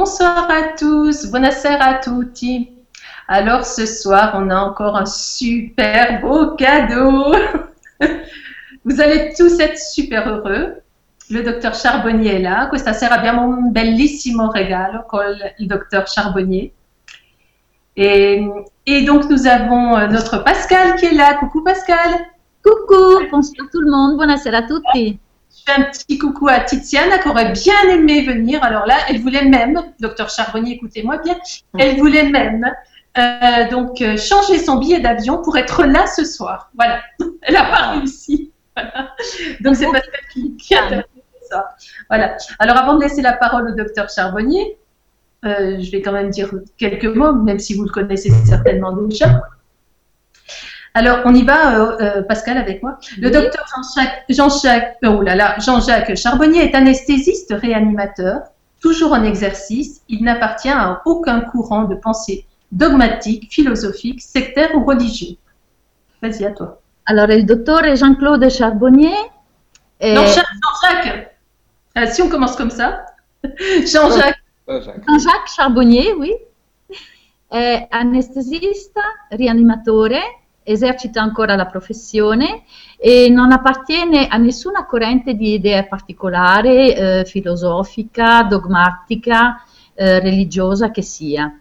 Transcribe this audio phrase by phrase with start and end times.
[0.00, 2.70] Bonsoir à tous, buonasera a tutti.
[3.28, 7.34] Alors ce soir, on a encore un super beau cadeau.
[8.86, 10.76] Vous allez tous être super heureux.
[11.28, 12.68] Le docteur Charbonnier est là.
[12.70, 15.20] Questa sera abbiamo un bellissimo regalo con
[15.58, 16.72] le docteur Charbonnier.
[17.94, 18.40] Et,
[19.06, 21.34] donc nous avons euh, notre Pascal qui est là.
[21.34, 22.10] Coucou Pascal.
[22.64, 25.18] Coucou, bonsoir tout le monde, buonasera a tutti.
[25.66, 28.62] Je fais un petit coucou à Tiziana qui aurait bien aimé venir.
[28.62, 31.36] Alors là, elle voulait même, docteur Charbonnier, écoutez-moi bien,
[31.78, 32.64] elle voulait même
[33.18, 36.70] euh, donc euh, changer son billet d'avion pour être là ce soir.
[36.74, 37.00] Voilà,
[37.42, 38.52] elle n'a pas réussi.
[38.76, 39.10] Voilà.
[39.60, 41.06] Donc c'est Pascal qui, qui a fait
[41.50, 41.74] ça.
[42.08, 42.36] Voilà.
[42.58, 44.78] Alors avant de laisser la parole au docteur Charbonnier,
[45.44, 49.42] euh, je vais quand même dire quelques mots, même si vous le connaissez certainement déjà.
[50.94, 52.98] Alors, on y va, euh, euh, Pascal, avec moi.
[53.18, 54.48] Le docteur Jean-Jacques Jean
[55.04, 55.80] oh là là, Jean
[56.16, 58.42] Charbonnier est anesthésiste réanimateur,
[58.80, 60.02] toujours en exercice.
[60.08, 65.36] Il n'appartient à aucun courant de pensée dogmatique, philosophique, sectaire ou religieux.
[66.22, 66.80] Vas-y, à toi.
[67.06, 69.14] Alors, le docteur Jean-Claude Charbonnier.
[70.02, 71.36] Non, Jean-Jacques.
[71.98, 73.06] Euh, si on commence comme ça.
[73.58, 74.42] Jean-Jacques.
[74.68, 76.32] Jean-Jacques Charbonnier, oui.
[77.48, 80.39] È anestesista, rianimatore,
[80.72, 82.62] esercita ancora la professione
[82.96, 91.02] e non appartiene a nessuna corrente di idea particolare, eh, filosofica, dogmatica, eh, religiosa che
[91.02, 91.58] sia.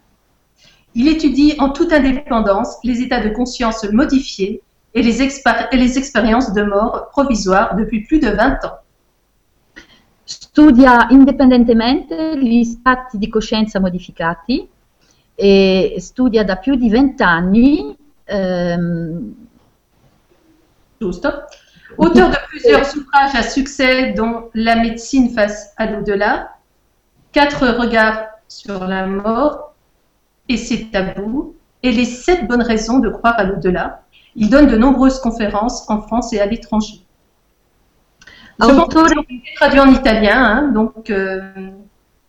[0.94, 4.62] Il étudie en toute indépendance les états de conscience modifiés
[4.94, 8.80] et les, et les expériences de mort provisoire depuis plus de 20 ans.
[10.24, 14.68] Studia indipendentemente gli stati di coscienza modificati
[15.36, 17.24] e studia da più di 20
[18.32, 19.20] Euh,
[21.02, 26.52] Auteur de plusieurs ouvrages à succès, dont La médecine face à l'au-delà,
[27.32, 29.74] Quatre regards sur la mort
[30.48, 34.02] et ses tabous, et les sept bonnes raisons de croire à l'au-delà.
[34.36, 37.06] Il donne de nombreuses conférences en France et à l'étranger.
[38.62, 39.08] Auteur...
[39.56, 41.70] traduit en italien, hein, donc euh,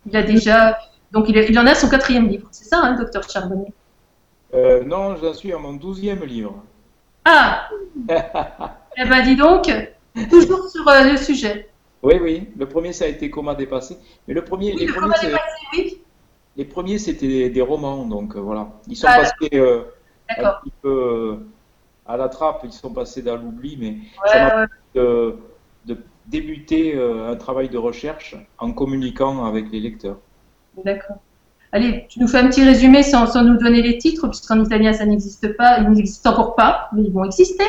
[0.05, 0.77] il a déjà,
[1.11, 3.73] donc il, il, en a son quatrième livre, c'est ça, hein, docteur Charbonnier?
[4.53, 6.63] Euh, non, j'en suis à mon douzième livre.
[7.25, 7.69] Ah
[8.97, 9.71] Eh ben dis donc,
[10.29, 11.69] toujours sur euh, le sujet.
[12.03, 12.49] Oui, oui.
[12.57, 13.97] Le premier, ça a été Comment dépasser.
[14.27, 15.13] Mais le premier, les, premiers,
[15.73, 16.01] oui.
[16.57, 18.67] les premiers, c'était des, romans, donc euh, voilà.
[18.87, 19.59] Ils sont ah, passés
[20.37, 21.39] un petit peu
[22.05, 25.37] à la trappe, ils sont passés dans l'oubli, mais ça de,
[25.85, 25.97] de,
[26.27, 30.17] débuter un travail de recherche en communiquant avec les lecteurs.
[30.83, 31.17] D'accord.
[31.73, 34.91] Allez, tu nous fais un petit résumé sans, sans nous donner les titres, puisqu'en italien
[34.91, 37.63] ça n'existe pas, ils n'existent encore pas, mais ils vont exister.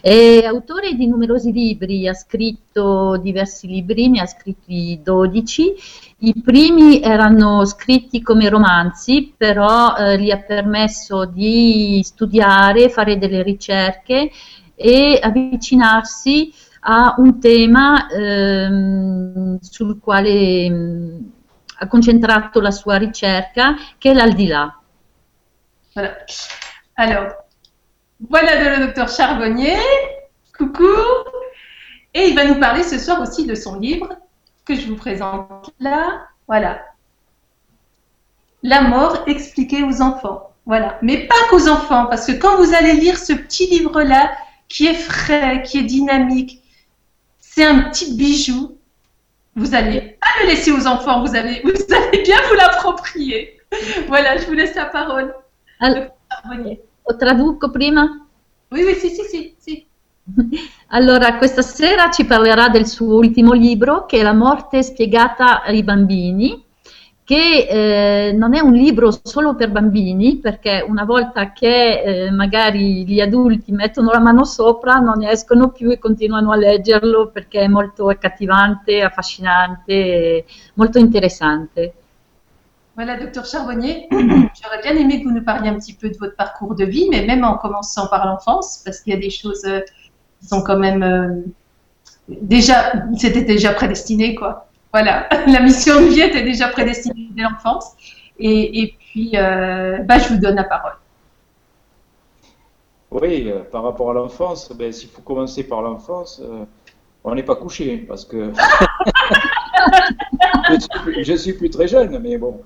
[0.00, 5.74] È autore di numerosi libri, ha scritto diversi libri, ne ha scritti 12.
[6.18, 13.42] I primi erano scritti come romanzi, però eh, gli ha permesso di studiare, fare delle
[13.42, 14.30] ricerche
[14.76, 16.52] e avvicinarsi
[16.88, 21.34] a un tema ehm, sul quale
[21.78, 24.80] ha concentrato la sua ricerca, che è l'aldilà.
[25.94, 26.16] Voilà.
[26.94, 27.34] Alors,
[28.28, 29.78] voilà le docteur Charbonnier.
[30.56, 30.84] Coucou.
[32.14, 34.08] Et il va nous parler ce soir aussi de son livre
[34.64, 36.26] que je vous présente là.
[36.46, 36.82] Voilà.
[38.62, 40.50] La mort expliquée aux enfants.
[40.64, 40.98] Voilà.
[41.02, 44.32] Mais pas qu'aux enfants, parce que quand vous allez lire ce petit livre-là,
[44.68, 46.62] qui est frais, qui est dynamique,
[47.38, 48.75] c'est un petit bijou
[49.56, 53.58] vous n'allez pas le laisser aux enfants, vous allez, vous allez bien vous l'approprier.
[54.06, 55.34] Voilà, je vous laisse la parole.
[55.80, 56.12] Allora,
[57.18, 58.26] traduco prima?
[58.70, 59.86] Oui, oui, sì, sì, sì, sì.
[60.88, 65.82] Allora, questa sera ci parlerà del suo ultimo libro, che è La morte spiegata ai
[65.82, 66.64] bambini,
[67.26, 73.04] che eh, non è un libro solo per bambini, perché una volta che eh, magari
[73.04, 77.62] gli adulti mettono la mano sopra non ne escono più e continuano a leggerlo perché
[77.62, 81.94] è molto accattivante, affascinante, molto interessante.
[82.94, 84.06] Voilà, docteur Charbonnier,
[84.54, 87.08] j'aurais bien aimé que vous nous parliez un petit peu de votre parcours de vie,
[87.10, 89.80] mais même en commençant par l'enfance, parce qu'il y a des choses euh,
[90.40, 91.42] qui sont quand même euh,
[92.28, 94.65] déjà, c'était déjà prédestiné, quoi.
[94.96, 97.94] Voilà, la mission de vie était déjà prédestinée dès l'enfance.
[98.38, 100.94] Et, puis, euh, bah, je vous donne la parole.
[103.10, 106.64] Oui, euh, par rapport à l'enfance, ben, s'il faut commencer par l'enfance, euh,
[107.24, 108.54] on n'est pas couché parce que
[110.70, 112.62] je, ne suis plus très jeune, mais bon,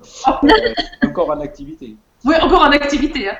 [1.03, 1.97] encore en activité.
[2.23, 3.29] Oui, encore en activité.
[3.29, 3.35] Hein.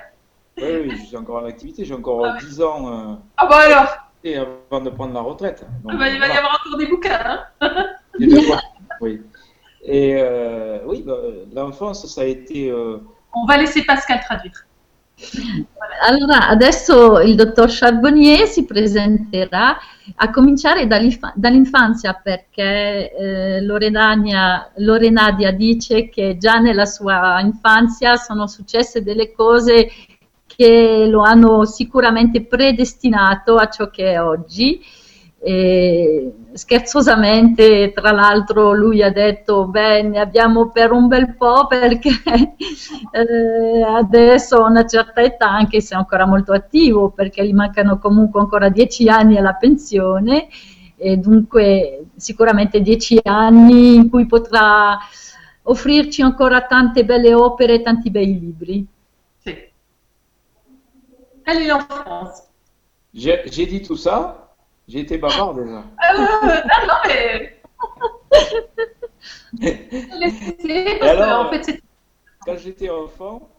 [0.57, 3.21] Oui, oui, je suis encore en activité, j'ai encore ah 10 ans.
[3.37, 3.87] ah bah alors
[4.23, 5.65] et avant de prendre la retraite.
[5.89, 7.45] Ah bah, il va y avoir encore des bouquins.
[7.61, 7.85] Hein
[9.01, 9.21] oui.
[9.83, 11.17] Et euh, oui, bah,
[11.53, 12.69] l'enfance, ça a été...
[12.69, 12.97] Euh...
[13.33, 14.65] On va laisser Pascal traduire.
[16.01, 19.77] Allora, adesso il dottor Charbonnier si presenterà
[20.15, 29.03] a cominciare dall'infanzia perché eh, Lorenadia, Lorenadia dice che già nella sua infanzia sono successe
[29.03, 29.91] delle cose
[30.47, 34.81] che lo hanno sicuramente predestinato a ciò che è oggi
[35.43, 42.09] e scherzosamente, tra l'altro, lui ha detto: Beh, ne abbiamo per un bel po' perché
[43.11, 47.97] eh, adesso a una certa età, anche se è ancora molto attivo, perché gli mancano
[47.97, 50.47] comunque ancora dieci anni alla pensione,
[50.95, 54.99] e dunque sicuramente dieci anni in cui potrà
[55.63, 58.85] offrirci ancora tante belle opere e tanti bei libri.
[59.39, 59.57] Sì.
[63.13, 64.40] J'ai dit tout ça
[64.87, 65.71] J'ai été bavard déjà.
[65.71, 67.57] Euh, non, non, mais.
[71.01, 71.81] Alors, en fait,
[72.45, 73.49] quand j'étais enfant,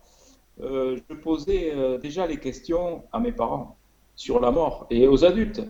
[0.61, 3.77] euh, je posais euh, déjà les questions à mes parents
[4.15, 5.63] sur la mort et aux adultes.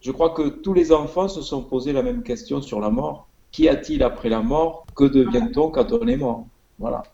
[0.00, 3.28] Je crois que tous les enfants se sont posés la même question sur la mort.
[3.52, 4.86] Qu'y a-t-il après la mort?
[4.94, 6.46] Que devient-on quand on est mort?
[6.78, 7.04] Voilà.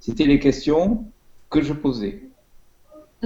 [0.00, 1.04] C'était les questions
[1.50, 2.25] que je posais.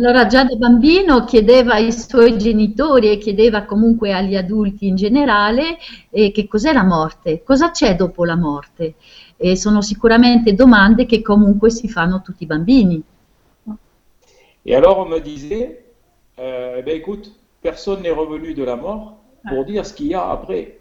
[0.00, 5.76] Allora già da bambino chiedeva ai suoi genitori e chiedeva comunque agli adulti in generale
[6.08, 8.94] eh, che cos'è la morte, cosa c'è dopo la morte.
[9.36, 13.02] E sono sicuramente domande che comunque si fanno tutti i bambini.
[14.64, 15.84] Et alors on me disait,
[16.38, 17.30] euh, ben écoute,
[17.60, 20.80] personne n'est revenu de la mort pour dire ce qu'il y a après.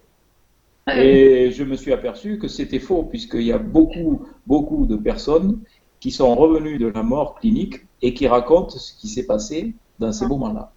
[0.95, 5.59] Et je me suis aperçu que c'était faux, puisqu'il y a beaucoup, beaucoup de personnes
[6.01, 10.11] qui sont revenues de la mort clinique et qui raconte ce qui s'est passé dans
[10.11, 10.71] ces moments-là.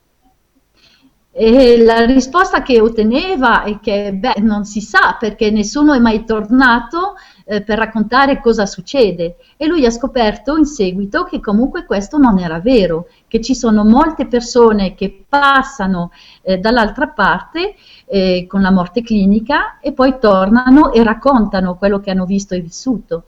[1.34, 6.26] E la risposta che otteneva è che beh, non si sa perché nessuno è mai
[6.26, 7.14] tornato
[7.46, 12.38] eh, per raccontare cosa succede e lui ha scoperto in seguito che comunque questo non
[12.38, 16.10] era vero, che ci sono molte persone che passano
[16.42, 22.10] eh, dall'altra parte eh, con la morte clinica e poi tornano e raccontano quello che
[22.10, 23.24] hanno visto e vissuto.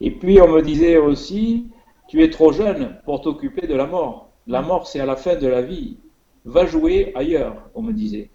[0.00, 1.66] E puis on me disait aussi
[2.08, 4.30] tu es trop jeune pour t'occuper de la mort.
[4.46, 5.96] La mort, c'est à la fin de la vie.
[6.44, 8.30] Va jouer ailleurs, on me disait.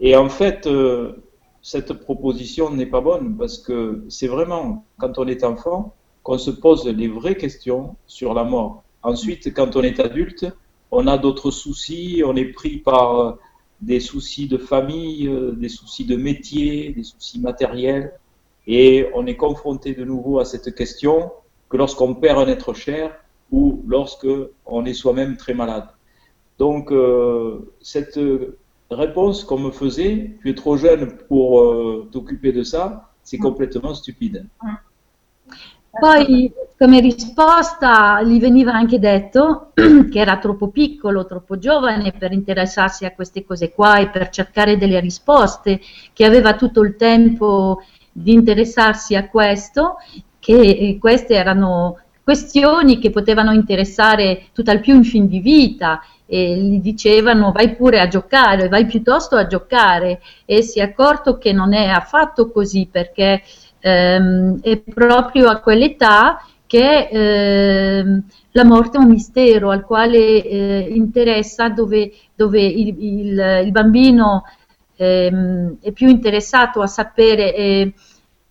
[0.00, 1.12] Et en fait, euh,
[1.60, 6.50] cette proposition n'est pas bonne parce que c'est vraiment quand on est enfant qu'on se
[6.50, 8.82] pose les vraies questions sur la mort.
[9.02, 10.46] Ensuite, quand on est adulte,
[10.90, 13.32] on a d'autres soucis, on est pris par euh,
[13.82, 18.14] des soucis de famille, euh, des soucis de métier, des soucis matériels,
[18.66, 21.32] et on est confronté de nouveau à cette question
[21.68, 23.12] que lorsqu'on perd un être cher
[23.50, 24.26] ou lorsque
[24.66, 25.88] on est soi-même très malade.
[26.58, 28.18] Donc euh, cette
[28.90, 33.94] réponse qu'on me faisait, tu es trop jeune pour euh, t'occuper de ça, c'est complètement
[33.94, 34.46] stupide.
[35.96, 43.04] Poi come risposta gli veniva anche detto che era troppo piccolo, troppo giovane per interessarsi
[43.04, 45.80] a queste cose qua e per cercare delle risposte,
[46.12, 47.82] che aveva tutto il tempo
[48.16, 49.96] di interessarsi a questo
[50.38, 56.56] che eh, queste erano questioni che potevano interessare tutt'al più in fin di vita e
[56.56, 60.20] gli dicevano vai pure a giocare, vai piuttosto a giocare.
[60.44, 63.42] E si è accorto che non è affatto così perché
[63.80, 70.86] ehm, è proprio a quell'età che ehm, la morte è un mistero al quale eh,
[70.90, 74.44] interessa dove, dove il, il, il, bambino
[75.04, 77.92] ehm, è più interessato a sapere eh,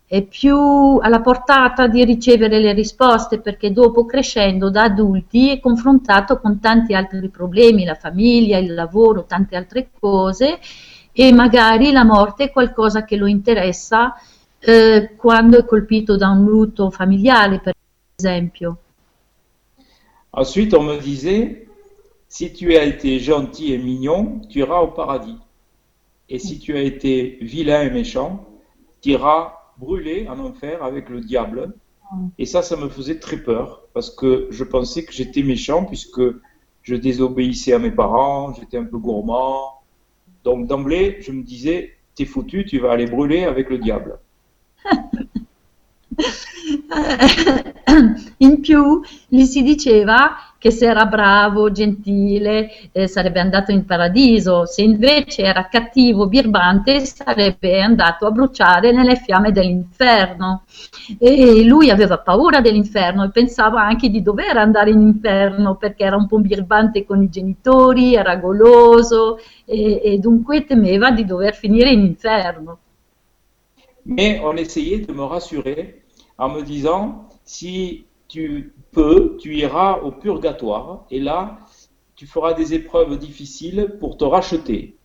[0.05, 6.39] è più alla portata di ricevere le risposte perché dopo crescendo da adulti è confrontato
[6.39, 10.60] con tanti altri problemi, la famiglia, il lavoro, tante altre cose
[11.12, 14.13] e magari la morte è qualcosa che lo interessa
[14.60, 17.74] eh, quando è colpito da un lutto familiare, per
[18.15, 18.77] esempio.
[20.36, 21.67] Ensuite, on me disait,
[22.27, 25.38] si tu as été gentil et mignon, tu iras au paradis.
[26.30, 28.48] Et si tu as été vilain et méchant,
[29.01, 31.74] tu iras brûlé en enfer avec le diable.
[32.38, 36.22] Et ça, ça me faisait très peur parce que je pensais que j'étais méchant puisque
[36.84, 39.82] je désobéissais à mes parents, j'étais un peu gourmand.
[40.44, 44.20] Donc d'emblée, je me disais, t'es foutu, tu vas aller brûler avec le diable.
[48.39, 54.65] In più gli si diceva che se era bravo, gentile, eh, sarebbe andato in paradiso,
[54.65, 60.63] se invece era cattivo, birbante, sarebbe andato a bruciare nelle fiamme dell'inferno.
[61.20, 66.15] E lui aveva paura dell'inferno e pensava anche di dover andare in inferno perché era
[66.15, 71.89] un po' birbante con i genitori, era goloso e, e dunque temeva di dover finire
[71.89, 72.77] in inferno.
[74.05, 76.03] Mais on essayait de me rassurer
[76.38, 81.57] en me disant, si tu peux, tu iras au purgatoire et là,
[82.15, 84.95] tu feras des épreuves difficiles pour te racheter.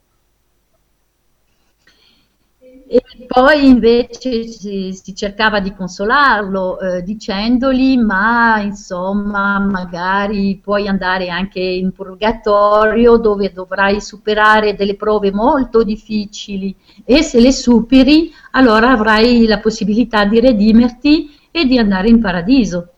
[2.91, 11.61] E poi invece si cercava di consolarlo eh, dicendogli ma insomma magari puoi andare anche
[11.61, 19.47] in purgatorio dove dovrai superare delle prove molto difficili e se le superi allora avrai
[19.47, 22.93] la possibilità di redimerti e di andare in paradiso.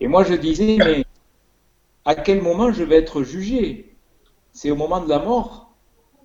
[0.00, 1.04] Et moi je disais mais
[2.04, 3.94] à quel moment je vais être jugé?
[4.52, 5.72] C'est au moment de la mort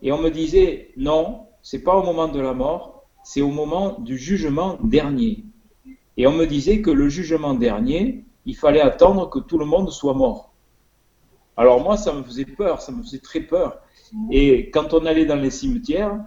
[0.01, 3.98] Et on me disait non, c'est pas au moment de la mort, c'est au moment
[4.00, 5.44] du jugement dernier.
[6.17, 9.91] Et on me disait que le jugement dernier, il fallait attendre que tout le monde
[9.91, 10.53] soit mort.
[11.58, 13.79] Alors moi, ça me faisait peur, ça me faisait très peur.
[14.32, 16.20] Et quand on allait dans les cimetières,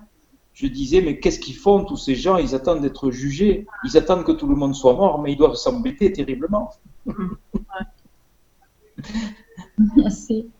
[0.58, 4.24] je disais, mais qu'est-ce qu'ils font tous ces gens Ils attendent d'être jugés, ils attendent
[4.24, 6.72] que tout le monde soit mort, mais ils doivent s'embêter terriblement.
[9.94, 10.50] Merci.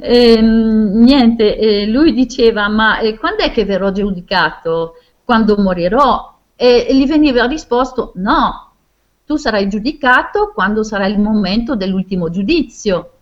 [0.00, 4.94] E, niente, e lui diceva, ma e quando è che verrò giudicato?
[5.24, 6.38] Quando morirò?
[6.56, 8.72] E, e gli veniva risposto, no,
[9.24, 13.12] tu sarai giudicato quando sarà il momento dell'ultimo giudizio.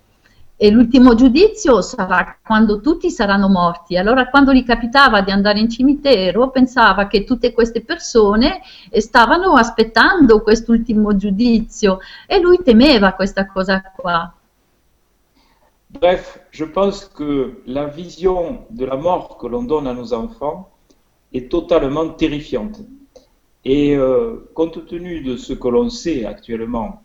[0.61, 3.97] E l'ultimo giudizio sarà quando tutti saranno morti.
[3.97, 8.61] Allora quando gli capitava di andare in cimitero pensava che tutte queste persone
[8.91, 14.35] stavano aspettando quest'ultimo giudizio e lui temeva questa cosa qua.
[15.91, 20.69] Bref, je pense que la vision de la mort que l'on donne à nos enfants
[21.33, 22.81] est totalement terrifiante.
[23.65, 27.03] Et euh, compte tenu de ce que l'on sait actuellement,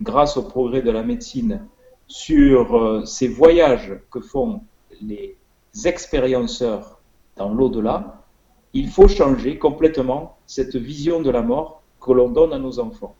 [0.00, 1.64] grâce au progrès de la médecine,
[2.08, 4.62] sur euh, ces voyages que font
[5.02, 5.36] les
[5.84, 6.98] expérienceurs
[7.36, 8.22] dans l'au-delà,
[8.72, 13.14] il faut changer complètement cette vision de la mort que l'on donne à nos enfants.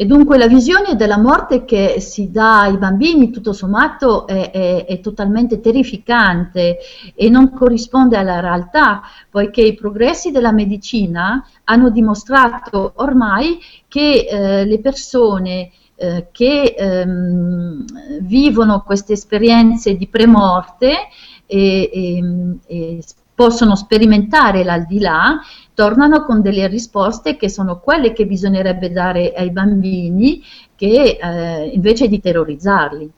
[0.00, 4.86] E dunque la visione della morte che si dà ai bambini, tutto sommato, è, è,
[4.86, 6.78] è, totalmente terrificante
[7.14, 14.64] e non corrisponde alla realtà, poiché i progressi della medicina hanno dimostrato ormai che eh,
[14.64, 15.70] le persone
[16.02, 17.84] eh, che ehm,
[18.22, 21.08] vivono queste esperienze di premorte
[21.44, 22.24] e, e,
[22.66, 23.04] e
[23.34, 25.40] possono sperimentare l'aldilà,
[25.74, 30.42] tornano con delle risposte che sono quelle che bisognerebbe dare ai bambini
[30.74, 33.10] che eh, invece di terrorizzarli.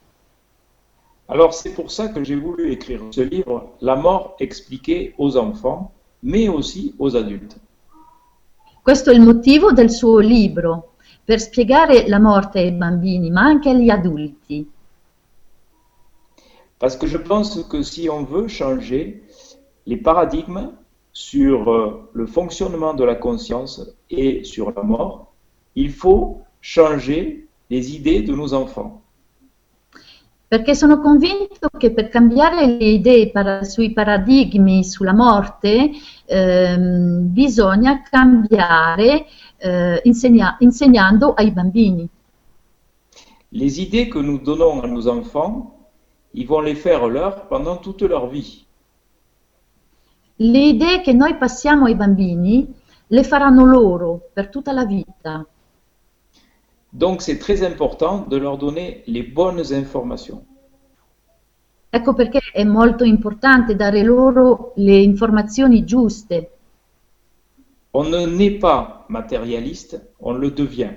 [1.27, 5.93] Alors c'est pour ça que j'ai voulu écrire ce livre, La mort expliquée aux enfants,
[6.21, 7.57] mais aussi aux adultes.
[8.83, 10.92] Questo è il motivo del suo libro,
[11.25, 14.71] per spiegare la morte ai bambini, ma anche agli adulti.
[16.79, 19.23] Parce que je pense que si on veut changer
[19.87, 20.73] les paradigmes
[21.13, 25.33] sur euh, le fonctionnement de la conscience et sur la mort,
[25.77, 29.01] il faut changer les idées de nos enfants.
[30.53, 35.93] Perché sono convinto che per cambiare le idee para, sui paradigmi sulla morte
[36.27, 39.25] ehm, bisogna cambiare
[39.63, 42.09] eh, insegna, insegnando ai bambini.
[43.51, 45.77] Les idées que nous donnons à nos enfants,
[46.35, 48.67] ils vont les faire leurs pendant toute leur vie.
[50.37, 52.67] Le idee che noi passiamo ai bambini
[53.07, 55.47] le faranno loro per tutta la vita.
[56.89, 60.43] Donc c'est très important de leur donner les bonnes informations.
[61.91, 66.51] Ecco perché è molto importante dare loro le informazioni giuste.
[67.91, 70.95] On ne n'est pas matérialiste, on le devient.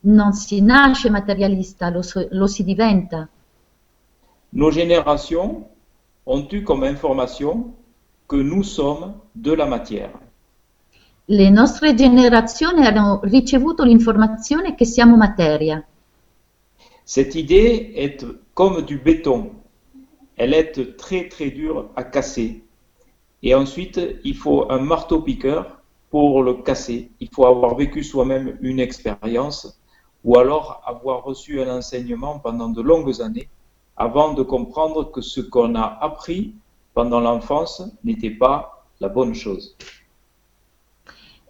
[0.00, 2.00] Non si nasce materialista, lo,
[2.30, 3.28] lo si diventa.
[4.52, 5.68] Nos générations
[6.26, 7.74] ont eu comme information
[8.26, 10.18] que nous sommes de la matière.
[11.28, 15.84] Le nostre generazioni hanno ricevuto l'informazione che siamo materia.
[17.04, 19.52] Cette idée est comme du béton.
[20.36, 22.64] Elle est très très dure à casser.
[23.42, 25.79] Et ensuite, il faut un marteau-piqueur
[26.10, 27.10] pour le casser.
[27.20, 29.80] Il faut avoir vécu soi-même une expérience
[30.24, 33.48] ou alors avoir reçu un enseignement pendant de longues années
[33.96, 36.54] avant de comprendre que ce qu'on a appris
[36.94, 39.76] pendant l'enfance n'était pas la bonne chose.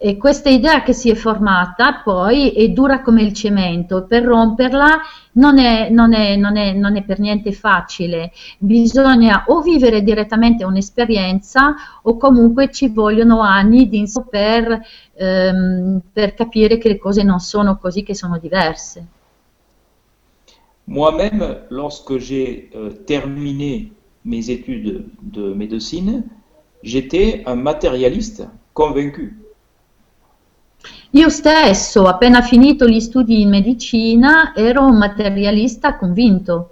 [0.03, 4.99] E questa idea che si è formata poi è dura come il cemento, per romperla
[5.33, 10.63] non è, non è, non è, non è per niente facile, bisogna o vivere direttamente
[10.63, 14.81] un'esperienza o comunque ci vogliono anni di per,
[15.13, 19.05] ehm, per capire che le cose non sono così, che sono diverse.
[20.85, 23.91] Moi-même, lorsque j'ai euh, terminé
[24.25, 26.23] mes études de médecine,
[26.81, 29.40] j'étais un matérialiste convaincu.
[31.13, 36.69] Io stesso, appena finito gli studi in medicina, ero un materialista convinto.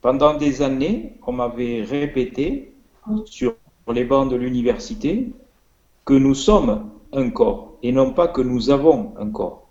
[0.00, 2.72] Pendant des années, on m'avait répété
[3.24, 3.54] sur
[3.92, 5.34] les bancs de l'université
[6.02, 9.68] que nous sommes un corps et non pas que nous avons un corps.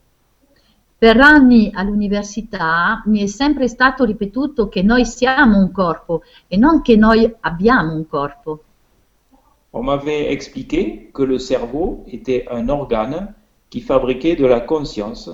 [1.00, 6.83] Per anni all'università mi è sempre stato ripetuto che noi siamo un corpo e non
[6.83, 8.63] che noi abbiamo un corpo.
[9.71, 13.40] On m'avait expliqué que le cerveau était un organe
[13.71, 15.31] qui fabriquait de la conscience,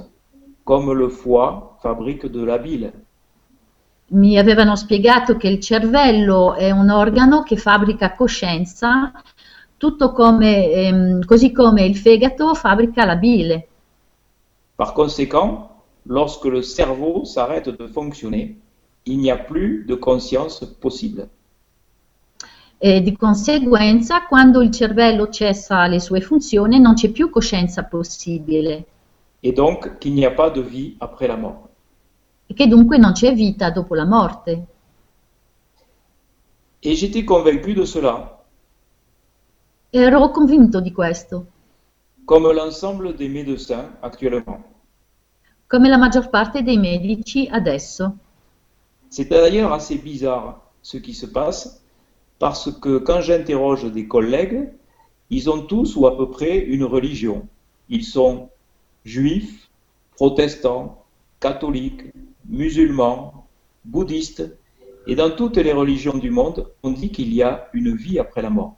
[0.63, 2.93] comme le foie fabrique de la bile.
[4.09, 9.11] Mi avevano spiegato che il cervello è un organo che fabbrica coscienza,
[9.75, 13.67] tutto come, ehm, così come il fegato fabbrica la bile.
[14.75, 15.69] Par conséquent,
[16.03, 18.55] lorsque le cerveau s'arrête de fonctionner,
[19.05, 21.27] il n'y a plus de conscience possible.
[22.79, 28.85] E di conseguenza, quando il cervello cessa le sue funzioni, non c'è più coscienza possibile.
[29.41, 31.67] Et donc qu'il n'y a pas de vie après la mort.
[32.47, 34.65] E che dunque non c'è vita dopo la morte.
[36.79, 38.37] Et j'étais convaincu de cela,
[39.89, 41.45] Ero convinto di questo,
[42.25, 44.63] comme l'ensemble des médecins actuellement.
[45.67, 48.15] come la maggior parte dei medici adesso.
[49.09, 51.81] C'est d'ailleurs assez bizarre ce qui se passe,
[52.39, 54.69] parce que quand j'interroge des collègues,
[55.29, 57.47] ils ont tous ou à peu près une religion.
[57.89, 58.49] Ils sont
[59.03, 59.69] juifs,
[60.15, 61.03] protestants,
[61.39, 62.03] catholiques,
[62.47, 63.47] musulmans,
[63.85, 64.57] bouddhistes,
[65.05, 68.41] et dans toutes les religions du monde, on dit qu'il y a une vie après
[68.41, 68.76] la mort.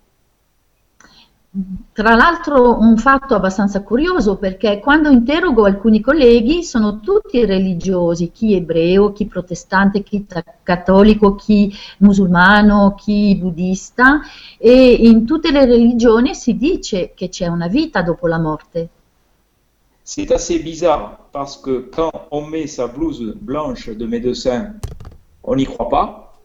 [1.52, 8.54] Tra l'altro un fatto abbastanza curioso perché quando interrogo alcuni colleghi sono tutti religiosi, chi
[8.54, 10.28] ebreo, chi protestante, chi
[10.62, 14.22] cattolico, chi musulmano, chi buddista
[14.60, 18.90] e in tutte le religioni si dice che c'è una vita dopo la morte.
[20.04, 24.80] C'est assez bizarre parce que quand on met sa blouse blanche de médecin,
[25.44, 26.40] on n'y croit pas,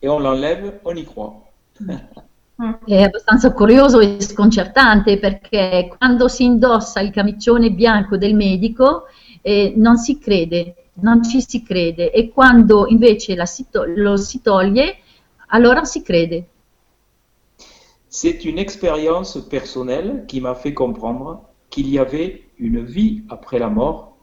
[0.00, 1.34] et on l'enlève, on y croit.
[2.56, 9.04] È abbastanza curioso e sconcertante perché quando si indossa il camicione bianco del medico
[9.42, 14.40] eh, non si crede, non ci si crede e quando invece si to- lo si
[14.40, 15.00] toglie
[15.48, 16.48] allora si crede.
[18.08, 23.68] C'est une expérience personnelle qui m'a fait comprendre qu'il y avait une vie après la
[23.68, 24.16] mort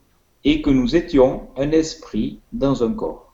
[0.43, 3.31] et que nous étions un esprit dans un corps.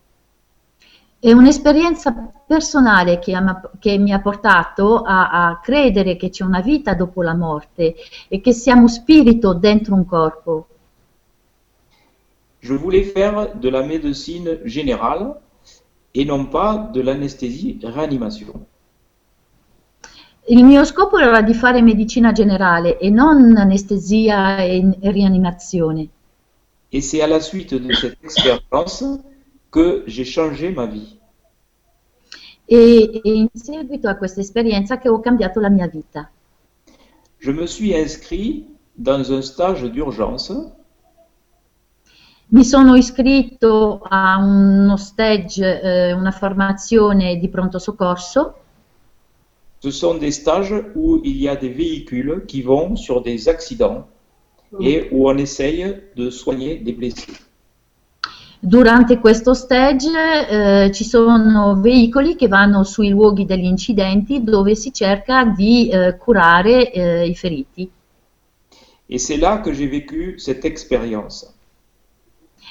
[1.20, 2.12] È un'esperienza
[2.50, 7.22] personale che, ama- che mi ha portato a, a credere che c'è una vita dopo
[7.22, 7.94] la morte
[8.28, 10.68] e che siamo spirito dentro un corpo.
[12.60, 15.36] Je voulais faire de la médecine générale
[16.12, 18.66] et non pas de l'anesthésie-réanimation.
[20.48, 26.10] Il mio scopo era di fare medicina generale e non anestesia e, e rianimazione.
[26.92, 29.06] Et c'est à la suite de cette expérience
[29.70, 31.19] que j'ai changé ma vie.
[32.72, 36.30] E, in seguito a questa esperienza che ho cambiato la mia vita.
[37.40, 40.78] Je me suis inscrit dans un stage d'urgence
[42.52, 48.56] Mi sono iscritto a uno stage, eh, una formazione di pronto soccorso.
[49.80, 54.08] Ce sont des stages où il y a des véhicules qui vont sur des accidents
[54.80, 57.34] et où on essaye de soigner des blessés.
[58.62, 60.10] Durante questo stage
[60.86, 66.18] eh, ci sono veicoli che vanno sui luoghi degli incidenti dove si cerca di eh,
[66.18, 67.90] curare eh, i feriti.
[69.08, 71.52] Et c'est là que j'ai vécu cette expérience.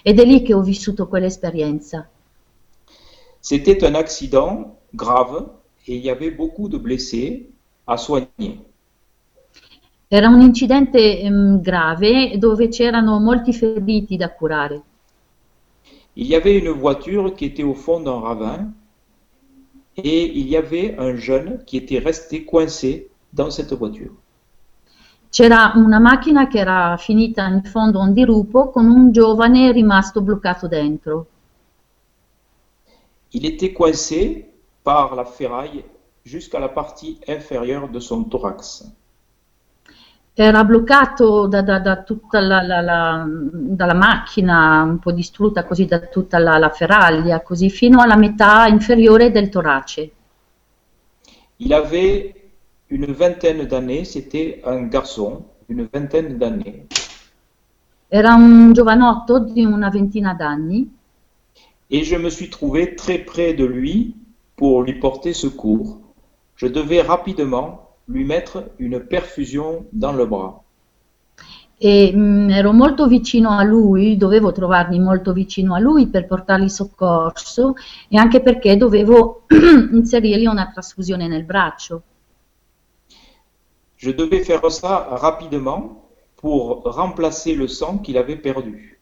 [0.03, 2.07] Ed è lì che ho vissuto quell'esperienza.
[3.41, 5.47] C'était un accident grave
[5.87, 7.49] et il y avait beaucoup de blessés
[7.87, 8.61] à soigner.
[10.07, 14.83] Era un incidente ehm, grave dove c'erano molti feriti da curare.
[16.21, 18.73] Il y avait une voiture qui était au fond d'un ravin
[19.97, 24.11] et il y avait un jeune qui était resté coincé dans cette voiture.
[25.31, 30.21] C'era una macchina che era finita in fondo a un dirupo con un giovane rimasto
[30.21, 31.27] bloccato dentro.
[33.31, 34.51] Il était coincé
[34.83, 35.85] par la ferraille
[36.25, 38.91] jusqu'à la partie inférieure de son thorax.
[40.41, 45.85] Era bloccato da, da- da tutta la, la- la- dalla macchina, un po' distrutta così
[45.85, 50.11] da tutta la, ferraglia, così fino alla metà inferiore del torace.
[51.59, 52.35] Il avait
[52.89, 56.87] une vingtaine d'années, c'était un garçon, une vingtaine d'années.
[58.07, 60.89] Era un giovanotto di una ventina d'anni
[61.91, 64.15] Et je me suis trouvé très près de lui
[64.55, 65.99] pour lui porter secours.
[66.55, 70.63] Je devais rapidement lui mettre une perfusion dans le bras.
[71.79, 76.27] e mh, mm, ero molto vicino a lui, dovevo trovarmi molto vicino a lui per
[76.27, 77.75] portargli soccorso
[78.09, 79.45] e anche perché dovevo
[79.93, 82.03] inserirgli una trasfusione nel braccio.
[83.97, 88.97] Je devais faire ça rapidement pour remplacer le sang qu'il avait perdu.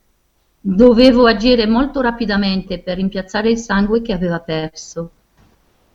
[0.59, 5.11] Dovevo agire molto rapidamente per rimpiazzare il sangue che aveva perso.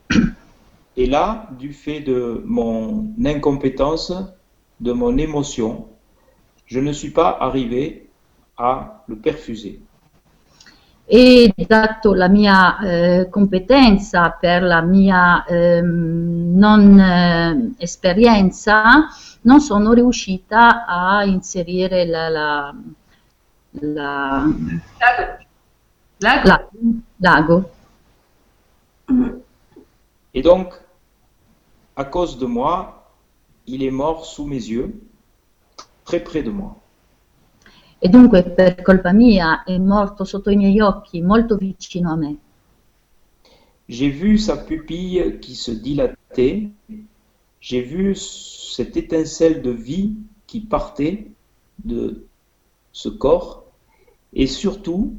[0.97, 4.13] Et là, du fait de mon incompétence,
[4.81, 5.89] de mon émotion,
[6.67, 8.11] je ne suis pas arrivé
[8.57, 9.81] à le perfuser.
[11.05, 19.09] E dato la mia eh, competenza per la mia eh, non eh, esperienza,
[19.43, 22.75] non sono riuscita a inserire la, la,
[23.71, 24.49] la,
[26.19, 26.71] lago.
[27.17, 27.71] lago.
[30.33, 30.82] Et donc,
[32.03, 32.75] à cause de moi,
[33.67, 34.91] il est mort sous mes yeux.
[36.05, 36.77] très près de moi.
[38.01, 42.37] E dunque per colpa mia è morto sotto i miei occhi, molto vicino a me.
[43.87, 46.71] J'ai vu sa pupille qui se dilatait,
[47.61, 51.31] j'ai vu cette étincelle de vie qui partait
[51.85, 52.27] de
[52.91, 53.65] ce corps,
[54.33, 55.15] et surtout,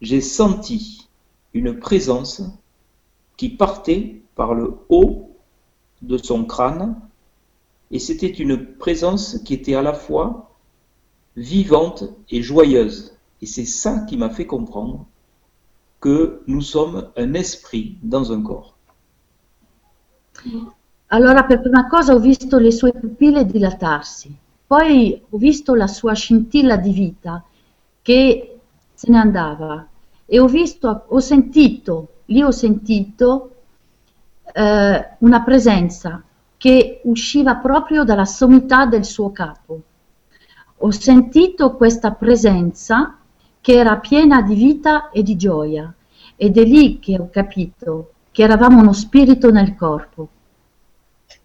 [0.00, 1.08] j'ai senti
[1.52, 2.42] une présence
[3.36, 5.35] qui partait par le haut
[6.02, 7.00] de son crâne
[7.90, 10.50] et c'était une présence qui était à la fois
[11.36, 13.16] vivante et joyeuse.
[13.42, 15.06] Et c'est ça qui m'a fait comprendre
[16.00, 18.74] que nous sommes un esprit dans un corps.
[21.08, 26.14] Allora, per prima cosa ho visto le sue pupille dilatarsi, poi ho visto la sua
[26.14, 27.44] scintilla di vita
[28.02, 28.58] che
[28.92, 29.86] se ne andava
[30.26, 33.55] e ho visto, ho sentito, lì ho sentito
[34.56, 36.22] eh, una presenza
[36.56, 39.82] che usciva proprio dalla sommità del suo capo.
[40.78, 43.18] Ho sentito questa presenza
[43.60, 45.92] che era piena di vita e di gioia
[46.36, 50.28] ed è lì che ho capito che eravamo uno spirito nel corpo.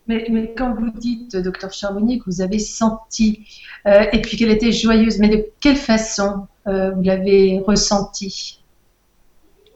[0.05, 3.45] Mais, mais, quand vous dites, docteur Charbonnier, que vous avez senti,
[3.85, 8.61] euh, et puis qu'elle était joyeuse, mais de quelle façon euh, vous l'avez ressenti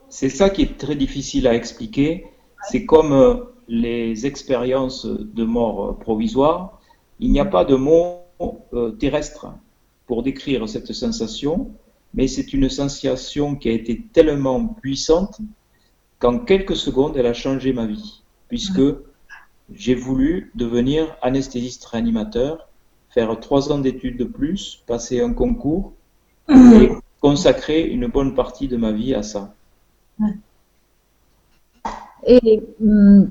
[0.09, 2.25] C'est ça qui est très difficile à expliquer.
[2.69, 3.35] C'est comme euh,
[3.67, 6.79] les expériences de mort provisoire,
[7.19, 8.19] il n'y a pas de mot
[8.73, 9.47] euh, terrestre
[10.07, 11.71] pour décrire cette sensation,
[12.13, 15.39] mais c'est une sensation qui a été tellement puissante
[16.19, 18.81] qu'en quelques secondes, elle a changé ma vie, puisque
[19.73, 22.67] j'ai voulu devenir anesthésiste réanimateur,
[23.09, 25.93] faire trois ans d'études de plus, passer un concours
[26.49, 29.55] et consacrer une bonne partie de ma vie à ça.
[32.27, 33.23] Et, mm,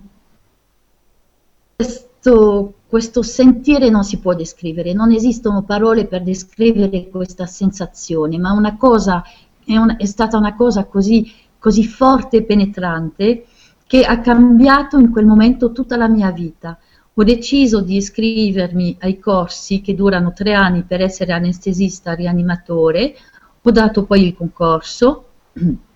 [1.76, 8.52] questo, questo sentire non si può descrivere, non esistono parole per descrivere questa sensazione, ma
[8.52, 9.22] una cosa,
[9.64, 13.46] è, un, è stata una cosa così, così forte e penetrante
[13.86, 16.78] che ha cambiato in quel momento tutta la mia vita.
[17.14, 23.14] Ho deciso di iscrivermi ai corsi che durano tre anni per essere anestesista rianimatore,
[23.60, 25.24] ho dato poi il concorso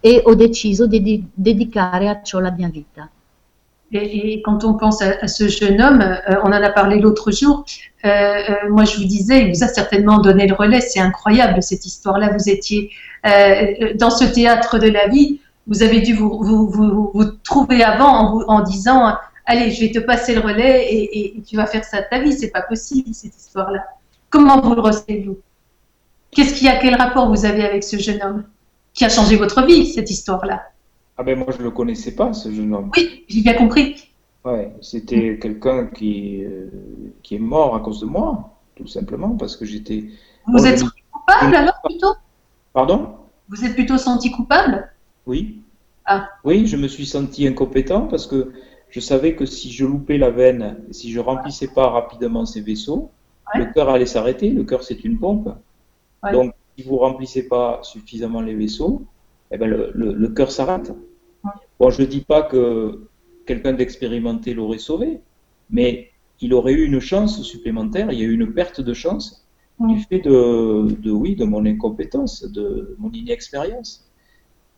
[0.00, 3.10] e ho deciso di dedicare a ciò la mia vita.
[3.92, 7.64] Et, quand on pense à, ce jeune homme, euh, on en a parlé l'autre jour,
[8.04, 11.62] euh, euh, moi je vous disais, il vous a certainement donné le relais, c'est incroyable
[11.62, 12.90] cette histoire-là, vous étiez
[13.96, 19.72] dans ce théâtre de la vie, vous avez dû vous, trouver avant en, disant, allez,
[19.72, 22.50] je vais te passer le relais et, tu vas faire ça de ta vie, c'est
[22.50, 23.84] pas possible cette histoire-là.
[24.30, 25.38] Comment vous le recevez-vous?
[26.30, 28.44] Qu'est-ce qu'il y a, quel rapport vous avez avec ce jeune homme?
[28.96, 30.62] Qui a changé votre vie, cette histoire-là
[31.18, 32.90] ah ben moi je le connaissais pas ce jeune homme.
[32.96, 34.10] Oui, j'ai bien compris.
[34.44, 36.68] Ouais, c'était quelqu'un qui, euh,
[37.22, 40.04] qui est mort à cause de moi, tout simplement, parce que j'étais.
[40.46, 42.14] Vous êtes senti coupable alors plutôt?
[42.72, 43.16] Pardon?
[43.48, 44.92] Vous êtes plutôt senti coupable?
[45.26, 45.62] Oui.
[46.04, 46.28] Ah.
[46.44, 48.52] Oui, je me suis senti incompétent parce que
[48.90, 53.10] je savais que si je loupais la veine, si je remplissais pas rapidement ces vaisseaux,
[53.54, 54.50] le cœur allait s'arrêter.
[54.50, 55.48] Le cœur c'est une pompe.
[56.30, 59.02] Donc si vous remplissez pas suffisamment les vaisseaux,
[59.50, 60.92] eh ben le, le, cœur s'arrête.
[61.78, 63.08] Bon, je ne dis pas que
[63.46, 65.20] quelqu'un d'expérimenté l'aurait sauvé,
[65.70, 66.10] mais
[66.40, 69.46] il aurait eu une chance supplémentaire, il y a eu une perte de chance
[69.78, 74.08] du fait de, de, oui, de mon incompétence, de mon inexpérience.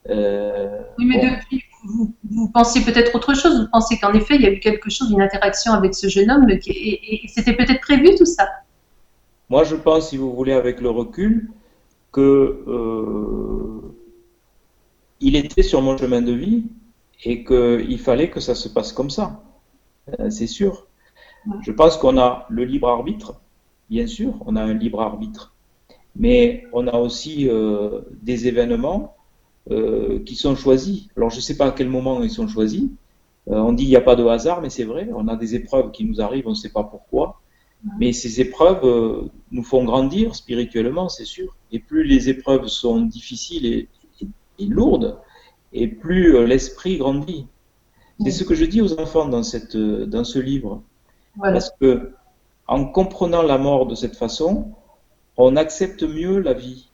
[0.08, 3.60] Euh, oui, mais depuis, vous, vous pensez peut-être autre chose.
[3.60, 6.30] Vous pensez qu'en effet, il y a eu quelque chose, une interaction avec ce jeune
[6.30, 8.48] homme, qui, et, et c'était peut-être prévu tout ça?
[9.50, 11.50] Moi, je pense, si vous voulez, avec le recul,
[12.12, 13.80] que euh,
[15.20, 16.64] il était sur mon chemin de vie
[17.24, 19.42] et qu'il fallait que ça se passe comme ça.
[20.18, 20.86] Euh, c'est sûr.
[21.62, 23.40] Je pense qu'on a le libre arbitre,
[23.90, 25.54] bien sûr, on a un libre arbitre,
[26.16, 29.16] mais on a aussi euh, des événements
[29.70, 31.08] euh, qui sont choisis.
[31.16, 32.84] Alors je ne sais pas à quel moment ils sont choisis.
[33.48, 35.54] Euh, on dit il n'y a pas de hasard, mais c'est vrai, on a des
[35.54, 37.40] épreuves qui nous arrivent, on ne sait pas pourquoi.
[37.98, 41.56] Mais ces épreuves nous font grandir spirituellement, c'est sûr.
[41.70, 43.88] Et plus les épreuves sont difficiles et,
[44.66, 45.18] lourdes,
[45.72, 47.46] et plus l'esprit grandit.
[48.20, 50.82] C'est ce que je dis aux enfants dans, cette, dans ce livre.
[51.40, 52.12] Parce que
[52.66, 54.72] en comprenant la mort de cette façon,
[55.36, 56.90] on accepte mieux la vie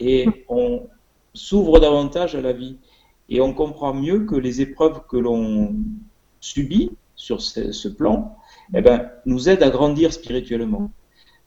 [0.00, 0.88] et on
[1.34, 2.76] s'ouvre davantage à la vie
[3.28, 5.74] et on comprend mieux que les épreuves que l'on
[6.40, 8.36] subit sur ce, plan
[8.72, 10.90] eh ben, nous aident à grandir spirituellement.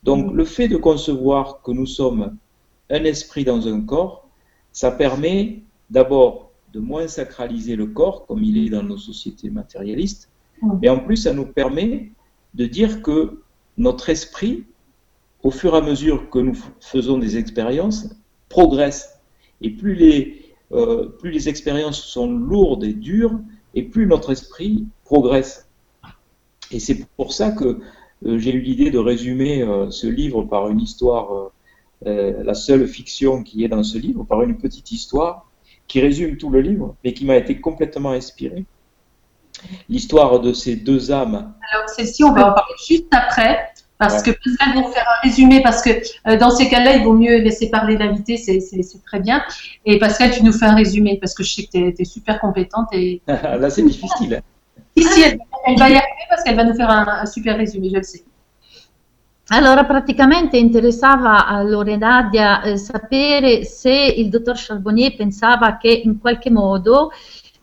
[0.03, 2.37] Donc le fait de concevoir que nous sommes
[2.89, 4.27] un esprit dans un corps,
[4.71, 10.29] ça permet d'abord de moins sacraliser le corps comme il est dans nos sociétés matérialistes,
[10.81, 12.11] mais en plus ça nous permet
[12.53, 13.41] de dire que
[13.77, 14.65] notre esprit,
[15.43, 18.09] au fur et à mesure que nous faisons des expériences,
[18.49, 19.19] progresse.
[19.61, 23.39] Et plus les, euh, plus les expériences sont lourdes et dures,
[23.75, 25.66] et plus notre esprit progresse.
[26.71, 27.79] Et c'est pour ça que
[28.25, 31.51] euh, j'ai eu l'idée de résumer euh, ce livre par une histoire,
[32.05, 35.47] la seule fiction qui est dans ce livre, par une petite histoire
[35.87, 38.65] qui résume tout le livre, mais qui m'a été complètement inspirée
[39.89, 41.53] l'histoire de ces deux âmes.
[41.71, 45.61] Alors, celle-ci, on va en parler juste après, parce que Pascal va faire un résumé,
[45.63, 48.59] parce que euh, dans ces cas-là, il vaut mieux laisser parler l'invité, c'est
[49.05, 49.43] très bien.
[49.85, 52.39] Et Pascal, tu nous fais un résumé, parce que je sais que tu es, super
[52.39, 52.87] compétente.
[52.91, 53.21] Et...
[53.27, 54.35] Là, c'est difficile.
[54.35, 54.56] Hein.
[54.97, 57.97] Ici, elle, va y arriver parce qu'elle va nous faire un, un super résumé, je
[57.97, 58.23] le sais.
[59.49, 66.51] Allora, praticamente interessava a Lorenadia eh, sapere se il dottor Charbonnier pensava che in qualche
[66.51, 67.11] modo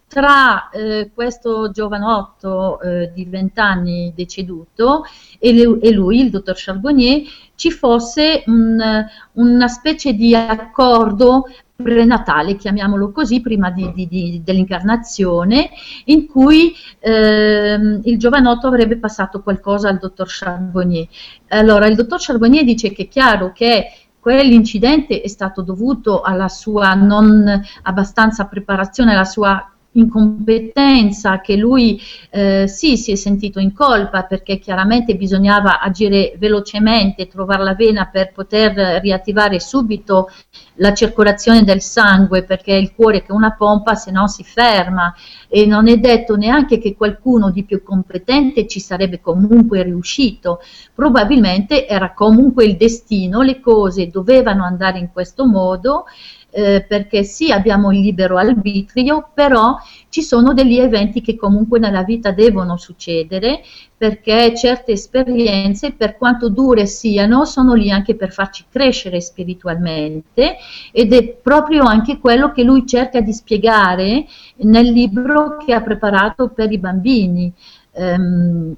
[0.07, 5.05] tra eh, questo giovanotto eh, di 20 anni deceduto
[5.38, 7.23] e, le, e, lui, il dottor Charbonnier,
[7.57, 11.45] ci fosse un, una specie di accordo
[11.77, 15.71] prenatale, chiamiamolo così, prima di, di, di, dell'incarnazione,
[16.05, 21.09] in cui ehm, il giovanotto avrebbe passato qualcosa al dottor Charbonnier.
[21.49, 23.87] Allora, il dottor Charbonnier dice che è chiaro che
[24.21, 32.66] quell'incidente è stato dovuto alla sua non abbastanza preparazione, alla sua incompetenza, che lui eh,
[32.66, 38.33] sì si è sentito in colpa perché chiaramente bisognava agire velocemente, trovare la vena per
[38.33, 40.30] poter riattivare subito
[40.78, 45.14] la circolazione del sangue perché il cuore che una pompa se no si ferma.
[45.48, 50.61] E non è detto neanche che qualcuno di più competente ci sarebbe comunque riuscito,
[50.92, 56.07] probabilmente era comunque il destino, le cose dovevano andare in questo modo
[56.55, 59.77] eh, perché sì abbiamo il libero arbitrio, però
[60.09, 63.62] ci sono degli eventi che comunque nella vita devono succedere
[63.97, 70.57] perché certe esperienze, per quanto dure siano, sono lì anche per farci crescere spiritualmente
[70.93, 74.27] ed è proprio anche quello che lui cerca di spiegare
[74.59, 77.53] nel libro che ha preparato per i bambini.
[77.97, 78.77] Um,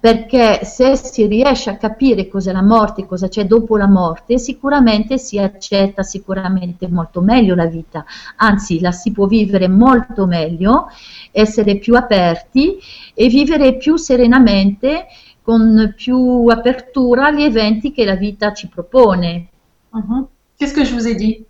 [0.00, 5.18] perché se si riesce a capire cos'è la morte, cosa c'è dopo la morte, sicuramente
[5.18, 8.04] si accetta sicuramente molto meglio la vita,
[8.36, 10.88] anzi la si può vivere molto meglio,
[11.30, 12.78] essere più aperti
[13.14, 15.06] e vivere più serenamente,
[15.42, 19.48] con più apertura agli eventi che la vita ci propone.
[19.90, 20.26] Uh -huh.
[20.58, 21.46] Qu'est-ce que je vous ai dit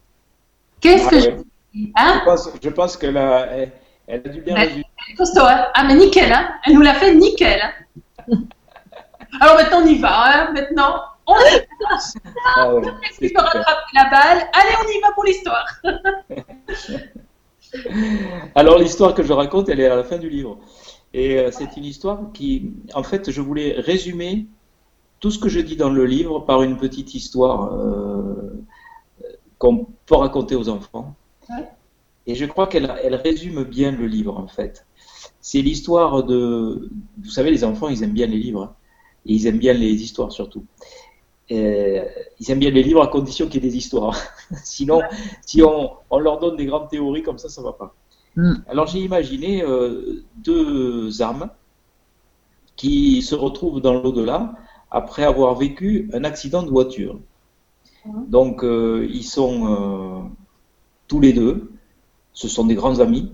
[0.81, 2.21] Qu'est-ce que je vous ai dit hein?
[2.21, 3.73] je, pense, je pense qu'elle a, elle,
[4.07, 4.85] elle a dû bien résumer.
[5.75, 7.61] Ah mais nickel, hein elle nous l'a fait nickel.
[7.61, 7.73] Hein
[9.41, 10.13] alors maintenant, on y va.
[10.13, 10.53] Hein.
[10.53, 11.65] maintenant, on y va.
[12.57, 12.83] Ah ouais,
[13.95, 14.49] la balle.
[14.53, 15.67] Allez, on y va pour l'histoire.
[18.55, 20.59] Alors, l'histoire que je raconte, elle est à la fin du livre.
[21.13, 24.47] Et euh, c'est une histoire qui, en fait, je voulais résumer
[25.21, 28.65] tout ce que je dis dans le livre par une petite histoire euh,
[29.59, 31.15] qu'on peut raconter aux enfants.
[32.27, 34.87] Et je crois qu'elle elle résume bien le livre, en fait.
[35.51, 36.91] C'est l'histoire de...
[37.25, 38.75] Vous savez, les enfants, ils aiment bien les livres.
[39.25, 40.67] Et ils aiment bien les histoires surtout.
[41.49, 44.15] ils aiment bien les livres à condition qu'il y ait des histoires.
[44.63, 45.01] Sinon,
[45.47, 47.95] si on, leur donne des grandes théories comme ça, ça va pas.
[48.37, 48.57] Hmm.
[48.69, 51.49] Alors j'ai imaginé euh, deux âmes
[52.77, 54.53] qui se retrouvent dans l'au-delà
[54.91, 57.19] après avoir vécu un accident de voiture.
[58.05, 58.29] Hmm.
[58.29, 60.29] Donc euh, ils sont euh,
[61.07, 61.73] tous les deux,
[62.35, 63.33] ce sont des grands amis,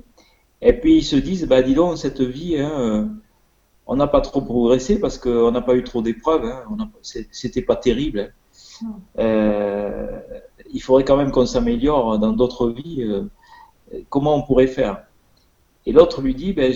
[0.64, 3.10] et puis ils se disent, bah dis donc, cette vie, hein,
[3.86, 6.46] on n'a pas trop progressé parce qu'on n'a pas eu trop d'épreuves.
[6.46, 6.64] Hein.
[7.02, 8.32] C'était pas terrible.
[8.82, 8.86] Hein.
[9.18, 10.18] Euh,
[10.72, 13.02] il faudrait quand même qu'on s'améliore dans d'autres vies.
[13.02, 13.28] Euh,
[14.08, 15.04] comment on pourrait faire?
[15.86, 16.72] Et l'autre lui dit ben,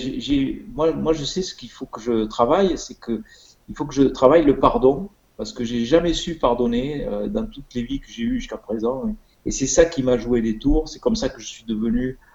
[0.75, 3.23] moi, moi, je sais ce qu'il faut que je travaille c'est que
[3.71, 7.47] il faut que je travaille le pardon, parce que j'ai jamais su pardonner euh, dans
[7.47, 9.15] toutes les vies que j'ai eues jusqu'à présent.
[9.47, 10.89] Et c'est ça qui m'a joué des tours.
[10.89, 12.28] C'est comme ça que je suis devenu euh,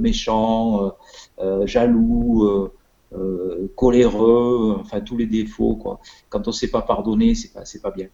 [0.00, 0.92] méchant,
[1.40, 2.70] euh, jaloux,
[3.76, 5.76] coléreux, enfin tous les défauts.
[5.76, 6.00] Quoi.
[6.28, 8.08] Quand on ne sait pas pardonner, c'est pas, pas bien.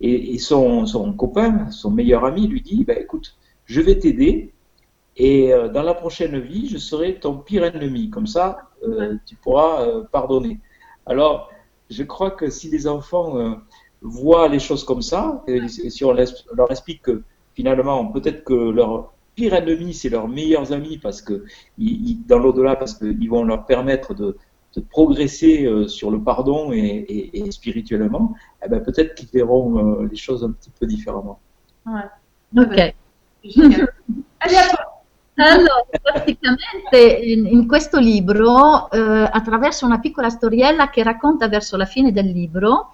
[0.00, 4.52] Et, son, son, copain, son meilleur ami, lui dit bah, écoute, je vais t'aider.
[5.16, 8.08] Et dans la prochaine vie, je serai ton pire ennemi.
[8.08, 8.70] Comme ça,
[9.26, 10.60] tu pourras pardonner.
[11.06, 11.50] Alors,
[11.90, 13.58] je crois que si les enfants
[14.02, 17.22] voient les choses comme ça, et, si on leur explique que
[17.54, 21.44] finalement, peut-être que leur pire ennemi, c'est leurs meilleurs amis, parce que
[21.78, 24.36] dans l'au-delà, parce qu'ils vont leur permettre de,
[24.90, 30.44] progresser euh, sur le pardon et, spirituellement, eh ben, peut-être qu'ils verront euh, les choses
[30.44, 31.40] un petit peu différemment.
[31.86, 32.08] Ouais.
[32.56, 32.94] Ok.
[35.40, 41.84] Allora, praticamente in, in, questo libro, eh, attraverso una piccola storiella che racconta verso la
[41.84, 42.92] fine del libro,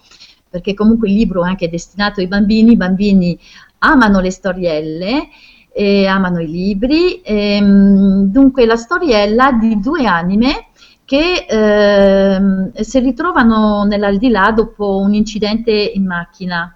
[0.51, 3.39] perché comunque il libro è anche destinato ai bambini, i bambini
[3.79, 5.29] amano le storielle
[5.75, 7.21] e amano i libri.
[7.23, 10.69] E, ehm, dunque la storiella di due anime
[11.05, 16.75] che eh, si ritrovano nell'aldilà dopo un incidente in macchina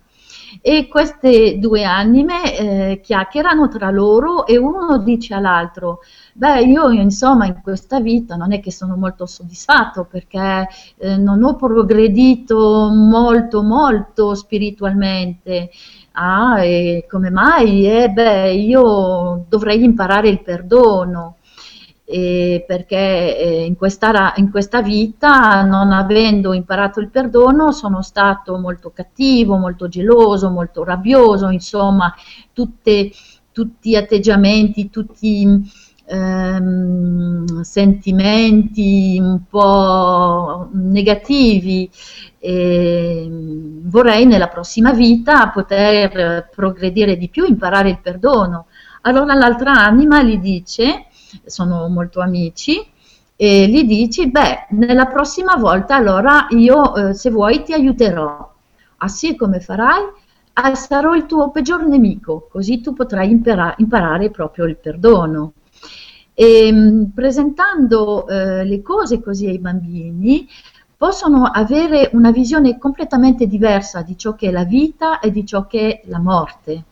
[0.61, 6.01] e queste due anime eh, chiacchierano tra loro e uno dice all'altro
[6.33, 11.43] beh io insomma in questa vita non è che sono molto soddisfatto perché eh, non
[11.43, 15.71] ho progredito molto molto spiritualmente
[16.18, 17.87] ah e come mai?
[17.87, 21.37] Eh beh io dovrei imparare il perdono
[22.11, 28.57] eh, perché eh, in, questa, in, questa, vita, non avendo imparato il perdono, sono stato
[28.57, 32.14] molto cattivo, molto geloso, molto rabbioso, insomma,
[32.54, 33.11] tutte,
[33.52, 35.70] tutti atteggiamenti, tutti
[36.09, 41.90] ehm, sentimenti un po' negativi.
[42.40, 43.29] E
[43.83, 48.66] vorrei nella prossima vita poter progredire di più, imparare il perdono.
[49.03, 51.07] Allora l'altra anima gli dice,
[51.44, 52.85] sono molto amici,
[53.37, 58.53] e gli dici, beh, nella prossima volta allora io, eh, se vuoi, ti aiuterò.
[58.99, 60.03] Ah sì, come farai?
[60.55, 65.53] Ah, sarò il tuo peggior nemico, così tu potrai impara- imparare proprio il perdono.
[66.40, 70.46] E, ehm, presentando eh, le cose così ai bambini,
[70.96, 75.66] possono avere una visione completamente diversa di ciò che è la vita e di ciò
[75.66, 76.85] che è la morte.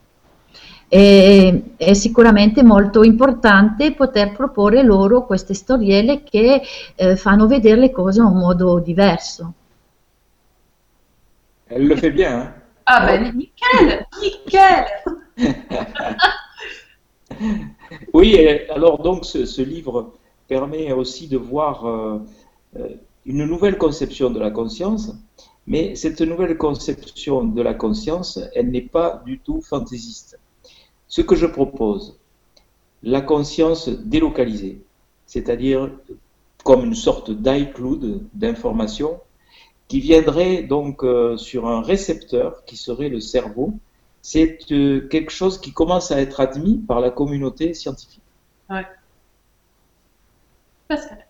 [0.88, 6.62] E, è sicuramente molto importante poter proporre loro queste storielle che
[6.96, 9.52] eh, fanno vedere le cose in un modo diverso.
[11.68, 12.52] Elle le fait bien.
[12.84, 14.84] Ah ben nickel, nickel.
[18.12, 18.38] Oui,
[18.70, 20.12] alors donc ce, livre
[20.48, 22.18] permet aussi de voir euh,
[22.76, 22.88] euh,
[23.24, 25.12] une nouvelle conception de la conscience,
[25.66, 30.38] mais cette nouvelle conception de la conscience, elle n'est pas du tout fantaisiste.
[31.08, 32.18] Ce que je propose,
[33.02, 34.82] la conscience délocalisée,
[35.26, 35.90] c'est-à-dire
[36.64, 39.20] comme une sorte d'iCloud d'information
[39.88, 43.74] qui viendrait donc euh, sur un récepteur qui serait le cerveau,
[44.26, 48.24] c'est euh, quelque chose qui commence à être admis par la communauté scientifique.
[48.68, 48.84] Ouais.
[50.88, 51.24] Pascal.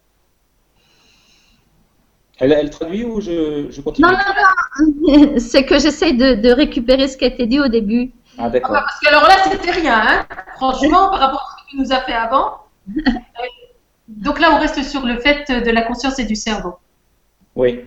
[2.39, 4.09] Elle, elle, traduit ou je, je continue?
[4.09, 5.35] Non, non, non.
[5.39, 8.13] C'est que j'essaie de, de, récupérer ce qui a été dit au début.
[8.39, 8.75] Ah, d'accord.
[8.75, 11.77] Ah, parce que alors là, c'était rien, hein franchement, par rapport à ce que tu
[11.77, 12.63] nous as fait avant.
[14.09, 16.77] Donc là, on reste sur le fait de la conscience et du cerveau.
[17.57, 17.85] Oui.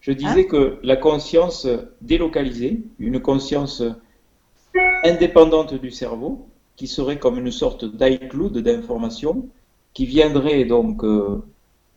[0.00, 1.66] Je disais hein que la conscience
[2.00, 3.82] délocalisée, une conscience
[5.04, 9.48] indépendante du cerveau, qui serait comme une sorte d'iCloud d'information,
[9.92, 11.42] qui viendrait donc euh,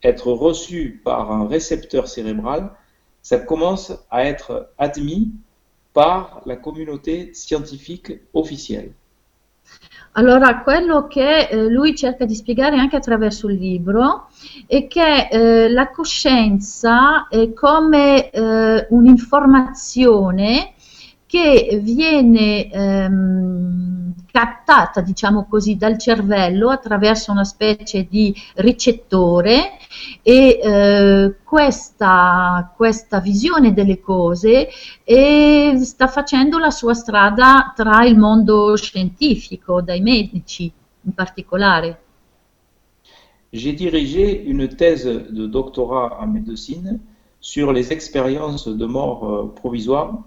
[0.03, 2.71] être reçue par un récepteur cérébral,
[3.21, 5.31] ça commence à être admis
[5.93, 8.91] par la communauté scientifique officielle.
[10.17, 14.27] Allora, quello che eh, lui cerca di spiegare anche attraverso il libro
[14.67, 20.74] è che eh, la coscienza è come eh, un'informazione
[21.35, 29.71] che viene ehm, captata, diciamo così, dal cervello attraverso una specie di ricettore
[30.21, 34.69] e eh, questa, questa, visione delle cose
[35.03, 40.71] eh, sta facendo la sua strada tra il mondo scientifico, dai medici
[41.01, 41.99] in particolare.
[43.51, 46.99] J'ai dirigé une thèse de doctorat en médecine
[47.39, 50.23] sur les expériences de mort euh, provisoire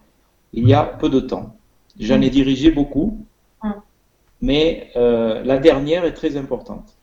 [0.52, 1.56] il y a peu de temps.
[1.98, 3.24] J'en ai dirigé beaucoup,
[4.40, 6.94] mais euh, la dernière est très importante.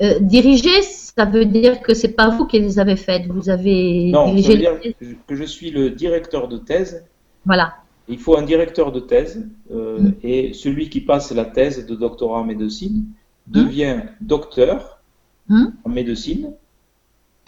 [0.00, 3.26] Euh, diriger, ça veut dire que c'est pas vous qui les avez faites.
[3.26, 4.64] Vous avez non, dirigé.
[4.64, 4.94] ça veut dire
[5.26, 7.04] que je suis le directeur de thèse.
[7.44, 7.74] Voilà.
[8.06, 10.14] Il faut un directeur de thèse euh, mm.
[10.22, 13.06] et celui qui passe la thèse de doctorat en médecine
[13.48, 15.00] devient docteur
[15.48, 15.66] mm.
[15.84, 16.52] en médecine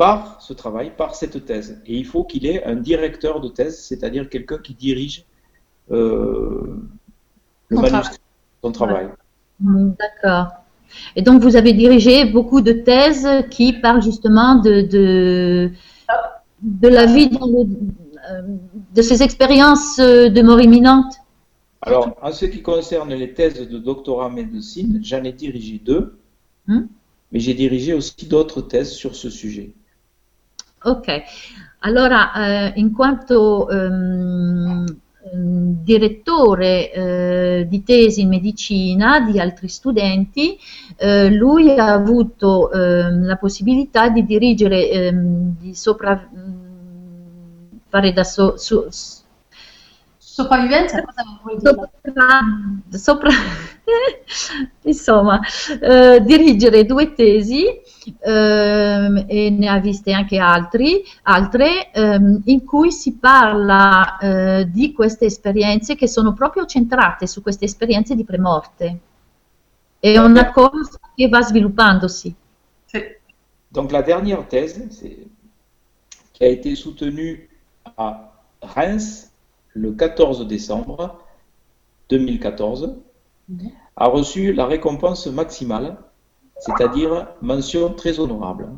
[0.03, 1.70] par ce travail, par cette thèse.
[1.90, 5.16] Et il faut qu'il ait un directeur de thèse, c'est-à-dire quelqu'un qui dirige
[5.90, 6.76] euh,
[7.68, 8.18] le Son manuscrit,
[8.64, 9.07] son travail.
[9.61, 10.46] Mm, D'accord.
[11.16, 15.70] Et donc, vous avez dirigé beaucoup de thèses qui parlent justement de, de,
[16.62, 17.68] de la vie, dans le-
[18.30, 18.42] euh,
[18.96, 21.12] de ces expériences euh, de mort imminente.
[21.82, 26.05] Alors, en ce qui concerne les thèses de doctorat en médecine, j'en ai dirigé deux,
[26.66, 26.80] Mm.
[27.32, 29.68] mais j'ai dirigé aussi d'autres thèses sur ce sujet.
[30.83, 31.22] Ok,
[31.81, 32.33] allora
[32.72, 34.85] eh, in quanto ehm,
[35.33, 40.59] ehm, direttore eh, di tesi in medicina di altri studenti,
[40.97, 48.24] eh, lui ha avuto ehm, la possibilità di dirigere, ehm, di sopra, mm, fare da
[48.24, 48.87] so- su-
[50.33, 51.91] Sopravvivenza, cosa vuol dire?
[52.09, 52.41] sopra,
[52.91, 53.31] sopra-
[54.83, 55.41] insomma,
[55.81, 57.64] eh, dirigere due tesi
[58.20, 64.93] ehm, e ne ha viste anche altri, altre ehm, in cui si parla eh, di
[64.93, 68.99] queste esperienze che sono proprio centrate su queste esperienze di premorte.
[69.99, 72.33] È una cosa che va sviluppandosi.
[72.87, 73.03] Sì.
[73.68, 75.26] Donc la dernière thèse, c'est-
[76.35, 77.49] qui a été soutenue
[77.97, 78.31] à
[78.62, 79.30] Reims
[79.75, 81.18] le 14 décembre
[82.09, 82.97] 2014,
[83.97, 85.97] a reçu la récompense maximale,
[86.59, 88.68] c'est-à-dire mention très honorable.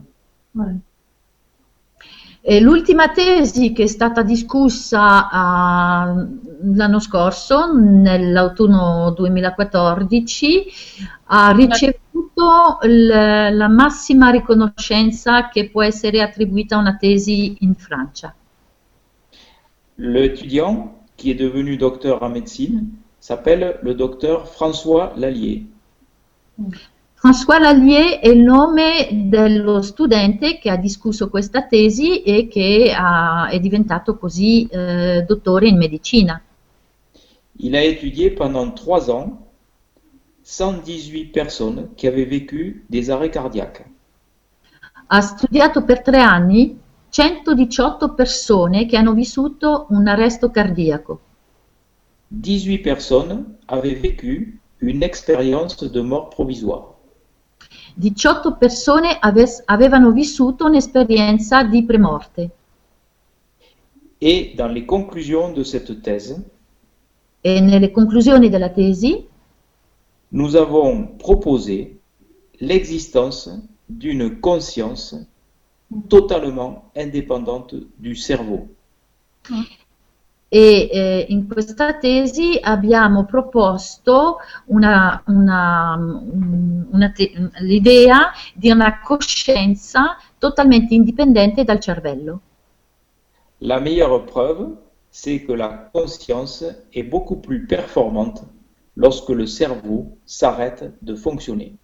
[0.54, 0.76] Ouais.
[2.60, 6.26] L'ultima tesi che è stata discussa ah,
[6.74, 10.64] l'anno scorso, nell'autunno 2014,
[11.26, 18.34] ha ricevuto l- la massima riconoscenza che può essere attribuita a una tesi in Francia.
[19.98, 22.88] L'étudiant, qui est devenu docteur en médecine,
[23.20, 25.64] s'appelle le docteur François Lallier.
[27.14, 33.48] François Lallier è il nome dello studente che ha discusso questa tesi e che ha-
[33.48, 36.42] è diventato così eh, dottore in medicina.
[37.60, 39.38] Il a étudié pendant trois ans
[40.42, 43.84] 118 personnes qui avaient vécu des arrêts cardiaques.
[45.06, 46.76] Ha studiato per tre anni
[47.12, 51.20] 118 persone che hanno vissuto un arresto cardiaco.
[52.28, 56.94] 18 personnes avaient vécu une expérience de mort provisoire.
[57.96, 62.50] 18 persone ave- avevano vissuto un'esperienza di premorte
[64.18, 66.42] Et dans les conclusions de cette thèse,
[67.42, 69.26] e nelle conclusioni della tesi
[70.28, 72.00] nous avons proposé
[72.60, 73.50] l'existence
[73.84, 75.26] d'une conscience
[76.08, 78.68] totalement indépendante du cerveau.
[80.54, 84.36] e eh, in questa tesi abbiamo proposto
[84.66, 92.40] una- una- un- una te- l'idea di una coscienza totalmente indipendente dal cervello.
[93.60, 94.76] La meilleure preuve,
[95.10, 98.42] c'est que la conscience est beaucoup plus performante
[98.96, 101.76] lorsque le cerveau s'arrête de fonctionner.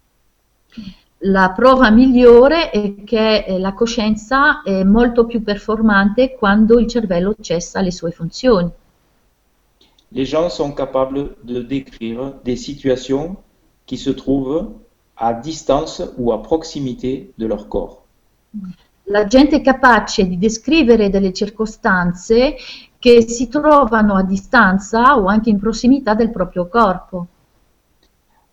[1.23, 7.35] La prova migliore è che eh, la coscienza è molto più performante quando il cervello
[7.41, 8.71] cessa le sue funzioni.
[10.11, 13.35] Les gens sont capables de décrire des situations
[13.85, 14.71] qui se trouvent
[15.17, 18.01] à distance ou à proximité de leur corps.
[19.03, 22.55] La gente è capace di descrivere delle circostanze
[22.97, 27.27] che si trovano a distanza o anche in prossimità del proprio corpo.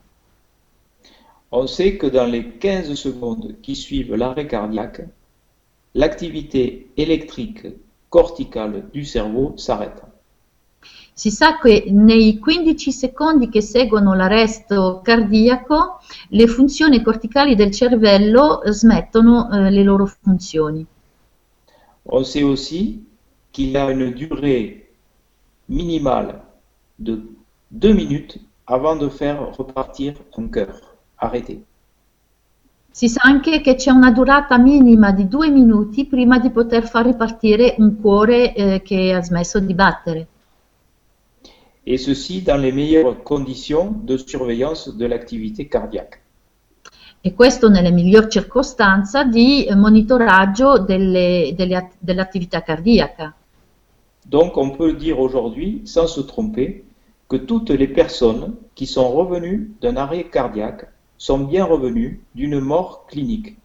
[1.50, 5.00] On sait que dans les 15 secondes qui suivent l'arrêt cardiaque,
[5.94, 7.66] l'activité électrique
[8.10, 10.02] corticale du cerveau s'arrête.
[11.14, 18.60] Si sa che nei 15 secondi che seguono l'arresto cardiaco le funzioni corticali del cervello
[18.64, 20.86] smettono eh, le loro funzioni.
[22.04, 23.04] On sait aussi
[23.50, 24.90] qu'il a une durée
[25.68, 26.40] minimale
[26.98, 27.20] de
[27.68, 30.87] deux minutes avant de faire repartir un cœur
[31.18, 31.62] arrêté.
[32.90, 37.04] Si sa anche che c'è una durata minima di due minuti prima di poter far
[37.06, 40.26] ripartire un cuore eh, che ha smesso di battere.
[41.84, 46.20] Et ceci dans les meilleures conditions de surveillance de l'activité cardiaque.
[47.20, 53.34] E questo nelle migliori circostanze di monitoraggio delle, delle, dell'attività cardiaca.
[54.26, 56.84] Donc on peut dire aujourd'hui, sans se tromper,
[57.28, 60.88] que toutes les personnes qui sont revenues d'un arrêt cardiaque
[61.18, 63.58] sont bien revenues d'une mort clinique.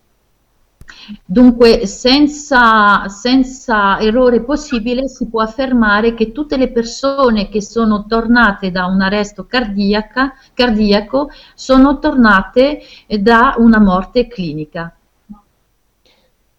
[1.26, 8.72] Dunque, senza, senza, errore possibile, si può affermare che tutte le persone che sono tornate
[8.72, 14.96] da un arresto cardiaco sono tornate da una morte clinica.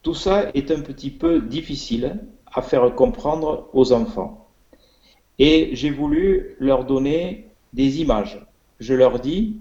[0.00, 4.48] Tout ça est un petit peu difficile à faire comprendre aux enfants.
[5.38, 8.46] Et j'ai voulu leur donner des images.
[8.80, 9.56] Je leur dis,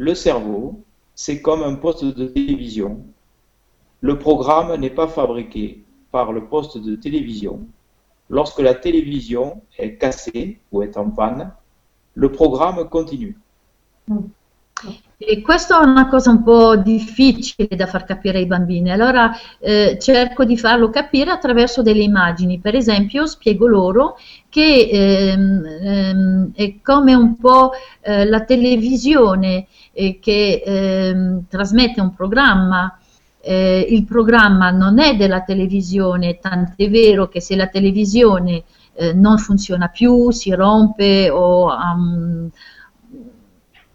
[0.00, 0.82] le cerveau,
[1.14, 3.04] c'est comme un poste de télévision.
[4.00, 7.66] Le programme n'est pas fabriqué par le poste de télévision.
[8.30, 11.52] Lorsque la télévision est cassée ou est en panne,
[12.14, 13.36] le programme continue.
[15.18, 19.98] E questo è una cosa un po' difficile da far capire ai bambini, allora eh,
[20.00, 22.58] cerco di farlo capire attraverso delle immagini.
[22.58, 24.16] Per esempio, spiego loro
[24.50, 27.70] che ehm, ehm, è come un po'
[28.00, 32.98] eh, la televisione eh, che ehm, trasmette un programma.
[33.42, 39.38] Eh, il programma non è della televisione, tant'è vero che se la televisione eh, non
[39.38, 42.50] funziona più, si rompe o ha um,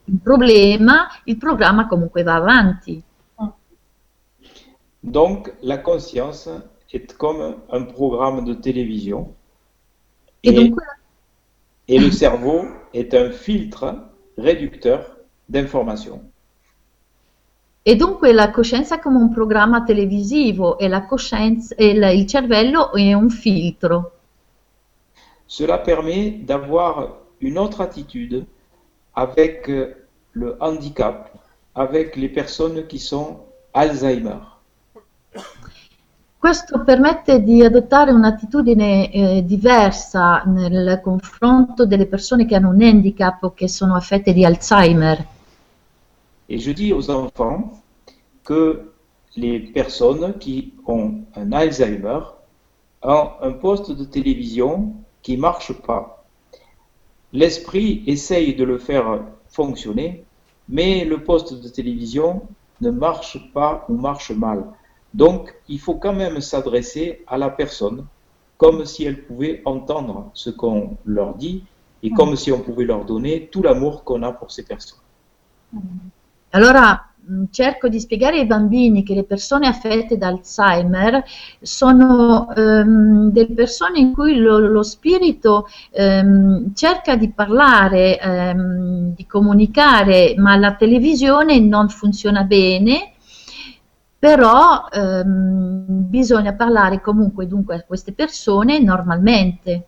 [0.05, 3.03] un problema, il programma comunque va avanti.
[4.99, 6.49] Donc la conscience
[6.89, 9.35] est comme un programme de télévision
[10.45, 10.79] et, et, donc,
[11.87, 13.95] et le cerveau est un filtre
[14.37, 15.17] réducteur
[15.49, 16.21] d'informations.
[17.87, 23.29] E dunque la coscienza è come un programma televisivo e, e il cervello è un
[23.29, 24.11] filtro.
[25.45, 28.43] Cela permet d'avoir une autre attitude
[29.13, 31.31] avec le handicap,
[31.75, 33.41] avec les personnes qui sont
[33.73, 34.39] Alzheimer.
[36.45, 43.41] Questo permette di adottare un'attitudine eh, diversa nel confronto delle persone che hanno un handicap
[43.41, 45.25] o che sono affette di Alzheimer.
[46.47, 47.81] Et je dis aux enfants
[48.43, 48.91] que
[49.35, 52.19] les personnes qui ont un Alzheimer
[53.01, 54.93] ont un poste de télévision
[55.23, 56.23] qui ne marche pas.
[57.33, 60.23] L'esprit essaye de le faire fonctionner,
[60.69, 62.43] mais le poste de télévision
[62.81, 64.63] ne marche pas ou marche mal.
[65.15, 68.05] Donc, il faut quand même s'adresser à la personne
[68.57, 71.63] comme si elle pouvait entendre ce qu'on leur dit
[72.03, 74.99] et comme si on pouvait leur donner tout l'amour qu'on a pour ces personnes.
[76.51, 77.11] Allora,
[77.49, 81.23] cerco di spiegare ai bambini che le persone affette da Alzheimer
[81.61, 89.25] sono ehm, delle persone in cui lo, lo spirito ehm, cerca di parlare, ehm, di
[89.25, 93.13] comunicare, ma la televisione non funziona bene.
[94.25, 99.83] Però ehm, bisogna parlare comunque dunque a queste persone normalmente.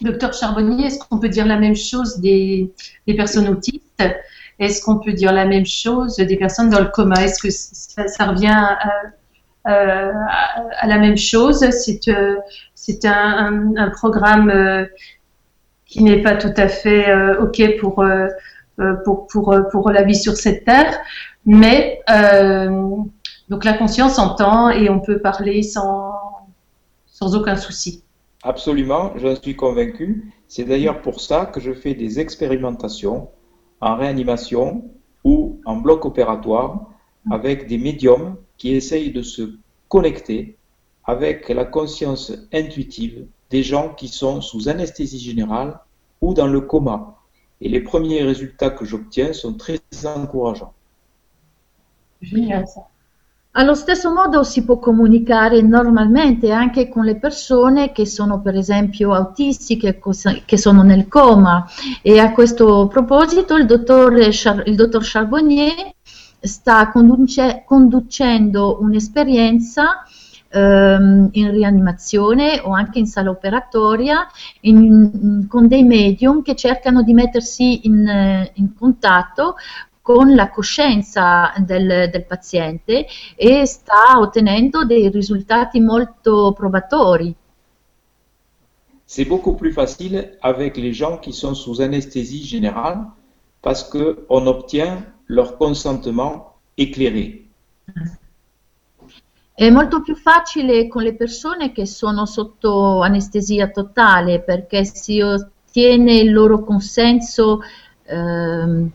[0.00, 2.72] Docteur Charbonnier, est-ce qu'on peut dire la même chose des,
[3.06, 4.02] des personnes autistes?
[4.58, 7.22] Est-ce qu'on peut dire la même chose des personnes dans le coma?
[7.22, 8.78] Est-ce que ça, ça revient à,
[9.62, 10.10] à,
[10.80, 11.64] à, la même chose?
[11.70, 12.34] C'est euh,
[13.04, 14.86] un, un, programme euh,
[15.86, 18.26] qui n'est pas tout à fait euh, OK pour, euh,
[18.80, 20.98] euh, pour, pour, pour, la vie sur cette terre,
[21.46, 22.00] mais
[23.50, 26.14] donc la conscience entend et on peut parler sans,
[27.06, 28.04] sans aucun souci.
[28.44, 30.32] Absolument, j'en suis convaincu.
[30.46, 33.28] C'est d'ailleurs pour ça que je fais des expérimentations
[33.80, 34.84] en réanimation
[35.24, 36.86] ou en bloc opératoire
[37.30, 40.56] avec des médiums qui essayent de se connecter
[41.04, 45.80] avec la conscience intuitive des gens qui sont sous anesthésie générale
[46.20, 47.16] ou dans le coma.
[47.60, 50.72] Et les premiers résultats que j'obtiens sont très encourageants.
[52.22, 52.86] Génial ça.
[53.52, 59.12] Allo stesso modo si può comunicare normalmente anche con le persone che sono per esempio
[59.12, 60.00] autistiche,
[60.44, 61.66] che sono nel coma.
[62.00, 65.94] E a questo proposito il dottor, il dottor Charbonnier
[66.38, 70.04] sta conduce, conducendo un'esperienza
[70.48, 74.28] ehm, in rianimazione o anche in sala operatoria
[74.60, 79.56] in, con dei medium che cercano di mettersi in, in contatto
[80.02, 87.34] con la coscienza del, del, paziente e sta ottenendo dei risultati molto probatori.
[89.04, 93.06] C'est beaucoup plus facile avec les gens qui sont sous anesthésie générale
[93.60, 97.48] parce qu'on obtient leur consentement éclairé.
[99.52, 106.14] È molto più facile con le persone che sono sotto anestesia totale perché si ottiene
[106.14, 107.60] il loro consenso.
[108.04, 108.90] Ehm,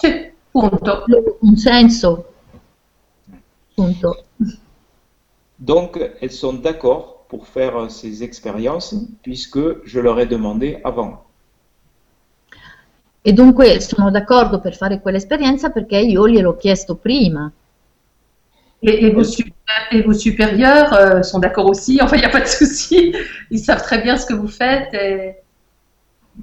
[0.00, 1.04] sì, punto.
[1.40, 2.24] Un senso.
[3.74, 4.24] Punto.
[5.56, 11.24] Donc, elles sont d'accord pour faire ces expériences puisque je leur ai demandé avant.
[13.22, 17.52] E dunque sono d'accordo per fare quell'esperienza perché io gliel'ho chiesto prima.
[18.82, 19.36] Et, et, vos,
[19.90, 23.14] et, vos, supérieurs euh, sont d'accord aussi, enfin il n'y a pas de souci,
[23.50, 24.94] ils savent très bien ce que vous faites.
[24.94, 25.34] Et...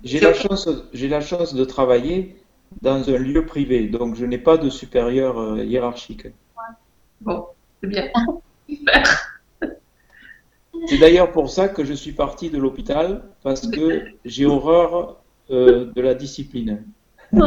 [0.03, 2.36] J'ai la, chance, la chance de travailler
[2.81, 6.25] dans un lieu privé, donc je n'ai pas de supérieur euh, hiérarchique.
[6.25, 6.31] Ouais.
[7.21, 7.45] Bon,
[7.81, 8.07] c'est bien.
[10.87, 15.17] c'est d'ailleurs pour ça que je suis parti de l'hôpital, parce que j'ai horreur
[15.49, 16.83] euh, de la discipline.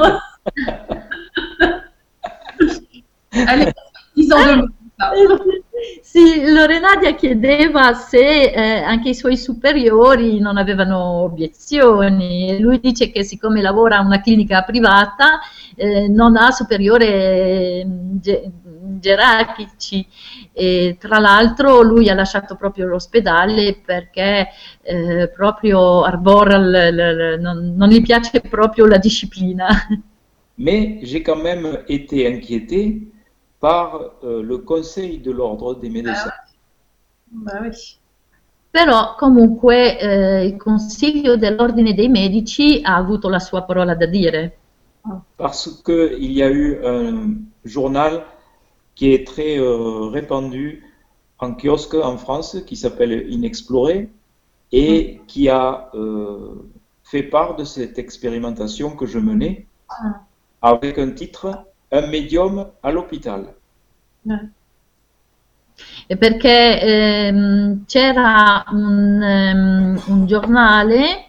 [3.32, 3.72] Allez,
[4.16, 4.66] disons
[6.02, 12.58] Sì, Lorenadia chiedeva se eh, anche i suoi superiori non avevano obiezioni.
[12.60, 15.40] Lui dice che siccome lavora a una clinica privata
[15.76, 17.86] eh, non ha superiore
[18.20, 18.50] ge-
[18.98, 20.06] gerarchici
[20.52, 24.48] e tra l'altro lui ha lasciato proprio l'ospedale perché
[24.82, 29.66] eh, proprio arbora, l- l- non, non gli piace proprio la disciplina.
[30.58, 33.08] Mais j'ai quand même été inquiété
[33.60, 36.32] par euh, le Conseil de l'Ordre des médecins.
[37.30, 37.98] Bah oui.
[38.72, 44.52] Però comunque eh, il Consiglio dell'Ordine dei Medici ha avuto la sua parola da dire.
[45.36, 48.24] Parce qu'il y a eu un journal
[48.94, 50.84] qui est très euh, répandu
[51.38, 54.10] en kiosque en France qui s'appelle Inexploré
[54.70, 55.26] et mm.
[55.26, 56.54] qui a euh,
[57.02, 60.10] fait part de cette expérimentation que je menais mm.
[60.62, 61.64] avec un titre
[61.98, 63.56] un medium all'ospedale.
[64.28, 64.48] Eh.
[66.16, 71.26] Perché ehm, c'era un, um, un giornale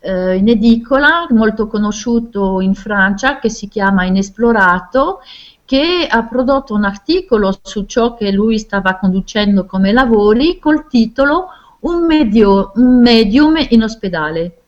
[0.00, 5.20] eh, in edicola molto conosciuto in Francia che si chiama Inesplorato
[5.64, 11.48] che ha prodotto un articolo su ciò che lui stava conducendo come lavori col titolo
[11.84, 14.62] Un, medio, un medium in ospedale.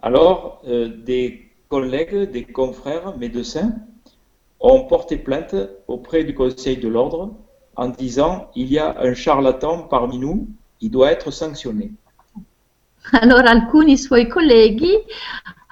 [0.00, 3.74] Alors, euh, des collègues, des confrères médecins
[4.62, 5.54] ont porté plainte
[5.88, 7.34] auprès du Conseil de l'ordre
[7.76, 10.48] en disant il y a un charlatan parmi nous,
[10.80, 11.92] il doit être sanctionné.
[13.10, 14.96] Allora alcuni suoi colleghi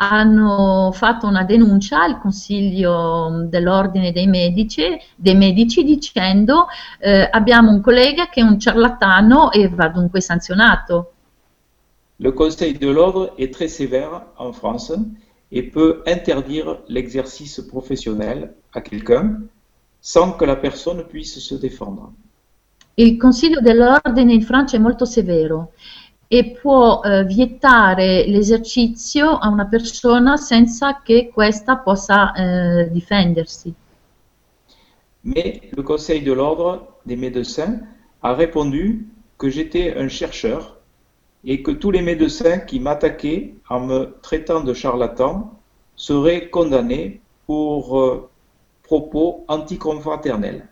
[0.03, 6.67] hanno fatto una denuncia al Consiglio dell'Ordine dei Medici, dei medici dicendo
[6.99, 11.13] eh, abbiamo un collega che è un ciarlatano e va dunque sanzionato.
[12.17, 14.93] Le Conseil de l'Ordre est très sévère en France
[15.53, 19.41] et peut interdire l'exercice professionnel à quelqu'un
[20.01, 22.13] sans que la personne puisse se défendre.
[22.97, 25.73] Il Consiglio dell'Ordine in Francia è molto severo
[26.29, 33.75] e può eh, vietare l'esercizio a una persona senza che questa possa eh, difendersi.
[35.23, 37.81] Mais le Conseil de l'Ordre des médecins
[38.21, 40.80] a répondu que j'étais un chercheur
[41.45, 45.59] et que tous les médecins qui m'attaquaient en me traitant de charlatan
[45.97, 48.31] seraient condamnés pour euh,
[48.83, 50.67] propos anticonfraternels.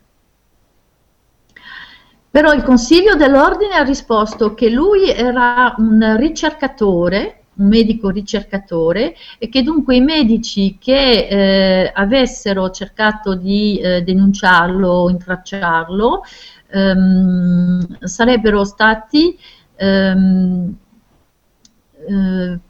[2.30, 9.48] Però il Consiglio dell'Ordine ha risposto che lui era un ricercatore, un medico ricercatore, e
[9.48, 16.22] che dunque i medici che eh, avessero cercato di eh, denunciarlo, intracciarlo,
[16.70, 19.36] ehm, sarebbero stati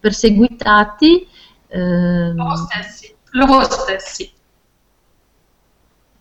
[0.01, 1.27] perseguitati.
[1.69, 3.15] Ehm, loro stessi.
[3.31, 4.33] Loro stessi.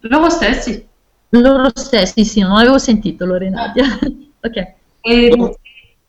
[0.01, 0.87] Loro stessi?
[1.29, 3.85] Loro stessi, sì, non avevo sentito Lorenadia.
[4.41, 4.73] ok.
[5.01, 5.29] Et...
[5.35, 5.55] Donc,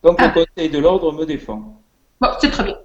[0.02, 0.26] donc ah.
[0.26, 1.80] le Conseil de l'Ordre me défend.
[2.20, 2.78] Bon, c'est très bien.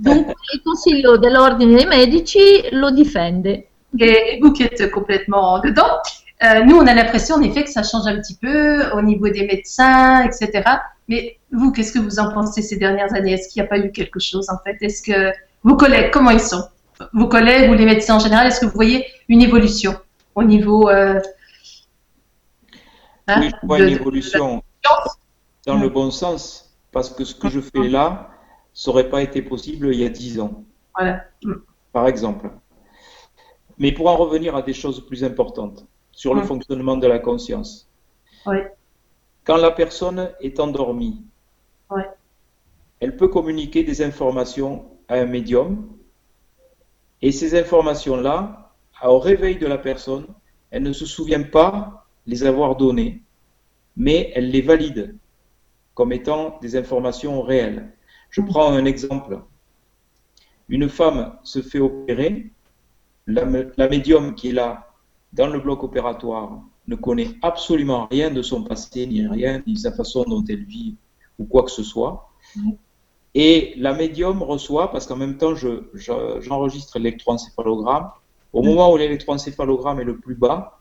[0.00, 3.66] Dunque il Consiglio dell'Ordine dei Medici lo difende.
[3.98, 6.00] Et vous qui êtes complètement dedans,
[6.42, 9.28] euh, nous on a l'impression en effet que ça change un petit peu au niveau
[9.28, 10.62] des médecins, etc.
[11.10, 13.32] Mais vous, qu'est-ce que vous en pensez ces dernières années?
[13.32, 14.78] Est-ce qu'il n'y a pas eu quelque chose en fait?
[14.80, 15.32] Est-ce que
[15.62, 16.64] vos collègues, comment ils sont?
[17.12, 19.94] Vos collègues ou les médecins en général, est-ce que vous voyez une évolution
[20.34, 21.20] au niveau euh,
[23.30, 24.62] Hein, oui, je vois une évolution
[25.66, 28.30] dans le bon sens, parce que ce que je fais là,
[28.72, 30.64] ça n'aurait pas été possible il y a dix ans.
[30.96, 31.24] Voilà.
[31.92, 32.50] Par exemple.
[33.78, 37.88] Mais pour en revenir à des choses plus importantes, sur le fonctionnement de la conscience.
[38.46, 38.58] Oui.
[39.44, 41.24] Quand la personne est endormie,
[43.00, 45.88] elle peut communiquer des informations à un médium,
[47.22, 48.72] et ces informations-là,
[49.02, 50.26] au réveil de la personne,
[50.70, 53.22] elle ne se souvient pas les avoir données,
[53.96, 55.16] mais elle les valide
[55.94, 57.92] comme étant des informations réelles.
[58.30, 59.40] Je prends un exemple.
[60.68, 62.50] Une femme se fait opérer,
[63.26, 64.88] la, médium qui est là
[65.32, 66.60] dans le bloc opératoire
[66.90, 70.96] ne connaît absolument rien de son passé, ni rien, ni sa façon dont elle vit,
[71.38, 72.28] ou quoi que ce soit.
[73.34, 78.10] Et la médium reçoit, parce qu'en même temps, j'enregistre je, l'électroencéphalogramme.
[78.52, 80.80] Au moment où l'électroencéphalogramme est le plus bas,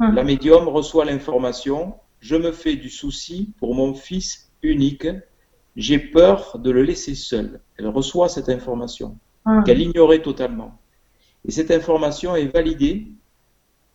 [0.00, 5.06] la médium reçoit l'information Je me fais du souci pour mon fils unique.
[5.76, 7.60] J'ai peur de le laisser seul.
[7.76, 9.16] Elle reçoit cette information
[9.64, 10.76] qu'elle ignorait totalement.
[11.44, 13.06] Et cette information est validée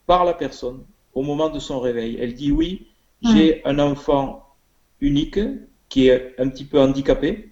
[0.06, 2.18] par la personne au moment de son réveil.
[2.20, 2.88] Elle dit oui,
[3.22, 4.56] j'ai un enfant
[5.00, 5.40] unique
[5.90, 7.52] qui est un petit peu handicapé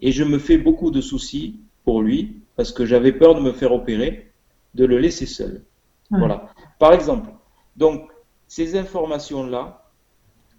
[0.00, 3.52] et je me fais beaucoup de soucis pour lui parce que j'avais peur de me
[3.52, 4.30] faire opérer,
[4.74, 5.62] de le laisser seul.
[6.10, 6.50] Voilà.
[6.78, 7.30] Par exemple,
[7.76, 8.10] donc
[8.46, 9.90] ces informations-là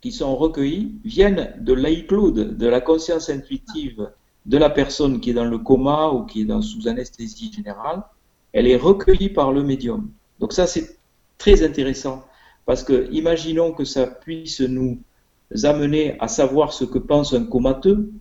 [0.02, 4.10] qui sont recueillies viennent de l'iCloud, de la conscience intuitive
[4.46, 8.04] de la personne qui est dans le coma ou qui est dans, sous anesthésie générale.
[8.54, 10.12] Elle est recueillie par le médium.
[10.40, 10.95] Donc ça, c'est
[11.38, 12.26] très intéressant
[12.66, 15.00] parce que imaginons que ça puisse nous
[15.64, 18.12] amener à savoir ce que pense un comateux.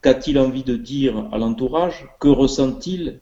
[0.00, 2.08] Qu'a-t-il envie de dire à l'entourage?
[2.18, 3.20] Que ressent-il?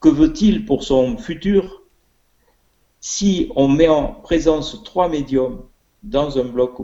[0.00, 1.82] Que veut-il pour son futur?
[3.00, 5.62] Si on met en présence trois médiums
[6.02, 6.82] dans un bloc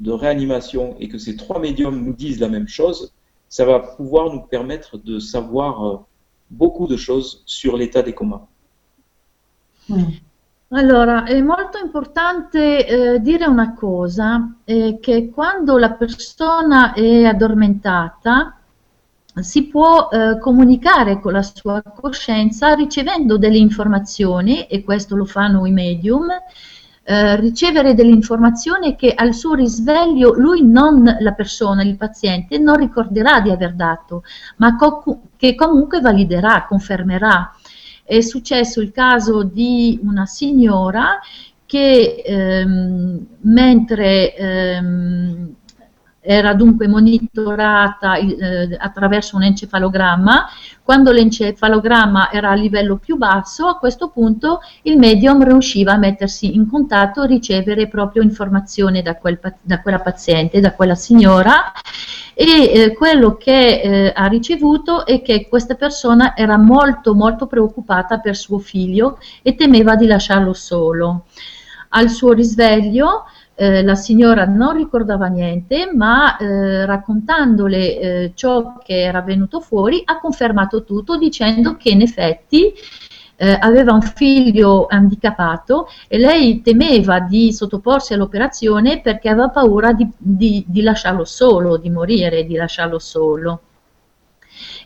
[0.00, 3.14] de réanimation et que ces trois médiums nous disent la même chose,
[3.48, 5.96] ça va pouvoir nous permettre de savoir euh,
[6.50, 8.46] beaucoup de choses sur l'état des comas.
[10.68, 18.58] Allora, è molto importante eh, dire una cosa, eh, che quando la persona è addormentata
[19.36, 25.64] si può eh, comunicare con la sua coscienza ricevendo delle informazioni, e questo lo fanno
[25.66, 26.28] i medium,
[27.06, 32.76] eh, ricevere delle informazioni che al suo risveglio lui non la persona, il paziente, non
[32.76, 34.22] ricorderà di aver dato,
[34.56, 35.04] ma co
[35.36, 37.52] che comunque validerà, confermerà
[38.04, 41.18] è successo il caso di una signora
[41.66, 45.54] che ehm, mentre ehm,
[46.26, 50.46] era dunque monitorata eh, attraverso un encefalogramma,
[50.82, 56.54] quando l'encefalogramma era a livello più basso, a questo punto il medium riusciva a mettersi
[56.54, 61.72] in contatto ricevere proprio informazioni da, quel, da quella paziente, da quella signora
[62.34, 68.18] e eh, quello che eh, ha ricevuto è che questa persona era molto molto preoccupata
[68.18, 71.26] per suo figlio e temeva di lasciarlo solo.
[71.90, 73.24] Al suo risveglio
[73.54, 80.02] eh, la signora non ricordava niente, ma eh, raccontandole eh, ciò che era venuto fuori
[80.04, 82.72] ha confermato tutto dicendo che in effetti
[83.36, 90.08] eh, aveva un figlio handicappato e lei temeva di sottoporsi all'operazione perché aveva paura di,
[90.16, 93.60] di, di lasciarlo solo, di morire, di lasciarlo solo.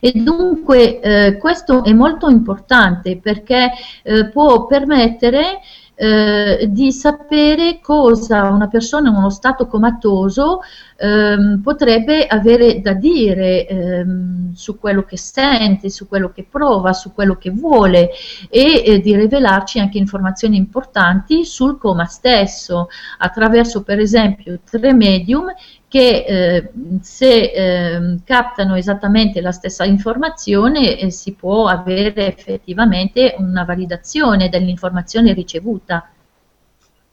[0.01, 3.71] E dunque eh, questo è molto importante perché
[4.03, 5.61] eh, può permettere
[6.01, 10.61] eh, di sapere cosa una persona in uno stato comatoso
[10.99, 17.13] ehm, potrebbe avere da dire ehm, su quello che sente, su quello che prova, su
[17.13, 18.11] quello che vuole
[18.51, 22.89] e eh, di rivelarci anche informazioni importanti sul coma stesso
[23.19, 25.47] attraverso per esempio tre medium
[25.87, 26.71] che eh,
[27.01, 35.33] se eh, captano esattamente la stessa informazione eh, si può avere effettivamente una validazione dell'informazione
[35.33, 36.11] ricevuta.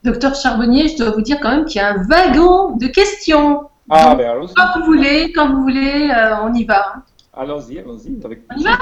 [0.04, 3.70] Docteur Charbonnier, je dois vous dire quand même qu'il y a un wagon de questions.
[3.90, 4.54] Ah, Donc, ben allons-y.
[4.56, 6.96] Quand vous voulez, quand vous voulez, euh, on y va.
[7.34, 8.20] Allons-y, allons-y.
[8.24, 8.78] On y va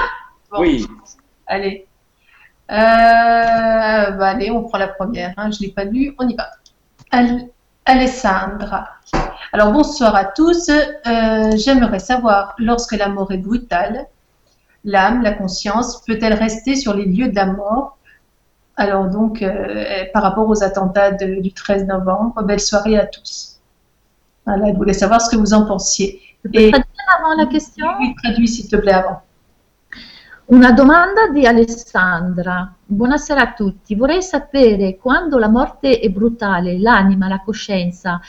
[0.50, 0.60] bon.
[0.60, 0.86] Oui.
[1.46, 1.86] Allez.
[2.70, 5.34] Euh, bah, allez, on prend la première.
[5.36, 5.50] Hein.
[5.50, 6.50] Je ne l'ai pas lu, on y va.
[7.10, 7.48] Al
[7.84, 8.88] Alessandra.
[9.52, 10.70] Alors bonsoir à tous.
[10.70, 14.06] Euh, J'aimerais savoir, lorsque la mort est brutale,
[14.84, 17.98] l'âme, la conscience, peut-elle rester sur les lieux de la mort?
[18.76, 19.44] Alors donc,
[20.14, 23.53] par rapport aux attentats de, du 13 novembre, belle soirée à tous.
[24.46, 26.20] Voilà, je voulais savoir ce que vous en pensiez.
[26.42, 29.22] Tu peux Et, traduire avant la question Oui, traduis s'il te plaît avant.
[30.46, 32.74] Una domanda di Alessandra.
[32.84, 33.94] Buonasera a tutti.
[33.94, 38.20] Vorrei sapere quando la morte è brutale, l'anima, la coscienza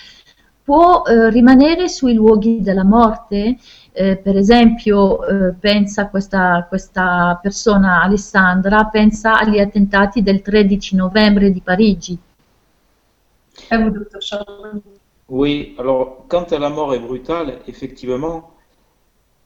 [0.65, 3.57] può eh, rimanere sui luoghi della morte?
[3.91, 11.51] Eh, per esempio, eh, pensa questa, questa persona, Alessandra, pensa agli attentati del 13 novembre
[11.51, 12.17] di Parigi.
[15.27, 18.51] Oui, alors quand la mort est brutale, effectivement,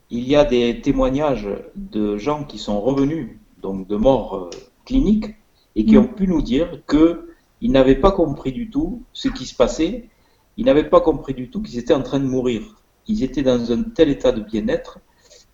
[0.09, 4.49] il y a des témoignages de gens qui sont revenus, donc de morts euh,
[4.85, 5.35] cliniques,
[5.75, 5.99] et qui mm.
[5.99, 10.09] ont pu nous dire qu'ils n'avaient pas compris du tout ce qui se passait,
[10.57, 12.61] ils n'avaient pas compris du tout qu'ils étaient en train de mourir.
[13.07, 14.99] Ils étaient dans un tel état de bien-être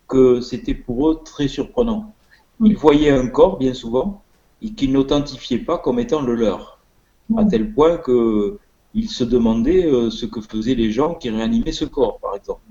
[0.08, 2.16] que c'était pour eux très surprenant.
[2.60, 2.66] Mm.
[2.66, 4.24] Ils voyaient un corps, bien souvent,
[4.64, 6.80] et qu'ils n'authentifiaient pas comme étant le leur,
[7.38, 7.50] à mm.
[7.50, 7.98] tel point
[8.96, 12.62] qu'ils se demandaient euh, ce que faisaient les gens qui réanimaient ce corps, par exemple.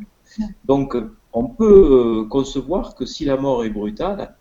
[0.64, 0.96] Donc,
[1.32, 4.34] on peut euh, concevoir que si la mort est brutale,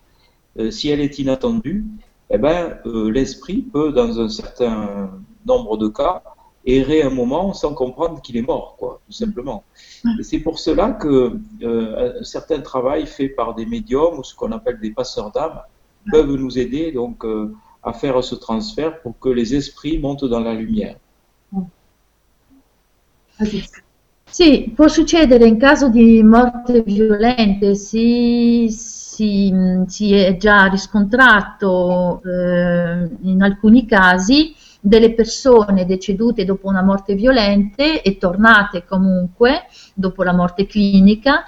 [0.59, 1.85] euh, si elle est inattendue,
[2.29, 5.11] eh ben, euh, l'esprit peut, dans un certain
[5.45, 6.23] nombre de cas,
[6.65, 9.63] errer un moment sans comprendre qu'il est mort, quoi, tout simplement.
[10.19, 14.53] Et c'est pour cela que un certain travail fait par des médiums ou ce qu'on
[14.53, 15.59] appelle des passeurs d'âme
[16.09, 17.25] peuvent nous aider donc
[17.83, 20.95] à faire ce transfert pour que les esprits montent dans la lumière.
[24.33, 29.53] Sì, può succedere in caso di morte violente, si, si,
[29.87, 38.01] si è già riscontrato eh, in alcuni casi delle persone decedute dopo una morte violente
[38.01, 41.43] e tornate comunque dopo la morte clinica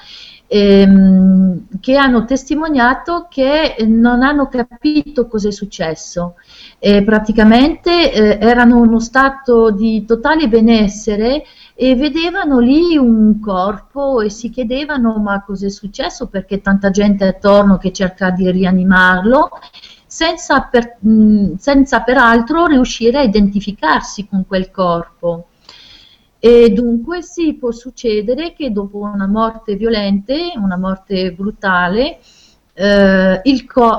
[0.47, 6.35] ehm, che hanno testimoniato che non hanno capito cosa è successo.
[6.79, 11.43] E praticamente eh, erano uno stato di totale benessere
[11.73, 17.77] e vedevano lì un corpo e si chiedevano ma cos'è successo perché tanta gente attorno
[17.77, 19.49] che cerca di rianimarlo
[20.05, 25.47] senza, per, mh, senza peraltro riuscire a identificarsi con quel corpo.
[26.45, 32.19] E dunque sì, può succedere che dopo una morte violente, una morte brutale,
[32.75, 33.41] eh,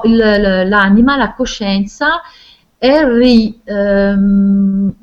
[0.05, 2.21] l'anima, la coscienza
[2.79, 4.95] erri ehm,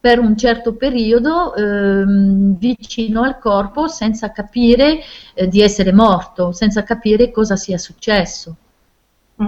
[0.00, 4.98] per un certo periodo ehm, vicino al corpo senza capire
[5.34, 8.56] eh, di essere morto, senza capire cosa sia successo.
[9.40, 9.46] Mm.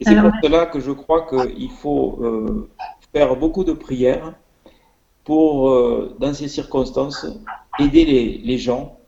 [0.00, 2.68] Et c'est pour cela que je crois qu'il faut euh,
[3.12, 4.34] faire beaucoup de prières
[5.30, 7.24] pour, euh, dans ces circonstances,
[7.78, 8.98] aider les, gens,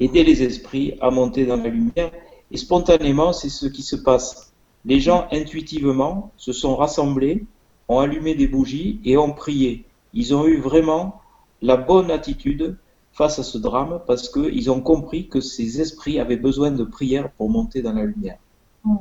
[0.00, 2.12] aider les esprits à monter dans la lumière.
[2.50, 4.54] Et spontanément, c'est ce qui se passe.
[4.86, 7.44] Les gens, intuitivement, se sont rassemblés,
[7.88, 9.84] ont allumé des bougies et ont prié.
[10.14, 11.20] Ils ont eu vraiment
[11.60, 12.78] la bonne attitude
[13.12, 17.30] face à ce drame parce qu'ils ont compris que ces esprits avaient besoin de prière
[17.32, 18.38] pour monter dans la lumière.
[18.82, 18.96] Mm.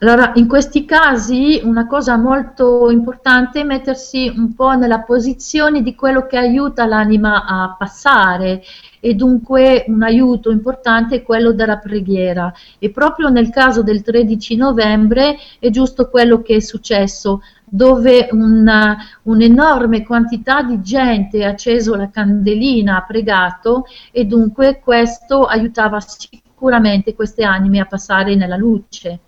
[0.00, 5.96] Allora, in questi casi una cosa molto importante è mettersi un po' nella posizione di
[5.96, 8.62] quello che aiuta l'anima a passare
[9.00, 14.54] e dunque un aiuto importante è quello della preghiera e proprio nel caso del 13
[14.54, 22.08] novembre è giusto quello che è successo dove un'enorme quantità di gente ha acceso la
[22.08, 29.18] candelina, ha pregato e dunque questo aiutava sicuramente queste anime a passare nella luce.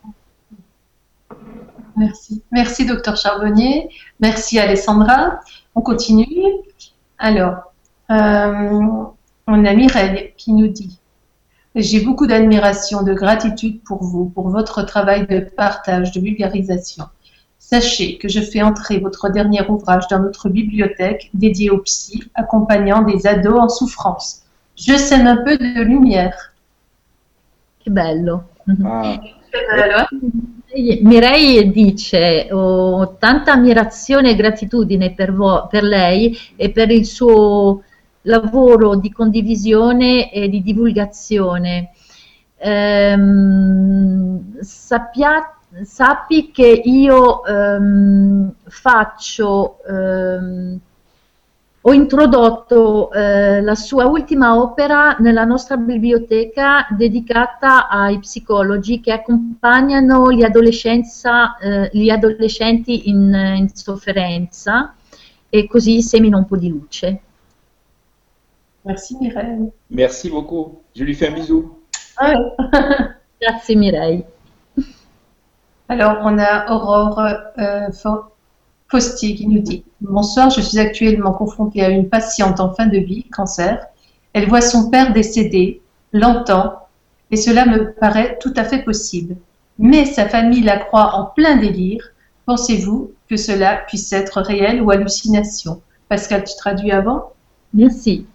[2.00, 2.42] Merci.
[2.50, 3.90] Merci, docteur Charbonnier.
[4.20, 5.40] Merci, Alessandra.
[5.74, 6.26] On continue.
[7.18, 7.74] Alors,
[8.10, 9.04] euh,
[9.46, 10.98] on a Mireille qui nous dit
[11.74, 17.04] J'ai beaucoup d'admiration, de gratitude pour vous, pour votre travail de partage, de vulgarisation.
[17.58, 23.02] Sachez que je fais entrer votre dernier ouvrage dans notre bibliothèque dédiée aux psy, accompagnant
[23.02, 24.44] des ados en souffrance.
[24.74, 26.54] Je sème un peu de lumière.
[27.84, 28.44] Che bello.
[28.86, 29.20] Ah.
[30.72, 37.82] Mireille dice ho tanta ammirazione e gratitudine per, vo- per lei e per il suo
[38.22, 41.90] lavoro di condivisione e di divulgazione.
[42.58, 50.78] Ehm, sappia, sappi che io ehm, faccio ehm,
[51.82, 60.30] ho introdotto eh, la sua ultima opera nella nostra biblioteca dedicata ai psicologi che accompagnano
[60.30, 64.94] gli, eh, gli adolescenti in, in, sofferenza
[65.48, 67.20] e così semino un po' di luce.
[68.82, 69.70] Merci Mireille.
[69.88, 70.82] Merci beaucoup.
[70.92, 71.82] Je lui fais un bisou.
[72.16, 72.34] Ah
[73.40, 74.24] Grazie Mireille.
[75.88, 77.90] Alors, on a Aurore euh,
[78.90, 82.98] Postier qui nous dit Bonsoir, je suis actuellement confrontée à une patiente en fin de
[82.98, 83.86] vie, cancer.
[84.32, 85.80] Elle voit son père décédé,
[86.12, 86.88] l'entend,
[87.30, 89.36] et cela me paraît tout à fait possible.
[89.78, 92.04] Mais sa famille la croit en plein délire.
[92.46, 95.80] Pensez-vous que cela puisse être réel ou hallucination?
[96.08, 97.32] Pascal, tu traduis avant?
[97.72, 98.26] Merci.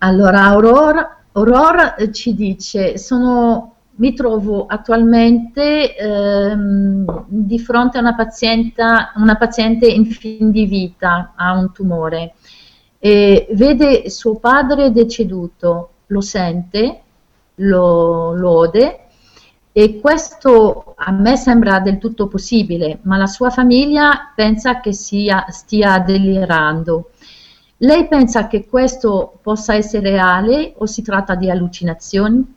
[0.00, 8.14] Allora, Aurora, Aurora ci dice, sono mi trovo attualmente ehm, di fronte a una,
[9.16, 12.34] una paziente in fin di vita, ha un tumore,
[12.98, 17.00] e vede suo padre deceduto, lo sente,
[17.56, 19.00] lo lode
[19.76, 25.46] e questo a me sembra del tutto possibile, ma la sua famiglia pensa che sia,
[25.48, 27.10] stia delirando.
[27.78, 32.54] Lei pensa che questo possa essere reale o si tratta di allucinazioni?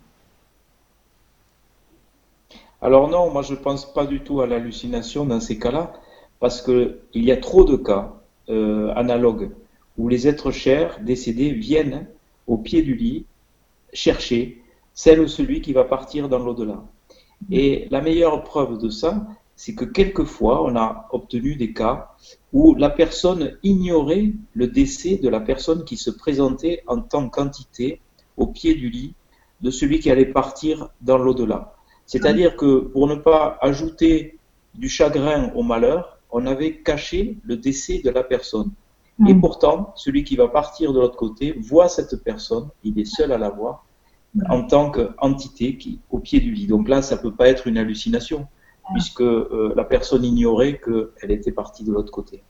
[2.81, 5.93] Alors non, moi je ne pense pas du tout à l'hallucination dans ces cas-là,
[6.39, 8.13] parce qu'il y a trop de cas
[8.49, 9.49] euh, analogues
[9.97, 12.07] où les êtres chers décédés viennent
[12.45, 13.25] au pied du lit
[13.93, 14.61] chercher
[14.93, 16.83] celle ou celui qui va partir dans l'au-delà.
[17.49, 19.25] Et la meilleure preuve de ça,
[19.55, 22.11] c'est que quelquefois on a obtenu des cas
[22.53, 28.01] où la personne ignorait le décès de la personne qui se présentait en tant qu'entité
[28.37, 29.15] au pied du lit
[29.61, 31.76] de celui qui allait partir dans l'au-delà.
[32.07, 34.39] C'est-à-dire que pour ne pas ajouter
[34.73, 38.71] du chagrin au malheur, on avait caché le décès de la personne.
[39.27, 39.41] Et mm.
[39.41, 43.37] pourtant, celui qui va partir de l'autre côté voit cette personne, il est seul à
[43.37, 43.85] la voir,
[44.49, 46.67] en tant qu'entité qui au pied du lit.
[46.67, 48.47] Donc là, ça ne peut pas être une hallucination,
[48.93, 52.43] puisque euh, la personne ignorait qu'elle était partie de l'autre côté.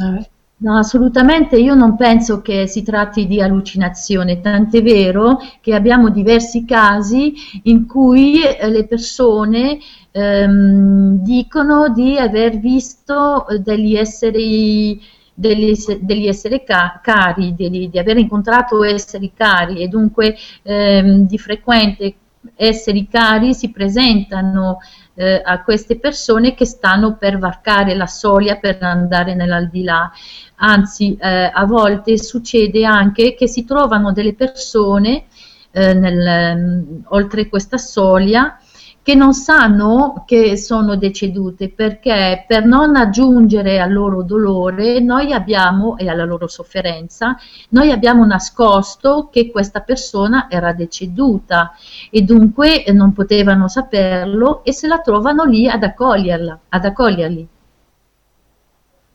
[0.00, 0.18] Ah
[0.56, 6.64] No, assolutamente, io non penso che si tratti di allucinazione, tant'è vero che abbiamo diversi
[6.64, 7.34] casi
[7.64, 9.78] in cui eh, le persone
[10.12, 15.02] ehm, dicono di aver visto degli esseri,
[15.34, 21.36] degli, degli esseri ca cari, di, di, aver incontrato esseri cari e dunque ehm, di
[21.36, 22.14] frequente
[22.54, 24.78] esseri cari si presentano
[25.14, 30.10] eh, a queste persone che stanno per varcare la soglia per andare nell'aldilà.
[30.56, 35.24] Anzi, eh, a volte succede anche che si trovano delle persone
[35.70, 38.58] eh, nel, oltre questa soglia
[39.04, 45.98] che non sanno che sono decedute perché per non aggiungere al loro dolore noi abbiamo
[45.98, 47.36] e alla loro sofferenza
[47.68, 51.72] noi abbiamo nascosto che questa persona era deceduta
[52.10, 57.48] e dunque non potevano saperlo e se la trovano lì ad accoglierla ad accoglierli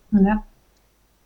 [0.10, 0.44] voilà.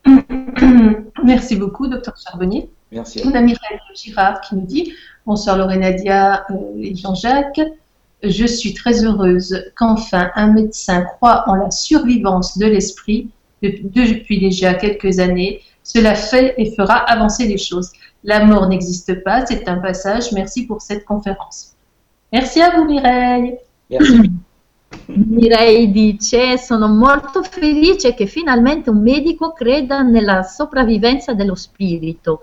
[1.23, 2.67] Merci beaucoup, docteur Charbonnier.
[2.91, 3.21] Merci.
[3.25, 4.93] On a Mireille Girard qui nous dit
[5.25, 7.61] Bonsoir Lorenadia euh, et Jean-Jacques.
[8.23, 13.29] Je suis très heureuse qu'enfin un médecin croit en la survivance de l'esprit
[13.61, 15.61] depuis déjà quelques années.
[15.83, 17.91] Cela fait et fera avancer les choses.
[18.23, 20.31] La mort n'existe pas, c'est un passage.
[20.31, 21.73] Merci pour cette conférence.
[22.31, 23.57] Merci à vous Mireille.
[23.89, 24.31] Merci.
[25.07, 32.39] Mireille dice sono molto felice che finalmente un medico creda nella sopravvivenza dello spirito.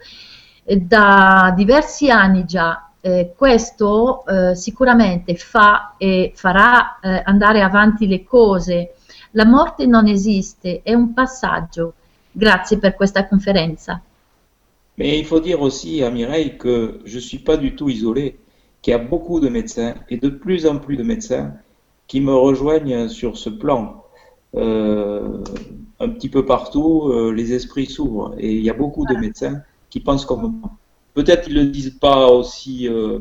[0.62, 8.24] Da diversi anni già eh, questo eh, sicuramente fa e farà eh, andare avanti le
[8.24, 8.94] cose.
[9.32, 11.94] La morte non esiste, è un passaggio.
[12.32, 14.02] Grazie per questa conferenza.
[14.96, 18.38] Mais il faut dire aussi à Mireille que je ne suis pas du tout isolé,
[18.82, 21.54] qu'il y a beaucoup de médecins et de plus en plus de médecins
[22.06, 24.04] qui me rejoignent sur ce plan.
[24.56, 25.42] Euh,
[26.00, 29.62] un petit peu partout, euh, les esprits s'ouvrent et il y a beaucoup de médecins
[29.88, 30.70] qui pensent comme moi.
[31.14, 33.20] Peut-être qu'ils ne le disent pas aussi euh,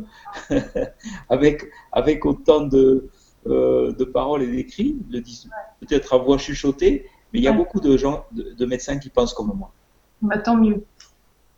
[1.30, 3.10] avec, avec autant de,
[3.48, 7.48] euh, de paroles et d'écrits, ils le disent peut-être à voix chuchotée, mais il y
[7.48, 9.72] a beaucoup de gens, de, de médecins qui pensent comme moi.
[10.22, 10.84] Bah, tant mieux.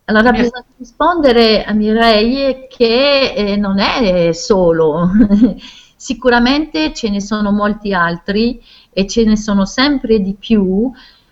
[0.05, 5.09] Allora bisogna rispondere a Mireille che eh, non è solo,
[5.95, 8.61] sicuramente ce ne sono molti altri
[8.91, 10.91] e ce ne sono sempre di più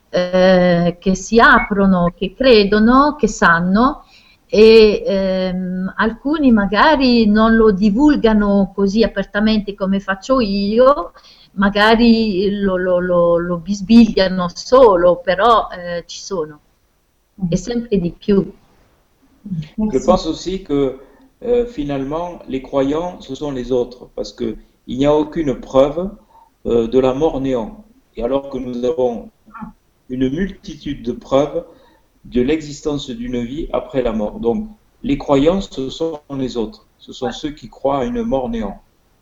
[0.10, 4.06] eh, che si aprono, che credono, che sanno
[4.52, 11.12] e ehm, alcuni magari non lo divulgano così apertamente come faccio io,
[11.54, 16.60] magari lo, lo, lo, lo bisbigliano solo, però eh, ci sono,
[17.47, 18.52] e sempre di più.
[19.91, 21.00] Je pense aussi que
[21.41, 26.10] euh, finalement, les croyants, ce sont les autres, parce qu'il n'y a aucune preuve
[26.66, 27.86] euh, de la mort néant.
[28.18, 29.30] Et alors que nous avons
[30.10, 31.64] une multitude de preuves
[32.26, 34.39] de l'existence d'une vie après la mort.
[34.39, 34.67] Donc,
[35.03, 36.86] les croyants, ce sont les autres.
[36.97, 38.82] Ce sont ceux qui croient à une mort néant.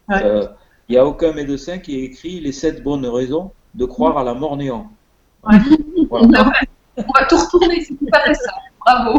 [0.10, 0.24] Il Ouais.
[0.24, 0.48] euh,
[0.90, 4.34] n'y a aucun médecin qui ait écrit les sept bonnes raisons de croire à la
[4.34, 4.90] mort néant.
[5.44, 5.58] Ouais.
[6.10, 6.52] Voilà.
[6.96, 8.52] On va tout retourner, c'est tout à fait ça.
[8.80, 9.18] Bravo.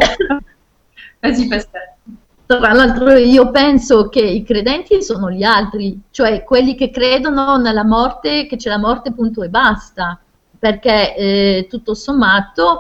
[1.23, 1.83] Vas-y, Pascal.
[2.47, 7.85] tra l'altro io penso che i credenti sono gli altri, cioè quelli che credono nella
[7.85, 10.19] morte, che c'è la morte punto e basta,
[10.59, 12.79] perché eh, tutto sommato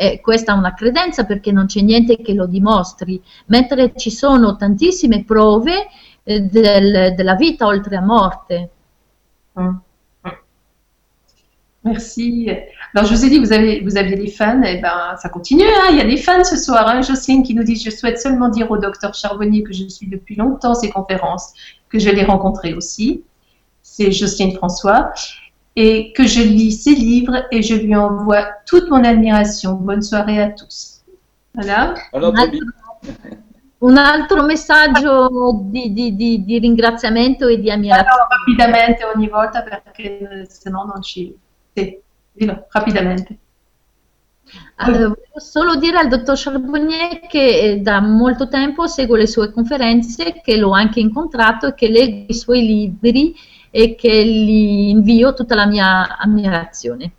[0.00, 4.56] eh, questa è una credenza perché non c'è niente che lo dimostri, mentre ci sono
[4.56, 5.88] tantissime prove
[6.22, 8.70] eh, del, della vita oltre la morte.
[9.60, 9.76] Mm.
[11.82, 12.48] Merci.
[12.94, 15.28] Alors, je vous ai dit, vous, avez, vous aviez des fans, et eh ben, ça
[15.28, 15.64] continue.
[15.64, 15.88] Hein.
[15.90, 16.88] Il y a des fans ce soir.
[16.88, 17.02] Hein.
[17.02, 20.34] Jocelyne qui nous dit Je souhaite seulement dire au docteur Charbonnier que je suis depuis
[20.34, 21.52] longtemps ses conférences,
[21.90, 23.22] que je l'ai rencontré aussi.
[23.82, 25.12] C'est Jocelyne François.
[25.76, 29.74] Et que je lis ses livres et je lui envoie toute mon admiration.
[29.74, 31.02] Bonne soirée à tous.
[31.54, 31.94] Voilà.
[32.12, 32.34] Alors,
[33.82, 38.10] un altro messaggio di, di, di, di, ringraziamento e di ammirazione.
[38.10, 41.34] Allora, rapidamente ogni volta perché se no non ci
[41.72, 41.98] Sì,
[42.32, 43.38] dillo rapidamente.
[44.76, 49.50] Allora, volevo solo dire al dottor Charbonnier che eh, da molto tempo segue le sue
[49.50, 53.34] conferenze, che l'ho anche incontrato e che leggo i suoi libri
[53.70, 57.12] e che gli invio tutta la mia ammirazione.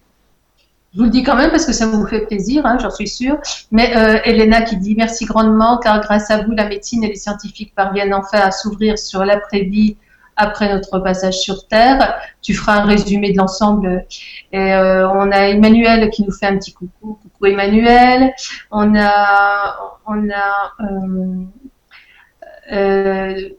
[0.94, 3.08] Je vous le dis quand même parce que ça vous fait plaisir, hein, j'en suis
[3.08, 3.38] sûre.
[3.72, 7.16] Mais euh, Elena qui dit merci grandement car grâce à vous, la médecine et les
[7.16, 9.96] scientifiques parviennent enfin à s'ouvrir sur l'après-vie
[10.36, 12.20] après notre passage sur Terre.
[12.42, 14.06] Tu feras un résumé de l'ensemble.
[14.54, 17.20] Euh, on a Emmanuel qui nous fait un petit coucou.
[17.22, 18.34] Coucou Emmanuel.
[18.70, 20.74] On a, on a
[22.72, 23.50] euh,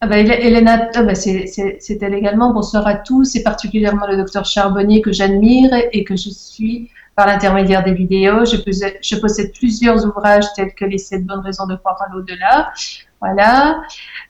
[0.00, 2.52] ah bah, Elena, ah bah, c'est elle également.
[2.52, 7.26] Bonsoir à tous, et particulièrement le docteur Charbonnier que j'admire et que je suis par
[7.26, 8.44] l'intermédiaire des vidéos.
[8.44, 12.12] Je possède, je possède, plusieurs ouvrages tels que Les 7 bonnes raisons de croire à
[12.12, 12.72] l'au-delà.
[13.20, 13.82] Voilà.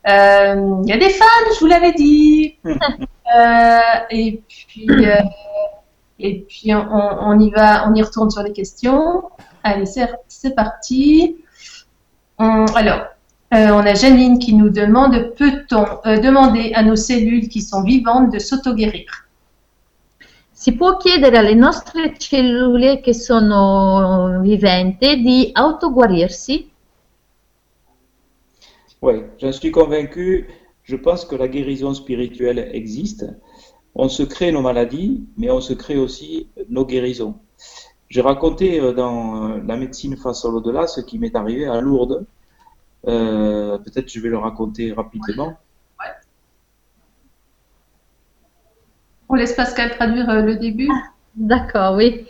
[0.08, 2.56] Euh, il y a des fans, je vous l'avais dit.
[3.38, 5.20] Euh, et puis, euh,
[6.18, 9.22] et puis on, on, y va, on y retourne sur les questions.
[9.62, 11.36] Allez, c'est parti.
[12.38, 13.02] alors,
[13.52, 15.84] on a Janine qui nous demande peut-on
[16.20, 19.06] demander à nos cellules qui sont vivantes de s'auto-guérir?
[20.52, 26.68] Si può chiedere alle nostre cellule che sono viventi di autoguarirsi?
[29.00, 30.48] Oui, j'en suis convaincu.
[30.82, 33.24] Je pense que la guérison spirituelle existe.
[33.94, 37.36] On se crée nos maladies, mais on se crée aussi nos guérisons.
[38.08, 41.80] J'ai raconté euh, dans euh, la médecine face à l'au-delà ce qui m'est arrivé à
[41.80, 42.26] Lourdes.
[43.06, 45.56] Euh, peut-être je vais le raconter rapidement.
[49.28, 50.88] On laisse Pascal traduire le début.
[51.34, 52.26] D'accord, oui.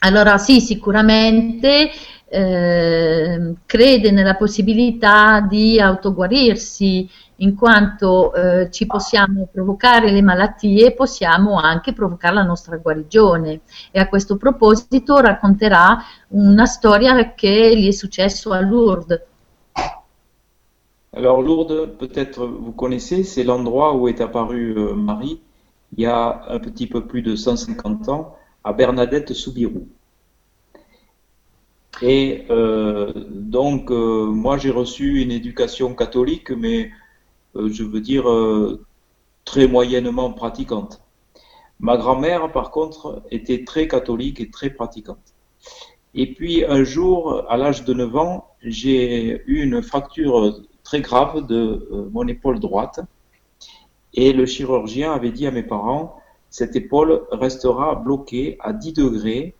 [0.00, 1.90] Allora sì, sicuramente
[2.26, 11.58] eh, crede nella possibilità di autoguarirsi, in quanto eh, ci possiamo provocare le malattie, possiamo
[11.58, 13.60] anche provocare la nostra guarigione.
[13.90, 15.98] E a questo proposito racconterà
[16.28, 19.27] una storia che gli è successo a Lourdes.
[21.14, 25.40] Alors Lourdes, peut-être vous connaissez, c'est l'endroit où est apparue euh, Marie
[25.96, 29.88] il y a un petit peu plus de 150 ans à Bernadette Soubirou.
[32.02, 36.90] Et euh, donc, euh, moi, j'ai reçu une éducation catholique, mais
[37.54, 38.26] je veux dire
[39.46, 41.00] très moyennement pratiquante.
[41.80, 45.34] Ma grand-mère, par contre, était très catholique et très pratiquante.
[46.14, 51.46] Et puis, un jour, à l'âge de 9 ans, j'ai eu une fracture très grave
[51.46, 53.00] de mon épaule droite.
[54.14, 59.54] Et le chirurgien avait dit à mes parents, cette épaule restera bloquée à 10 degrés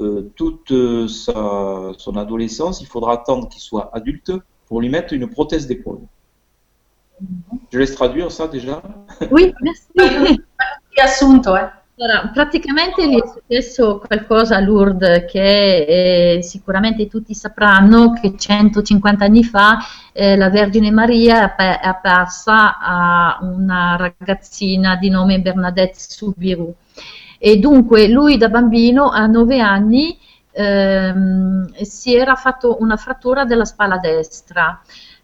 [0.00, 4.32] euh, toute euh, sa, son adolescence, il faudra attendre qu'il soit adulte
[4.66, 6.00] pour lui mettre une prothèse d'épaule.
[7.70, 8.82] Je laisse traduire ça déjà
[9.30, 10.40] Oui, merci.
[12.00, 19.24] Allora, praticamente gli è successo qualcosa a Lourdes che eh, sicuramente tutti sapranno che 150
[19.24, 19.78] anni fa
[20.12, 26.72] eh, la Vergine Maria è apparsa a una ragazzina di nome Bernadette Soubirou
[27.36, 30.16] e dunque lui da bambino a nove anni
[30.52, 34.80] ehm, si era fatto una frattura della spalla destra.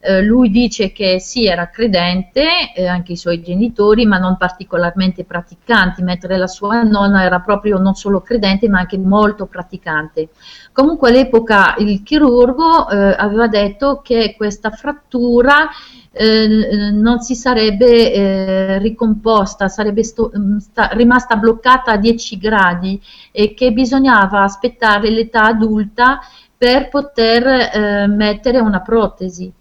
[0.06, 5.24] Eh, lui dice che sì, era credente, eh, anche i suoi genitori, ma non particolarmente
[5.24, 10.28] praticanti, mentre la sua nonna era proprio non solo credente, ma anche molto praticante.
[10.72, 15.70] Comunque all'epoca il chirurgo eh, aveva detto che questa frattura
[16.12, 23.00] eh, non si sarebbe eh, ricomposta, sarebbe sto, mm, sta, rimasta bloccata a 10 gradi
[23.32, 26.20] e che bisognava aspettare l'età adulta
[26.56, 29.52] per poter eh, mettere una protesi.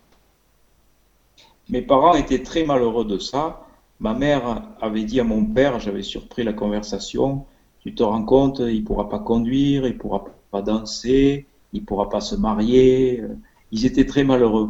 [1.70, 3.66] Mes parents étaient très malheureux de ça.
[4.00, 7.46] Ma mère avait dit à mon père, j'avais surpris la conversation,
[7.80, 12.22] tu te rends compte, il pourra pas conduire, il pourra pas danser, il pourra pas
[12.22, 13.24] se marier,
[13.72, 14.70] ils étaient très malheureux.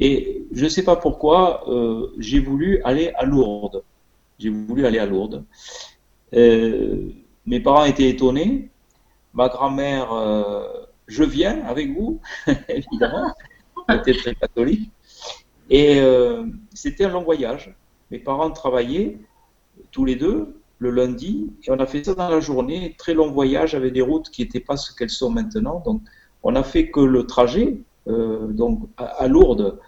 [0.00, 3.82] Et je ne sais pas pourquoi, euh, j'ai voulu aller à Lourdes.
[4.38, 5.44] J'ai voulu aller à Lourdes.
[6.34, 7.10] Euh,
[7.46, 8.70] mes parents étaient étonnés.
[9.32, 10.64] Ma grand-mère, euh,
[11.06, 12.20] je viens avec vous,
[12.68, 13.32] évidemment.
[13.88, 14.90] Elle était très catholique.
[15.70, 16.02] Et
[16.74, 17.74] c'était un long voyage.
[18.10, 19.18] Mes parents travaillaient
[19.90, 22.94] tous les deux le lundi et on a fait ça dans la journée.
[22.98, 25.82] Très long voyage avec des routes qui n'étaient pas ce qu'elles sont maintenant.
[25.84, 26.02] Donc,
[26.42, 29.78] on n'a fait que le trajet euh, donc à, Lourdes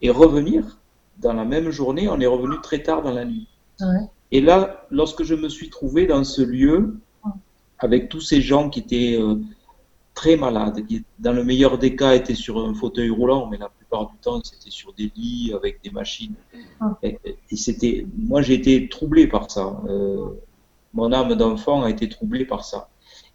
[0.00, 0.78] et revenir
[1.18, 2.08] dans la même journée.
[2.08, 3.48] On est revenu très tard dans la nuit.
[4.30, 6.96] Et là, lorsque je me suis trouvé dans ce lieu
[7.78, 9.36] avec tous ces gens qui étaient euh,
[10.14, 13.68] très malades, qui dans le meilleur des cas étaient sur un fauteuil roulant, mais la
[13.68, 16.34] plupart du temps c'était sur des lits avec des machines.
[17.02, 17.18] Et,
[17.56, 19.80] c'était, moi j'ai été troublé par ça.
[19.88, 20.26] Euh,
[20.92, 22.88] mon âme d'enfant a été troublée par ça.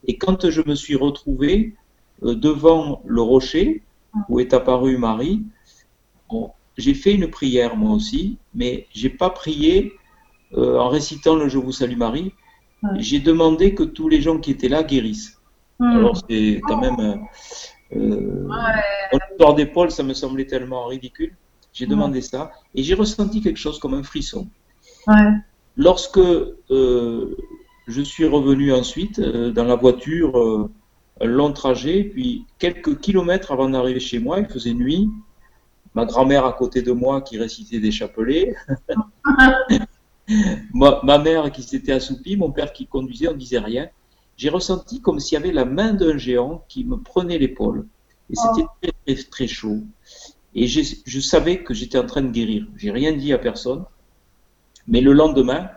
[0.08, 1.76] Et quand je me suis retrouvé
[2.22, 3.84] devant le rocher,
[4.30, 5.44] où est apparue Marie,
[6.78, 9.94] j'ai fait une prière moi aussi, mais j'ai pas prié
[10.54, 12.34] euh, en récitant le Je vous salue Marie.
[12.98, 15.39] J'ai demandé que tous les gens qui étaient là guérissent.
[15.80, 15.98] Hmm.
[15.98, 17.26] Alors c'est quand même
[17.96, 18.48] euh,
[19.14, 21.36] l'histoire d'épaule, ça me semblait tellement ridicule.
[21.72, 24.48] J'ai demandé ça et j'ai ressenti quelque chose comme un frisson.
[25.78, 27.38] Lorsque euh,
[27.88, 30.70] je suis revenu ensuite euh, dans la voiture
[31.22, 35.10] un long trajet, puis quelques kilomètres avant d'arriver chez moi, il faisait nuit.
[35.96, 38.56] Ma grand-mère à côté de moi qui récitait des chapelets.
[40.74, 43.88] ma, mère qui s'était assoupie, mon père qui conduisait, on ne disait rien.
[44.40, 47.86] J'ai ressenti comme s'il y avait la main d'un géant qui me prenait l'épaule.
[48.30, 48.70] Et c'était oh.
[48.82, 49.84] très, très, très chaud.
[50.56, 52.66] Et je savais que j'étais en train de guérir.
[52.78, 53.84] J'ai rien dit à personne.
[54.88, 55.70] Mais le lendemain,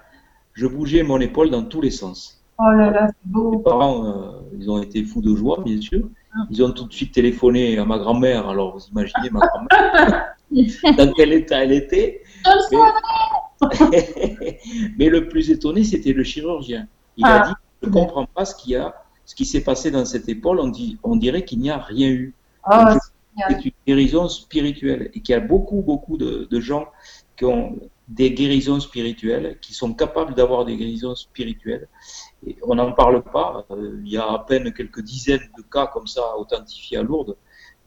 [0.52, 2.40] je bougeais mon épaule dans tous les sens.
[2.58, 3.50] Oh là là, c'est beau.
[3.50, 6.08] Mes parents, euh, ils ont été fous de joie, bien sûr.
[6.32, 6.46] Ah.
[6.48, 8.48] Ils ont tout de suite téléphoné à ma grand-mère.
[8.48, 10.36] Alors, vous imaginez ma grand-mère,
[10.96, 12.22] dans quel état elle était.
[14.98, 16.86] Mais, le plus étonné, c'était le chirurgien.
[17.16, 17.48] Il a ah.
[17.48, 17.54] dit,
[17.86, 18.94] ne comprends pas ce qu'il y a,
[19.24, 20.60] ce qui s'est passé dans cette épaule.
[20.60, 22.34] On, dit, on dirait qu'il n'y a rien eu.
[22.64, 22.96] Ah,
[23.48, 26.86] c'est une guérison spirituelle et qu'il y a beaucoup, beaucoup de, de gens
[27.36, 27.78] qui ont
[28.08, 31.88] des guérisons spirituelles, qui sont capables d'avoir des guérisons spirituelles
[32.62, 33.64] on n'en parle pas.
[33.70, 37.36] Euh, il y a à peine quelques dizaines de cas comme ça authentifiés à Lourdes.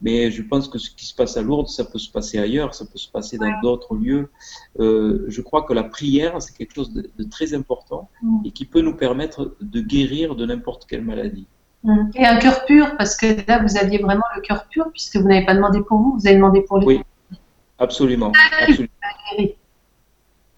[0.02, 2.74] Mais je pense que ce qui se passe à Lourdes, ça peut se passer ailleurs,
[2.74, 4.28] ça peut se passer dans d'autres lieux.
[4.78, 8.40] Euh, je crois que la prière, c'est quelque chose de, très important mm.
[8.44, 11.46] et qui peut nous permettre de guérir de n'importe quelle maladie.
[11.82, 12.10] Mm.
[12.14, 15.28] Et un cœur pur, parce que là, vous aviez vraiment le cœur pur, puisque vous
[15.28, 16.86] n'avez pas demandé pour vous, vous avez demandé pour lui.
[16.86, 17.00] Oui,
[17.78, 18.32] absolument.
[18.60, 18.88] absolument.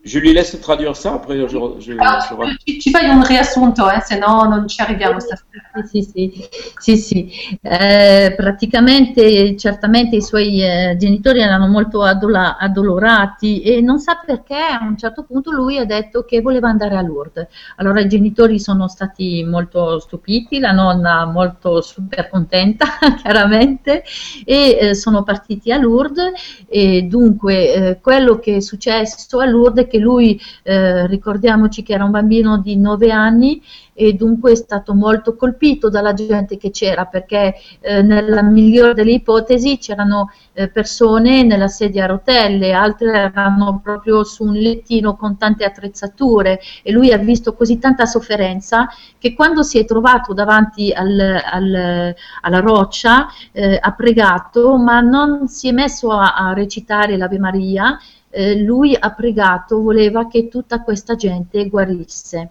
[0.04, 2.78] Je lui laisse traduire ça, après je, je, allora, je...
[2.78, 5.84] Ci fai un riassunto, eh, se no non ci arriviamo stasera.
[5.84, 6.48] Sì, sì,
[6.78, 7.58] sì, sì.
[7.60, 14.54] Eh, praticamente, certamente i suoi eh, genitori erano molto adola- addolorati e non sa perché
[14.54, 17.48] a un certo punto lui ha detto che voleva andare a Lourdes.
[17.76, 22.86] Allora i genitori sono stati molto stupiti, la nonna molto super contenta,
[23.20, 24.04] chiaramente,
[24.44, 29.86] e eh, sono partiti a Lourdes e dunque eh, quello che è successo a Lourdes
[29.88, 33.60] è che lui, eh, ricordiamoci che era un bambino di 9 anni
[33.92, 39.10] e dunque è stato molto colpito dalla gente che c'era perché eh, nella migliore delle
[39.10, 45.36] ipotesi c'erano eh, persone nella sedia a rotelle, altre erano proprio su un lettino con
[45.36, 48.86] tante attrezzature e lui ha visto così tanta sofferenza
[49.18, 55.48] che quando si è trovato davanti al, al, alla roccia eh, ha pregato ma non
[55.48, 57.98] si è messo a, a recitare l'Ave Maria
[58.38, 62.50] eh, lui ha pregato, voleva che tutta questa gente guarisse.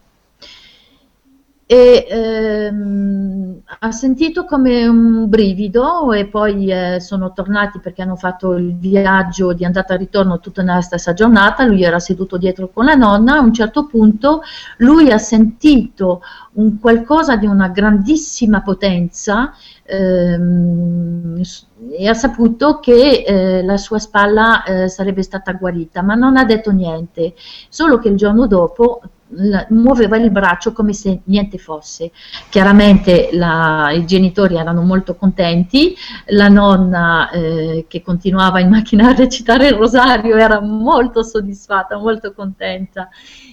[1.70, 8.54] E ehm, ha sentito come un brivido e poi eh, sono tornati perché hanno fatto
[8.54, 12.86] il viaggio di andata e ritorno tutta nella stessa giornata, lui era seduto dietro con
[12.86, 14.44] la nonna, a un certo punto
[14.78, 16.22] lui ha sentito
[16.54, 19.54] un qualcosa di una grandissima potenza
[19.84, 21.42] ehm,
[21.92, 26.46] e ha saputo che eh, la sua spalla eh, sarebbe stata guarita, ma non ha
[26.46, 27.34] detto niente,
[27.68, 29.02] solo che il giorno dopo
[29.70, 32.12] muoveva il braccio come se niente fosse.
[32.50, 35.96] Chiaramente la, i genitori erano molto contenti,
[36.28, 42.34] la nonna eh, che continuava in macchina a recitare il rosario era molto soddisfatta, molto
[42.34, 43.10] contenta,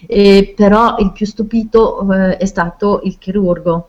[0.06, 3.88] e, però il più stupito eh, è stato il chirurgo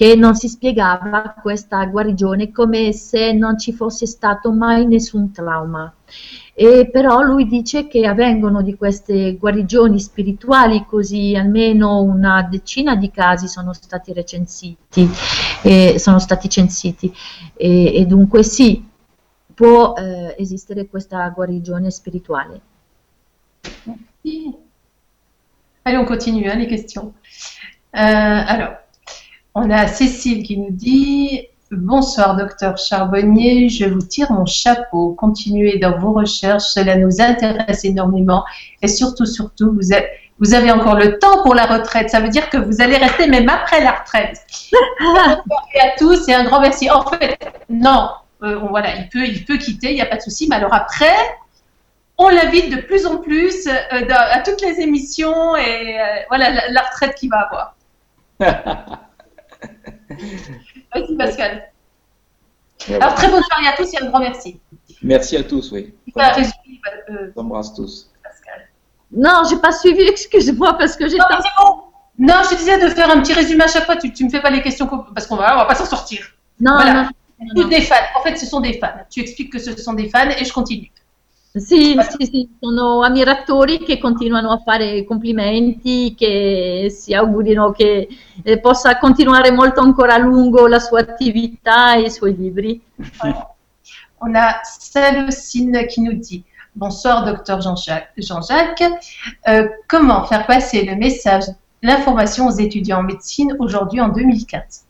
[0.00, 5.92] che non si spiegava questa guarigione come se non ci fosse stato mai nessun trauma.
[6.54, 13.10] E però lui dice che avvengono di queste guarigioni spirituali, così almeno una decina di
[13.10, 15.06] casi sono stati recensiti,
[15.64, 17.12] eh, sono stati censiti.
[17.54, 18.82] E, e dunque sì,
[19.52, 22.60] può eh, esistere questa guarigione spirituale.
[23.82, 24.56] Merci.
[25.82, 27.12] Allez, on continue hein, les questions.
[27.92, 28.79] Alors,
[29.54, 33.68] on a Cécile qui nous dit Bonsoir, docteur Charbonnier.
[33.68, 35.14] Je vous tire mon chapeau.
[35.14, 36.64] Continuez dans vos recherches.
[36.64, 38.44] Cela nous intéresse énormément.
[38.82, 40.08] Et surtout, surtout, vous avez,
[40.40, 42.10] vous avez encore le temps pour la retraite.
[42.10, 44.44] Ça veut dire que vous allez rester même après la retraite.
[44.72, 46.90] et à tous et un grand merci.
[46.90, 48.10] En fait, non,
[48.42, 50.48] euh, voilà, il peut, il peut quitter, il n'y a pas de souci.
[50.48, 51.14] Mais alors après,
[52.18, 56.68] on l'invite de plus en plus euh, à toutes les émissions et euh, voilà la,
[56.70, 57.76] la, retraite qu'il va avoir.
[60.94, 61.70] Merci Pascal.
[62.88, 64.60] Alors très bonne soirée à tous et un grand merci.
[65.02, 65.94] Merci à tous, oui.
[66.16, 68.10] Euh, J'embrasse tous.
[68.22, 68.68] Pascal.
[69.12, 71.18] Non, j'ai pas suivi, excuse-moi parce que j'ai.
[71.18, 71.24] Non,
[71.58, 71.82] bon.
[72.18, 73.96] non, je te disais de faire un petit résumé à chaque fois.
[73.96, 76.26] Tu, tu me fais pas les questions parce qu'on va, on va pas s'en sortir.
[76.58, 77.04] Non, voilà.
[77.04, 77.10] non,
[77.54, 77.94] non, Des fans.
[78.18, 78.88] En fait, ce sont des fans.
[79.10, 80.90] Tu expliques que ce sont des fans et je continue.
[81.52, 88.06] Sì, sì, sì, sono ammiratori che continuano a fare complimenti, che si augurino che
[88.44, 92.80] eh, possa continuare molto ancora a lungo la sua attività e i suoi libri.
[94.18, 98.12] On a Salocine qui nous dit Bonsoir, docteur Jean-Jacques.
[98.16, 98.40] Jean
[99.48, 101.46] euh, comment faire passer le message,
[101.82, 104.84] l'information aux étudiants en médecine aujourd'hui en 2004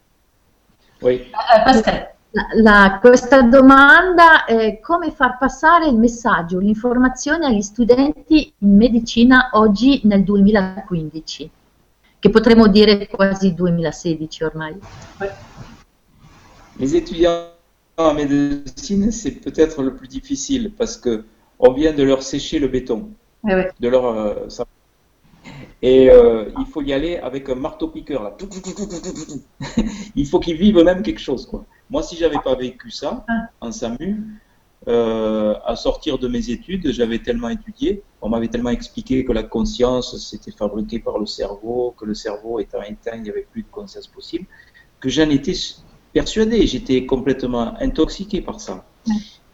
[1.01, 1.23] Oui.
[1.33, 2.11] Euh, Pascal.
[2.33, 10.03] La, questa domanda è come far passare il messaggio, l'informazione agli studenti in medicina oggi
[10.05, 11.51] nel 2015,
[12.21, 14.79] che potremmo dire quasi 2016 ormai.
[16.77, 17.49] Les étudiants
[17.97, 21.25] en médecine, c'est peut-être le plus difficile parce que
[21.59, 23.11] on vient de leur sécher le béton,
[23.43, 23.65] oui.
[23.81, 24.47] de leur euh,
[25.83, 28.23] et euh, il faut y aller avec un marteau-piqueur.
[28.23, 28.37] Là.
[30.15, 31.47] il faut qu'ils vivent même quelque chose.
[31.47, 31.65] Quoi.
[31.91, 33.27] Moi, si j'avais pas vécu ça
[33.61, 34.25] en SAMU,
[34.89, 39.43] euh, à sortir de mes études, j'avais tellement étudié, on m'avait tellement expliqué que la
[39.43, 43.63] conscience c'était fabriqué par le cerveau, que le cerveau étant éteint, il n'y avait plus
[43.63, 44.47] de conscience possible,
[45.01, 45.53] que j'en étais
[46.15, 48.85] persuadé, j'étais complètement intoxiqué par ça.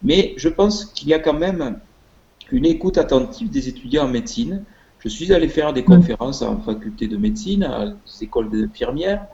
[0.03, 1.81] Mais je pense qu'il y a quand même
[2.53, 4.65] une écoute attentive des étudiants en médecine.
[5.01, 9.27] Je suis allé faire des conférences en faculté de médecine, à des écoles d'infirmières,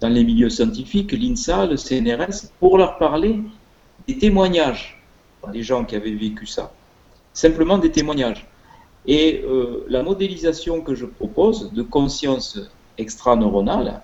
[0.00, 3.40] dans les milieux scientifiques, l'INSA, le CNRS, pour leur parler
[4.06, 4.98] des témoignages
[5.52, 6.72] des gens qui avaient vécu ça.
[7.32, 8.46] Simplement des témoignages.
[9.06, 12.58] Et euh, la modélisation que je propose de conscience
[12.98, 14.02] extraneuronale,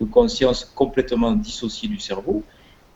[0.00, 2.42] de conscience complètement dissociée du cerveau,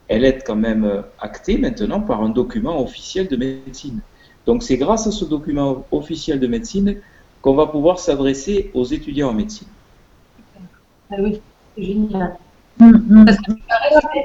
[0.08, 4.00] elle est quand même actée maintenant par un document officiel de médecine.
[4.46, 7.00] Donc c'est grâce à ce document officiel de médecine
[7.42, 9.68] qu'on va pouvoir s'adresser aux étudiants en médecine.
[11.10, 11.40] Ah oui,
[12.80, 13.24] Mm, mm.
[13.24, 13.40] Per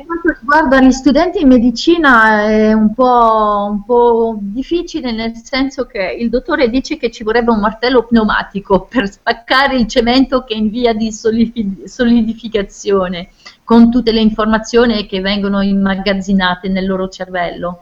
[0.05, 6.15] quanto riguarda gli studenti in medicina è un po', un po', difficile nel senso che
[6.19, 10.57] il dottore dice che ci vorrebbe un martello pneumatico per spaccare il cemento che è
[10.57, 13.29] in via di solidificazione
[13.63, 17.81] con tutte le informazioni che vengono immagazzinate nel loro cervello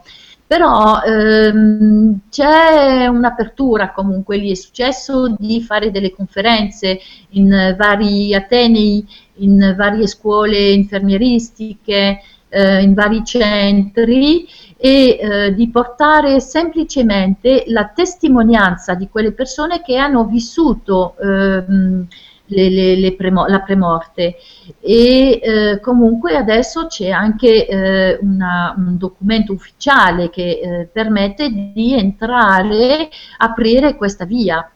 [0.52, 7.00] però ehm, c'è un'apertura comunque, lì è successo di fare delle conferenze
[7.30, 9.02] in vari atenei,
[9.36, 12.20] in varie scuole infermieristiche,
[12.50, 14.46] eh, in vari centri
[14.76, 22.06] e eh, di portare semplicemente la testimonianza di quelle persone che hanno vissuto ehm,
[22.54, 24.36] le, le, le premo la premorte
[24.80, 33.08] e eh, comunque adesso c'è anche eh, un documento ufficiale che eh, permette di entrare,
[33.38, 34.70] aprire questa via.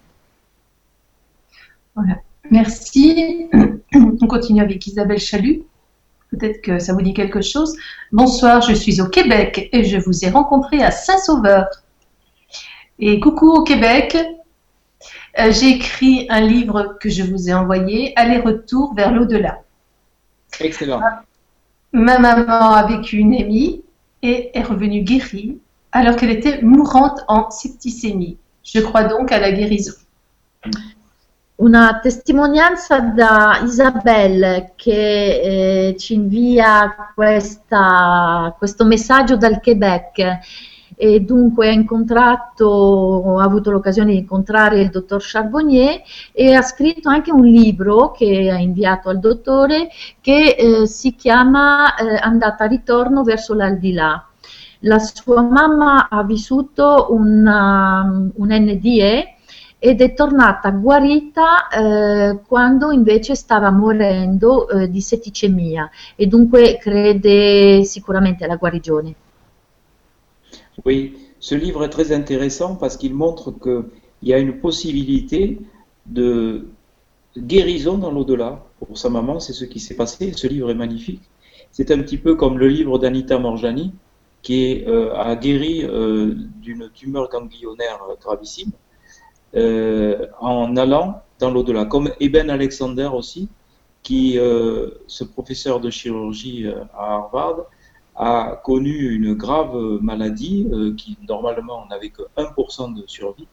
[2.50, 3.48] Merci.
[3.94, 5.64] On continue avec Isabelle Chalut.
[6.30, 7.74] Peut-être que ça vous dit quelque chose.
[8.12, 11.66] Bonsoir, je suis au Québec et je vous ai rencontré à Saint-Sauveur.
[12.98, 14.16] Et coucou au Québec,
[15.38, 19.62] euh, j'ai écrit un livre que je vous ai envoyé, Aller-retour vers l'au-delà.
[20.60, 21.00] Excellent.
[21.92, 23.82] Ma maman a vécu une émie
[24.22, 25.58] et est revenue guérie
[25.92, 28.36] alors qu'elle était mourante en septicémie.
[28.64, 29.94] Je crois donc à la guérison.
[31.58, 40.38] Una testimonianza da Isabelle che eh, ci invia questa, questo messaggio dal Quebec
[40.96, 46.02] e dunque ha incontrato, ha avuto l'occasione di incontrare il dottor Charbonnier
[46.32, 49.88] e ha scritto anche un libro che ha inviato al dottore
[50.20, 54.26] che eh, si chiama eh, Andata a ritorno verso l'aldilà.
[54.80, 59.34] La sua mamma ha vissuto una, un NDE
[59.78, 67.84] ed è tornata guarita eh, quando invece stava morendo eh, di setticemia e dunque crede
[67.84, 69.14] sicuramente alla guarigione.
[70.84, 75.58] Oui, ce livre est très intéressant parce qu'il montre qu'il y a une possibilité
[76.06, 76.68] de
[77.36, 78.64] guérison dans l'au-delà.
[78.78, 80.32] Pour sa maman, c'est ce qui s'est passé.
[80.34, 81.22] Ce livre est magnifique.
[81.72, 83.92] C'est un petit peu comme le livre d'Anita Morjani,
[84.42, 88.70] qui euh, a guéri euh, d'une tumeur ganglionnaire gravissime
[90.40, 91.86] en allant dans l'au-delà.
[91.86, 93.48] Comme Eben Alexander aussi,
[94.02, 97.64] qui, ce professeur de chirurgie à Harvard,
[98.16, 103.46] a connu une grave maladie euh, qui normalement n'avait que 1% de survie,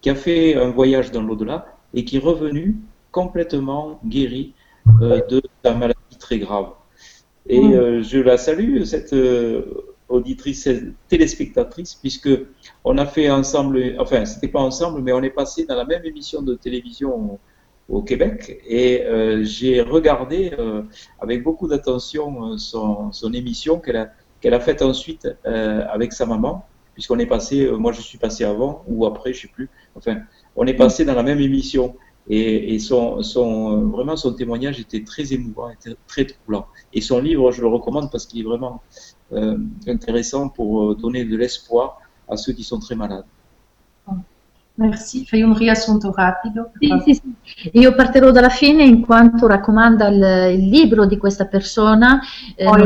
[0.00, 2.76] qui a fait un voyage dans l'au-delà et qui est revenu
[3.12, 4.54] complètement guéri
[5.02, 6.70] euh, de sa maladie très grave.
[7.46, 7.72] Et mm.
[7.72, 9.14] euh, je la salue, cette
[10.08, 12.30] auditrice, cette téléspectatrice, puisque
[12.84, 16.04] on a fait ensemble, enfin, c'était pas ensemble, mais on est passé dans la même
[16.04, 17.38] émission de télévision
[17.88, 20.82] au Québec et euh, j'ai regardé euh,
[21.20, 23.96] avec beaucoup d'attention euh, son, émission qu'elle
[24.54, 29.06] a, faite ensuite avec sa maman, puisqu'on est passé, moi je suis passé avant ou
[29.06, 29.68] après, je sais plus.
[29.96, 30.18] Enfin,
[30.54, 31.96] on est passé dans la même émission
[32.28, 36.66] et, vraiment son témoignage était très émouvant, était très troublant.
[36.92, 38.82] Et son livre, je le recommande parce qu'il est vraiment
[39.86, 43.24] intéressant pour donner de l'espoir à ceux qui sont très malades.
[44.78, 46.70] Merci, fai un riassunto rapido.
[46.78, 47.70] Sì, sì, sì.
[47.72, 52.20] Io partirò dalla fine in quanto raccomanda il, il libro di questa persona.
[52.54, 52.76] Eh, oh,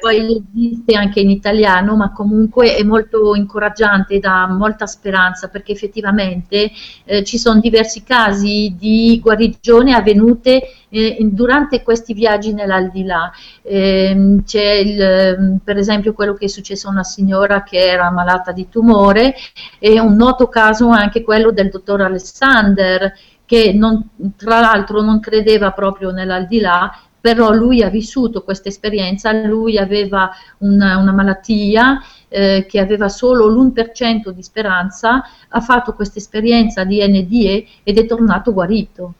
[0.00, 6.70] poi esiste anche in italiano, ma comunque è molto incoraggiante, dà molta speranza perché effettivamente
[7.04, 13.30] eh, ci sono diversi casi di guarigione avvenute eh, durante questi viaggi nell'aldilà.
[13.62, 18.52] Eh, c'è il, per esempio quello che è successo a una signora che era malata
[18.52, 19.34] di tumore
[19.78, 23.12] e un noto caso anche quello del dottor Alexander
[23.46, 26.90] che non, tra l'altro non credeva proprio nell'aldilà
[27.24, 33.46] però lui ha vissuto questa esperienza, lui aveva una, una malattia eh, che aveva solo
[33.48, 39.14] l'1% di speranza, ha fatto questa esperienza di NDE ed è tornato guarito.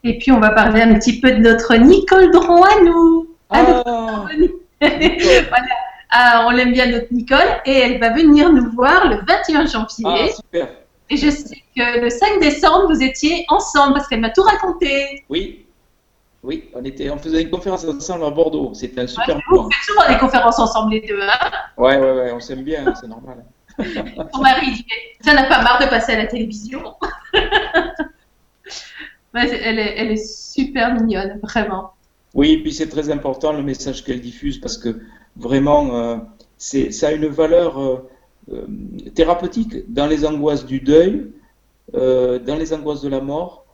[0.00, 3.28] Et puis on va parler un petit peu de notre Nicole Dron à nous.
[3.50, 4.24] Ah.
[4.80, 5.74] voilà.
[6.08, 10.06] Ah, on l'aime bien notre Nicole et elle va venir nous voir le 21 janvier.
[10.06, 10.68] Ah, super.
[11.10, 15.24] Et je sais que le 5 décembre, vous étiez ensemble parce qu'elle m'a tout raconté.
[15.28, 15.65] Oui,
[16.46, 18.72] oui, on, était, on faisait une conférence ensemble à Bordeaux.
[18.72, 19.64] C'était un super moment.
[19.64, 22.94] Vous faites souvent des conférences ensemble les deux, hein Ouais, ouais, ouais, on s'aime bien,
[22.94, 23.44] c'est normal.
[24.32, 24.86] Ton mari dit
[25.22, 26.94] Ça n'a pas marre de passer à la télévision.
[29.34, 31.94] elle, est, elle est super mignonne, vraiment.
[32.32, 35.00] Oui, et puis c'est très important le message qu'elle diffuse parce que
[35.36, 36.16] vraiment, euh,
[36.58, 38.08] ça a une valeur euh,
[38.52, 38.66] euh,
[39.16, 41.32] thérapeutique dans les angoisses du deuil,
[41.92, 43.65] dans les angoisses de la mort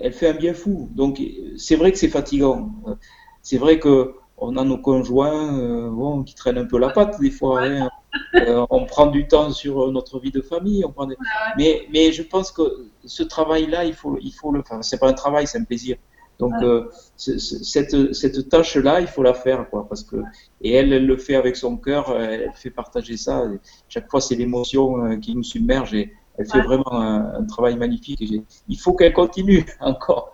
[0.00, 0.88] elle fait un bien fou.
[0.94, 1.20] Donc
[1.56, 2.70] c'est vrai que c'est fatigant.
[3.42, 7.18] C'est vrai que on a nos conjoints euh, bon, qui traînent un peu la patte
[7.20, 7.62] des fois.
[7.62, 7.88] Hein.
[8.34, 10.84] Euh, on prend du temps sur notre vie de famille.
[10.84, 11.08] On prend
[11.56, 14.78] mais, mais je pense que ce travail-là, il faut, il faut le faire.
[14.82, 15.96] C'est pas un travail, c'est un plaisir.
[16.38, 20.16] Donc euh, cette, cette tâche-là, il faut la faire, quoi, parce que
[20.60, 23.42] et elle, elle le fait avec son cœur, elle fait partager ça.
[23.88, 28.20] chaque fois, c'est l'émotion qui nous submerge et elle fait vraiment un, travail magnifique.
[28.68, 30.32] il faut qu'elle continue encore.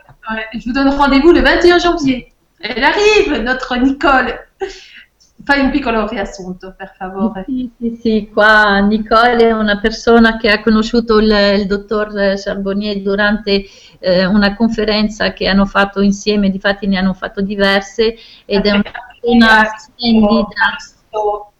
[0.55, 2.33] je vous donne rendez-vous le 21 janvier.
[2.61, 4.49] Elle arrive, notre Nicole.
[5.45, 7.45] Fai un piccolo riassunto, per favore.
[7.49, 13.03] Sì, sì, sì, qua Nicole è una persona che ha conosciuto il, il dottor Charbonnier
[13.03, 13.65] durante
[13.99, 18.15] eh, una conferenza che hanno fatto insieme, difatti ne hanno fatto diverse,
[18.45, 20.47] ed è una persona splendida.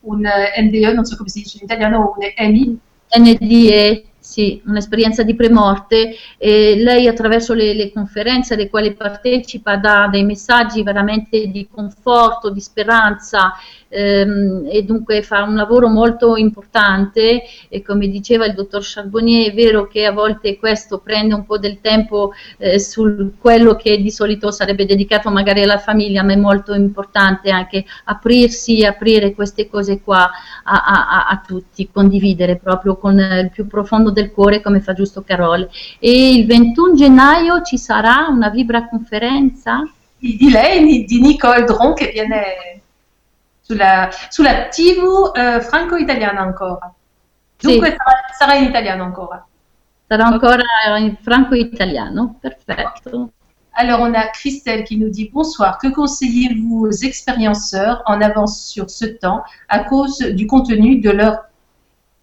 [0.03, 2.79] Un NDE, non so come si dice in italiano, un EMI.
[3.19, 10.09] NDE, sì, un'esperienza di premorte e lei attraverso le, le, conferenze alle quali partecipa dà
[10.11, 13.53] dei messaggi veramente di conforto, di speranza
[13.93, 19.55] ehm, e dunque fa un lavoro molto importante e come diceva il dottor Charbonnier è
[19.55, 24.11] vero che a volte questo prende un po' del tempo eh, su quello che di
[24.11, 30.01] solito sarebbe dedicato magari alla famiglia ma è molto importante anche aprirsi, aprire queste cose
[30.01, 30.31] qua
[30.65, 35.23] a, a, a tutti, condividere proprio con il più profondo del cuore come fa giusto
[35.23, 39.89] Carol e il 21 gennaio ci sarà una vibra conferenza?
[40.19, 42.82] Di lei, di Nicole Dron che viene
[43.63, 46.93] sulla, sulla TV eh, franco-italiana ancora.
[47.59, 47.97] Dunque sì.
[47.97, 49.47] sarà, sarà, in italiano ancora.
[50.07, 50.65] Sarà ancora
[50.99, 53.31] in franco-italiano, perfetto.
[53.75, 58.91] Alors, on a Christelle qui nous dit Bonsoir, que conseillez-vous aux expérienceurs en avance sur
[58.91, 61.45] ce temps à cause du contenu de leur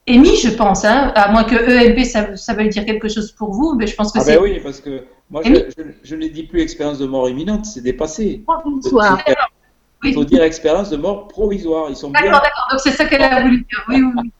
[0.05, 3.51] EMI, je pense, hein, à moins que EMP, ça, ça veuille dire quelque chose pour
[3.51, 4.35] vous, mais je pense que ah c'est.
[4.35, 7.65] Ben oui, parce que moi, je, je, je, ne dis plus expérience de mort imminente,
[7.65, 8.43] c'est dépassé.
[8.45, 9.19] Bonsoir.
[10.03, 11.87] Il faut dire expérience de mort provisoire.
[11.89, 12.67] Ils sont D'accord, d'accord.
[12.71, 13.85] Donc c'est ça qu'elle a voulu dire.
[13.89, 14.31] Oui, oui.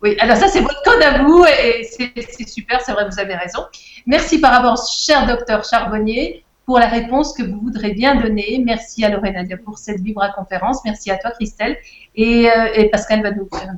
[0.00, 3.34] Oui, alors ça c'est votre code à vous et c'est super, c'est vrai, vous avez
[3.34, 3.64] raison.
[4.06, 8.62] Merci par avance, cher docteur Charbonnier, pour la réponse que vous voudrez bien donner.
[8.64, 10.84] Merci à Lorena pour cette Vibra conférence.
[10.84, 11.78] Merci à toi, Christelle.
[12.14, 13.70] Et, euh, Pascal va nous faire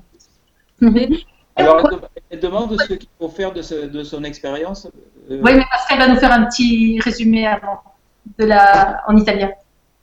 [0.83, 0.93] un
[1.57, 1.89] Alors,
[2.31, 4.89] elle, demande ce qu'il faut faire de, son expérience.
[5.31, 7.81] Euh, oui, mais Pascal va nous faire un petit résumé avant,
[8.39, 9.51] de la, en italien.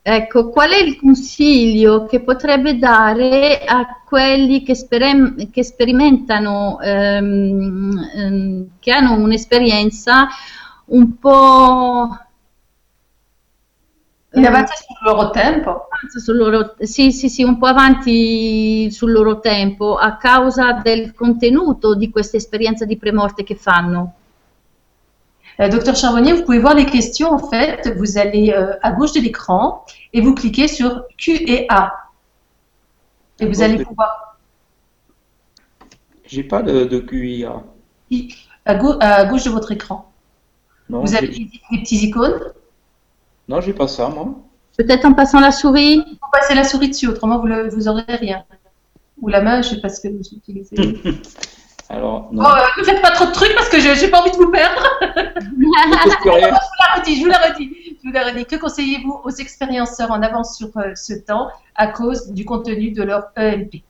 [0.10, 8.10] Ecco, qual è il consiglio che potrebbe dare a quelli che, sper- che sperimentano, ehm,
[8.16, 10.30] ehm, che hanno un'esperienza
[10.86, 12.18] un po'...
[14.32, 15.90] In avanti sul loro tempo?
[16.18, 21.96] Sul loro, sì, sì, sì, un po' avanti sul loro tempo a causa del contenuto
[21.96, 24.14] di questa esperienza di premorte che fanno.
[25.60, 27.32] Euh, docteur Charbonnier, vous pouvez voir les questions.
[27.32, 31.66] En fait, vous allez euh, à gauche de l'écran et vous cliquez sur Q et
[31.70, 31.94] A.
[33.40, 34.38] Et vous allez pouvoir.
[36.26, 37.64] J'ai pas de, de Q et A.
[38.66, 40.12] À, gauche de votre écran.
[40.90, 42.40] vous avez des, petits icônes
[43.48, 44.36] Non, j'ai pas ça, moi.
[44.78, 48.44] Peut-être en passant la souris Il faut passer la souris dessus, autrement vous n'aurez rien.
[49.22, 50.76] Ou la main, je ne sais pas ce que vous utilisez.
[51.90, 52.44] Alors, non.
[52.46, 54.52] Oh, ne faites pas trop de trucs parce que je n'ai pas envie de vous
[54.52, 54.82] perdre.
[55.02, 57.98] je vous la redis, je vous la redis.
[58.04, 58.46] Je vous la redis.
[58.46, 63.04] Que conseillez-vous aux expérienceurs en avance sur euh, ce temps à cause du contenu de
[63.04, 63.84] leur EMP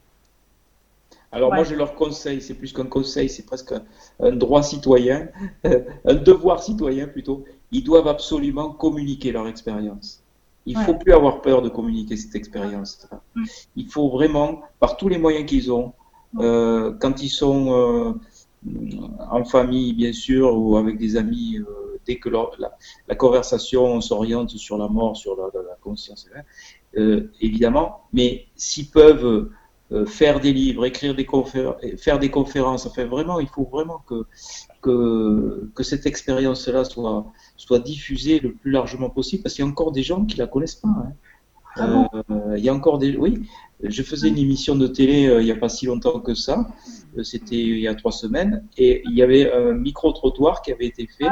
[1.33, 3.73] alors moi je leur conseille, c'est plus qu'un conseil, c'est presque
[4.19, 5.27] un, droit citoyen,
[5.65, 7.43] un devoir citoyen plutôt.
[7.71, 10.23] Ils doivent absolument communiquer leur expérience.
[10.65, 13.07] Il ne faut plus avoir peur de communiquer cette expérience.
[13.75, 15.93] Il faut vraiment, par tous les moyens qu'ils ont,
[16.39, 18.13] euh, quand ils sont euh,
[19.29, 24.77] en famille, bien sûr, ou avec des amis, euh, dès que la, conversation s'oriente sur
[24.77, 25.49] la mort, sur la,
[25.81, 29.49] conscience, hein, évidemment, mais s'ils peuvent
[30.05, 34.25] faire des livres, écrire des conférences, faire des conférences, enfin vraiment, il faut vraiment que,
[34.81, 39.71] que, que cette expérience-là soit, soit diffusée le plus largement possible, parce qu'il y a
[39.71, 40.89] encore des gens qui la connaissent pas.
[40.89, 41.13] Hein.
[41.79, 42.09] Ah
[42.57, 43.47] il y a encore des, oui,
[43.83, 46.67] je faisais une émission de télé euh, il n'y a pas si longtemps que ça,
[47.17, 50.87] euh, c'était il y a trois semaines, et il y avait un micro-trottoir qui avait
[50.87, 51.27] été fait,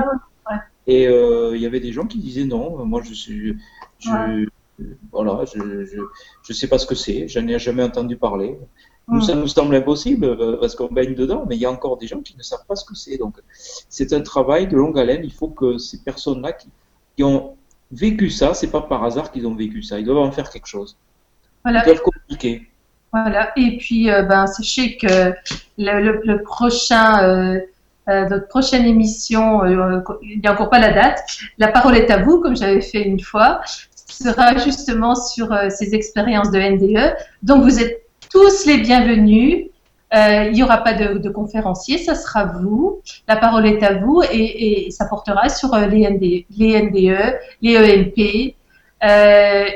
[0.46, 3.58] ah et euh, il y avait des gens qui disaient non, moi je suis,
[3.98, 4.48] je,
[5.12, 5.98] voilà, je, je,
[6.44, 8.58] je, sais pas ce que c'est, je ai jamais entendu parler.
[9.08, 12.08] Nous, ça nous semble impossible parce qu'on baigne dedans, mais il y a encore des
[12.08, 13.18] gens qui ne savent pas ce que c'est.
[13.18, 13.40] Donc,
[13.88, 15.22] c'est un travail de longue haleine.
[15.24, 16.70] Il faut que ces personnes-là qui,
[17.16, 17.56] qui ont
[17.92, 20.00] vécu ça, c'est pas par hasard qu'ils ont vécu ça.
[20.00, 20.98] Ils doivent en faire quelque chose.
[21.66, 21.84] Voilà.
[21.88, 22.70] Ils communiquer.
[23.12, 23.52] Voilà.
[23.58, 25.34] Et puis, euh, ben, sachez que
[25.80, 27.60] le, prochain, euh,
[28.08, 31.20] euh, notre prochaine émission, il n'y a encore pas la date.
[31.58, 33.62] La parole est à vous, comme j'avais fait une fois,
[33.96, 37.16] sera justement sur ces expériences de NDE.
[37.42, 39.70] Donc, vous êtes tous les bienvenus.
[40.14, 43.02] il n'y aura pas de, conférencier, ça sera vous.
[43.28, 48.56] La parole est à vous et, ça portera sur les, NDE, les NDE, les EMP,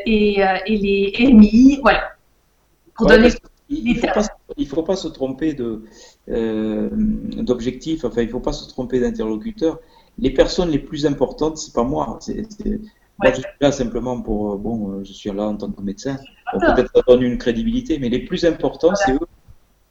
[0.05, 2.11] et, euh, et, les MI, voilà.
[2.95, 3.29] Pour donner
[3.71, 4.23] il ne faut, pas,
[4.67, 5.55] faut pas se tromper
[6.29, 9.79] euh, d'objectif, enfin, il ne faut pas se tromper d'interlocuteur.
[10.17, 12.17] Les personnes les plus importantes, c'est pas moi.
[12.19, 12.47] C'est,
[13.19, 16.17] Moi, je suis là simplement pour, bon, je suis là en tant que médecin,
[16.51, 19.19] pour peut-être ça donne une crédibilité, mais les plus importants, c'est eux.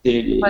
[0.03, 0.41] Les,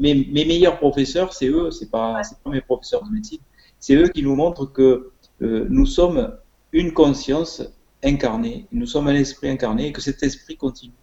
[0.00, 3.40] mes, mes, meilleurs professeurs, c'est eux, c'est pas, pas mes professeurs de médecine.
[3.78, 6.36] C'est eux qui nous montrent que nous sommes
[6.72, 7.62] une conscience
[8.04, 10.94] incarné, nous sommes un esprit incarné et que cet esprit continue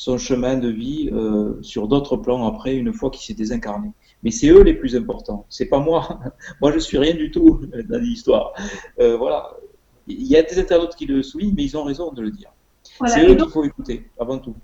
[0.00, 3.90] son chemin de vie euh, sur d'autres plans après, une fois qu'il s'est désincarné.
[4.22, 6.20] Mais c'est eux les plus importants, c'est pas moi.
[6.62, 7.60] moi, je suis rien du tout
[7.90, 8.54] dans l'histoire.
[8.98, 9.50] Euh, voilà.
[10.06, 12.50] Il y a des internautes qui le soulignent, mais ils ont raison de le dire.
[13.04, 14.54] C'est eux qu'il faut écouter, avant tout.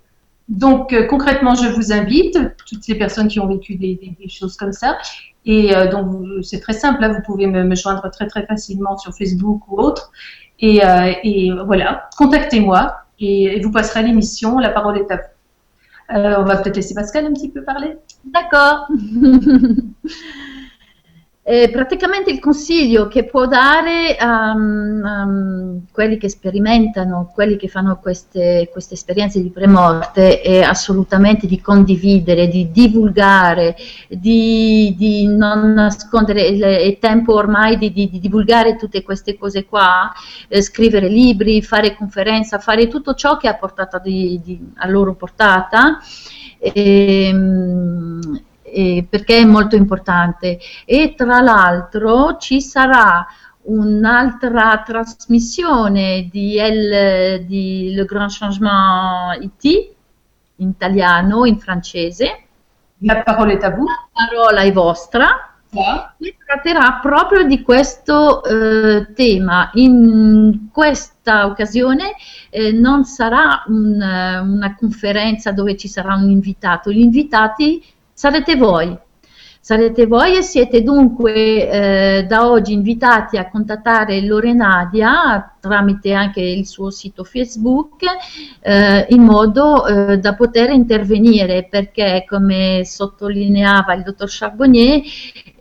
[0.49, 4.73] Donc, euh, concrètement, je vous invite, toutes les personnes qui ont vécu des, choses comme
[4.73, 4.97] ça,
[5.45, 9.13] et donc c'est très simple, là, vous pouvez me, me, joindre très très facilement sur
[9.15, 10.11] Facebook ou autre,
[10.59, 14.59] et, euh, et voilà, contactez-moi et, vous passerez l'émission.
[14.59, 15.23] La parole est à vous.
[16.15, 17.97] Euh, on va peut-être laisser Pascal un petit peu parler.
[18.25, 18.87] D'accord.
[21.49, 27.69] Eh, praticamente il consiglio che può dare a um, um, quelli che sperimentano, quelli che
[27.69, 33.77] fanno queste, queste, esperienze di premorte è assolutamente di condividere, di divulgare,
[34.09, 40.11] di, di non nascondere, è tempo ormai di, di, di, divulgare tutte queste cose qua,
[40.49, 45.99] eh, scrivere libri, fare conferenze, fare tutto ciò che ha portato a loro portata.
[46.59, 48.46] E, ehm,
[48.77, 53.25] eh, perché è molto importante e tra l'altro ci sarà
[53.63, 59.95] un'altra trasmissione di, El, di Le Grand Changement IT
[60.57, 62.43] in italiano, in francese
[62.99, 63.85] La parola è voi.
[63.87, 65.51] La parola è vostra.
[65.69, 66.15] Yeah.
[66.19, 69.69] E tratterà proprio di questo eh, tema.
[69.73, 72.13] In questa occasione
[72.49, 77.83] eh, non sarà un, una conferenza dove ci sarà un invitato, gli invitati
[78.17, 78.97] sarete voi.
[79.59, 86.65] Sarete voi e siete dunque eh, da oggi invitati a contattare Lorenadia tramite anche il
[86.65, 88.01] suo sito Facebook
[88.61, 95.01] eh, in modo eh, da poter intervenire perché come sottolineava il dottor Charbonnier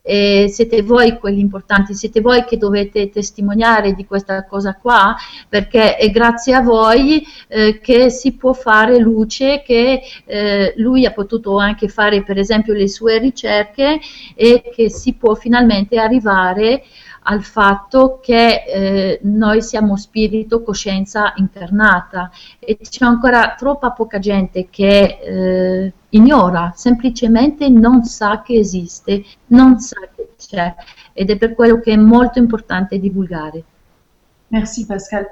[0.07, 5.17] eh, siete voi quelli importanti, siete voi che dovete testimoniare di questa cosa qua,
[5.49, 11.11] perché è grazie a voi eh, che si può fare luce, che eh, lui ha
[11.11, 13.99] potuto anche fare per esempio le sue ricerche
[14.37, 16.85] e che si può finalmente arrivare
[17.29, 24.69] al fatto che eh, noi siamo spirito, coscienza incarnata e c'è ancora troppa poca gente
[24.71, 30.75] che eh, ignora, semplicemente non sa che esiste, non sa che c'è
[31.13, 33.65] ed è per quello che è molto importante divulgare.
[34.49, 35.27] Merci Pascal.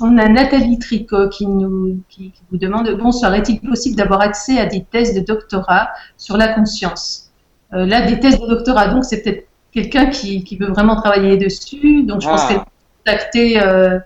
[0.00, 4.66] On a Nathalie Tricot qui, nous, qui, vous demande Bonsoir, est-il possible d'avoir accès à
[4.66, 7.30] des thèses de doctorat sur la conscience
[7.72, 11.36] euh, Là, des thèses de doctorat, donc c'est peut-être quelqu'un qui, qui, veut vraiment travailler
[11.36, 12.02] dessus.
[12.02, 12.30] Donc, je ah.
[12.30, 12.60] pense qu'elle
[13.04, 13.98] contacter euh,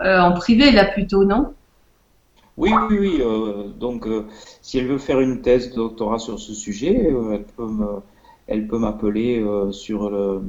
[0.00, 1.54] euh, en privé, là, plutôt, non?
[2.56, 3.18] Oui, oui, oui.
[3.20, 4.26] Euh, donc, euh,
[4.62, 8.00] si elle veut faire une thèse de doctorat sur ce sujet, elle peut me,
[8.46, 10.42] elle peut m'appeler sur le,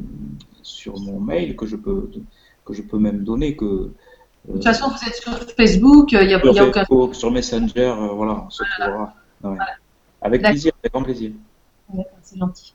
[0.64, 2.10] sur mon mail que je peux,
[2.66, 3.56] que je peux même donner.
[3.56, 3.92] Que,
[4.46, 6.82] de toute façon, vous êtes sur Facebook, il n'y a, sur y a aucun.
[6.82, 8.86] Facebook, sur Messenger, voilà, on se voilà.
[8.86, 9.04] trouvera.
[9.44, 9.58] Ouais.
[9.58, 9.66] Voilà.
[10.22, 11.32] Avec plaisir, avec grand plaisir.
[12.24, 12.74] C'est gentil.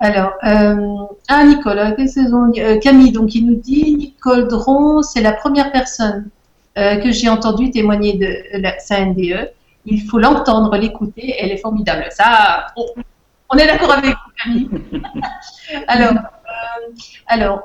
[0.00, 5.72] Alors, euh, ah Nicole, euh, Camille, donc il nous dit Nicole Dron, c'est la première
[5.72, 6.28] personne
[6.76, 9.50] euh, que j'ai entendue témoigner de la, sa NDE.
[9.86, 12.06] Il faut l'entendre, l'écouter, elle est formidable.
[12.10, 14.70] Ça, on, est d'accord avec vous, Camille.
[15.88, 16.14] alors,
[17.26, 17.62] alors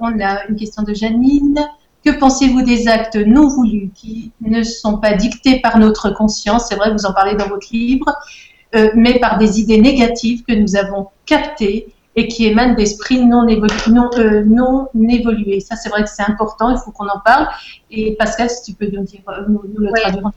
[0.00, 1.60] on a une question de Janine.
[2.04, 6.66] Que pensez-vous des actes non voulus qui ne sont pas dictés par notre conscience?
[6.68, 8.06] C'est vrai, vous en parlez dans votre livre,
[8.74, 13.46] euh, mais par des idées négatives que nous avons captées et qui émanent d'esprits non,
[13.46, 15.60] évolu non, euh, non, évolués.
[15.60, 17.48] Ça, c'est vrai que c'est important, il faut qu'on en parle.
[17.90, 20.00] Et Pascal, si tu peux nous, dire, euh, nous, nous le oui.
[20.00, 20.30] traduire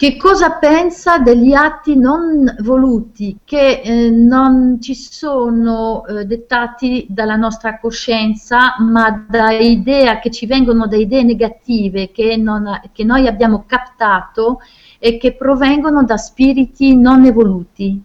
[0.00, 7.36] Che cosa pensa degli atti non voluti che eh, non ci sono eh, dettati dalla
[7.36, 13.26] nostra coscienza, ma da idee che ci vengono da idee negative che, non, che noi
[13.26, 14.60] abbiamo captato
[14.98, 17.98] et qui provengono da spiriti non évolués.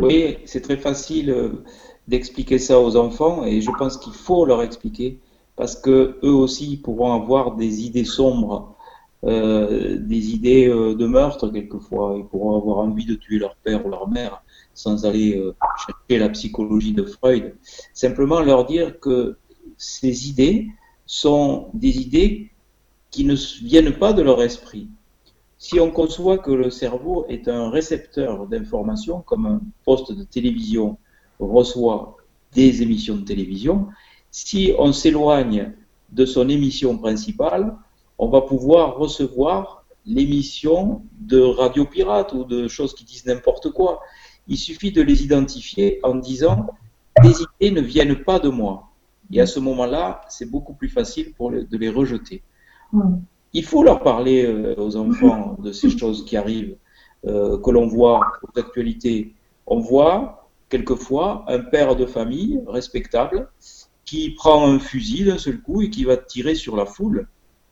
[0.00, 1.62] Oui, c'est très facile euh,
[2.08, 5.20] d'expliquer ça aux enfants et je pense qu'il faut leur expliquer
[5.54, 8.71] parce que eux aussi pourront avoir des idées sombres,
[9.24, 12.16] euh, des idées euh, de meurtre quelquefois.
[12.18, 14.42] Ils pourront avoir envie de tuer leur père ou leur mère
[14.74, 15.54] sans aller euh,
[15.86, 17.54] chercher la psychologie de Freud.
[17.92, 19.36] Simplement leur dire que
[19.76, 20.68] ces idées
[21.06, 22.50] sont des idées
[23.10, 24.88] qui ne viennent pas de leur esprit.
[25.58, 30.98] Si on conçoit que le cerveau est un récepteur d'informations, comme un poste de télévision
[31.38, 32.16] reçoit
[32.54, 33.86] des émissions de télévision,
[34.32, 35.72] si on s'éloigne
[36.10, 37.76] de son émission principale,
[38.22, 44.00] on va pouvoir recevoir l'émission de radio pirate ou de choses qui disent n'importe quoi.
[44.46, 46.68] Il suffit de les identifier en disant
[47.24, 48.90] les idées ne viennent pas de moi.
[49.32, 52.44] Et à ce moment-là, c'est beaucoup plus facile pour de les rejeter.
[53.52, 56.76] Il faut leur parler euh, aux enfants de ces choses qui arrivent,
[57.26, 59.34] euh, que l'on voit aux actualités.
[59.66, 63.48] On voit quelquefois un père de famille respectable
[64.04, 67.26] qui prend un fusil d'un seul coup et qui va tirer sur la foule.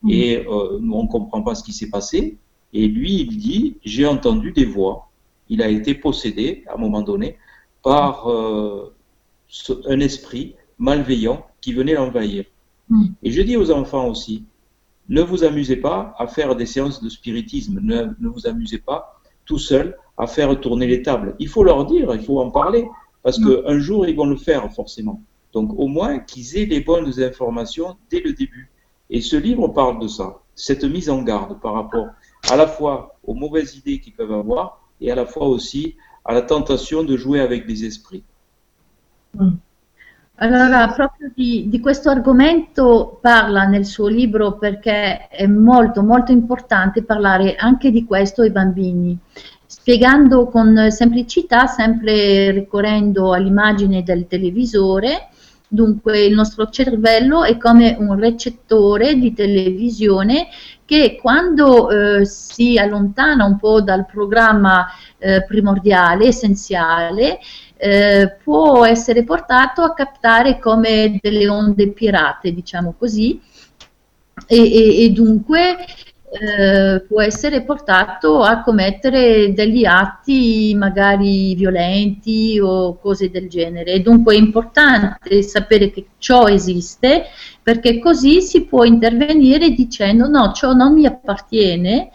[0.07, 2.37] Et euh, nous, on ne comprend pas ce qui s'est passé.
[2.73, 5.09] Et lui, il dit, j'ai entendu des voix.
[5.49, 7.37] Il a été possédé, à un moment donné,
[7.83, 8.93] par euh,
[9.87, 12.45] un esprit malveillant qui venait l'envahir.
[12.89, 13.05] Mm.
[13.23, 14.45] Et je dis aux enfants aussi,
[15.09, 17.79] ne vous amusez pas à faire des séances de spiritisme.
[17.81, 21.35] Ne, ne vous amusez pas tout seul à faire tourner les tables.
[21.39, 22.87] Il faut leur dire, il faut en parler,
[23.21, 23.63] parce mm.
[23.63, 25.21] qu'un jour, ils vont le faire forcément.
[25.53, 28.70] Donc au moins qu'ils aient les bonnes informations dès le début.
[29.11, 32.07] Et ce livre parle de ça, cette mise en garde par rapport
[32.49, 36.33] à la fois aux mauvaises idées qu'ils peuvent avoir et à la fois aussi à
[36.33, 38.23] la tentation de jouer avec des esprits.
[39.35, 39.49] Mm.
[40.35, 47.03] Allora, proprio di, di, questo argomento parla nel suo libro perché è molto, molto importante
[47.03, 49.15] parlare anche di questo ai bambini,
[49.67, 55.29] spiegando con semplicità, sempre ricorrendo all'immagine del televisore,
[55.73, 60.49] Dunque il nostro cervello è come un recettore di televisione
[60.83, 64.87] che quando eh, si allontana un po' dal programma
[65.17, 67.39] eh, primordiale, essenziale,
[67.77, 73.39] eh, può essere portato a captare come delle onde pirate, diciamo così,
[74.47, 75.77] e, e, e dunque
[76.33, 84.01] eh, può essere portato a commettere degli atti magari violenti o cose del genere.
[84.01, 87.25] Dunque è importante sapere che ciò esiste
[87.61, 92.11] perché così si può intervenire dicendo no, ciò non mi appartiene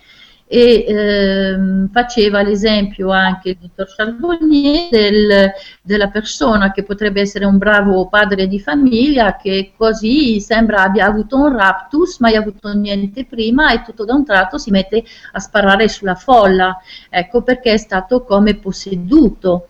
[0.49, 5.51] e ehm, faceva l'esempio anche il dottor Charbonnier del,
[5.83, 11.37] della persona che potrebbe essere un bravo padre di famiglia che così sembra abbia avuto
[11.37, 15.03] un raptus mai avuto niente prima e tutto da un tratto si mette
[15.33, 16.79] a sparare sulla folla.
[17.11, 19.69] Ecco perché è stato come posseduto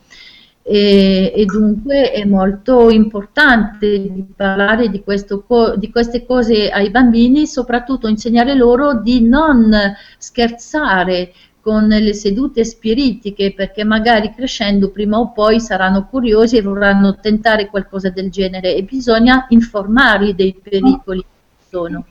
[0.69, 5.45] e, e, dunque è molto importante parlare di, questo,
[5.77, 9.73] di, queste cose ai bambini, soprattutto insegnare loro di non
[10.17, 11.31] scherzare
[11.61, 17.69] con le sedute spiritiche perché magari crescendo prima o poi saranno curiosi e vorranno tentare
[17.69, 22.05] qualcosa del genere e bisogna informarli dei pericoli che sono.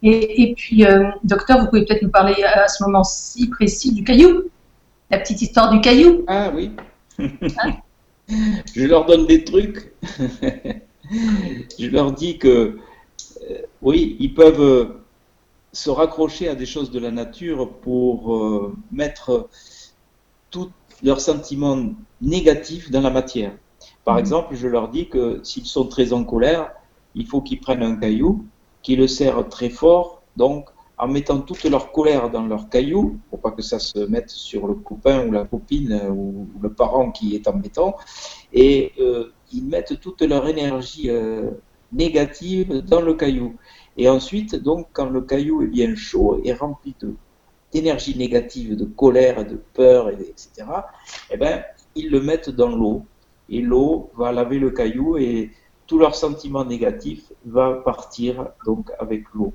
[0.00, 4.02] Et, et puis, euh, docteur, vous pouvez peut-être nous parler à ce moment-ci précis du
[4.02, 4.44] caillou,
[5.10, 6.24] la petite histoire du caillou.
[6.26, 6.70] Ah oui.
[7.18, 7.82] Hein
[8.74, 9.92] je leur donne des trucs.
[11.78, 12.78] je leur dis que,
[13.50, 15.04] euh, oui, ils peuvent euh,
[15.72, 19.48] se raccrocher à des choses de la nature pour euh, mettre
[20.50, 20.70] tous
[21.02, 21.78] leurs sentiments
[22.20, 23.52] négatifs dans la matière.
[24.04, 24.20] Par mmh.
[24.20, 26.72] exemple, je leur dis que s'ils sont très en colère,
[27.14, 28.44] il faut qu'ils prennent un caillou,
[28.82, 30.68] qu'ils le serrent très fort, donc
[30.98, 34.66] en mettant toute leur colère dans leur caillou, pour pas que ça se mette sur
[34.66, 37.96] le copain ou la copine euh, ou le parent qui est embêtant,
[38.52, 41.50] et euh, ils mettent toute leur énergie euh,
[41.92, 43.56] négative dans le caillou.
[43.96, 46.94] Et ensuite, donc, quand le caillou est bien chaud et rempli
[47.72, 50.48] d'énergie négative, de colère, de peur, etc.,
[51.30, 51.62] eh ben,
[51.94, 53.04] ils le mettent dans l'eau.
[53.50, 55.50] Et l'eau va laver le caillou et
[55.88, 59.54] tout leur sentiment négatif va partir donc avec l'eau.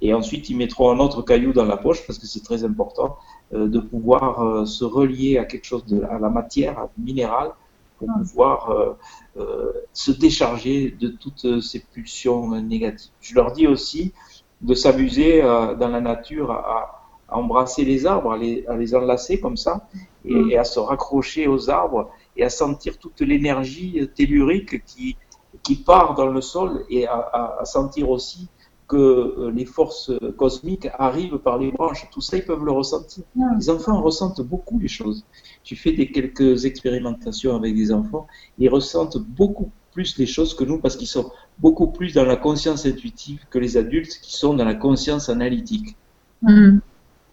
[0.00, 3.16] Et ensuite, ils mettront un autre caillou dans la poche parce que c'est très important
[3.52, 7.50] euh, de pouvoir euh, se relier à quelque chose de à la matière, à minéral,
[7.98, 8.18] pour ah.
[8.20, 8.96] pouvoir
[9.36, 13.10] euh, se décharger de toutes ces pulsions négatives.
[13.20, 14.12] Je leur dis aussi
[14.60, 19.56] de s'amuser dans la nature à, embrasser les arbres, à les, à les enlacer comme
[19.56, 19.88] ça,
[20.26, 25.16] et, et, à se raccrocher aux arbres et à sentir toute l'énergie tellurique qui,
[25.62, 28.48] qui part dans le sol et à, sentir aussi
[28.88, 32.08] que euh, les forces cosmiques arrivent par les branches.
[32.12, 33.24] Tout ça, ils peuvent le ressentir.
[33.56, 35.24] Les enfants ressentent beaucoup les choses.
[35.62, 38.26] Tu fais des quelques expérimentations avec des enfants,
[38.58, 42.36] ils ressentent beaucoup plus les choses que nous parce qu'ils sont beaucoup plus dans la
[42.36, 45.96] conscience intuitive que les adultes qui sont dans la conscience analytique.
[46.42, 46.78] Mm.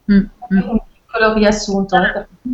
[0.07, 0.29] Mm.
[0.51, 0.79] Mm.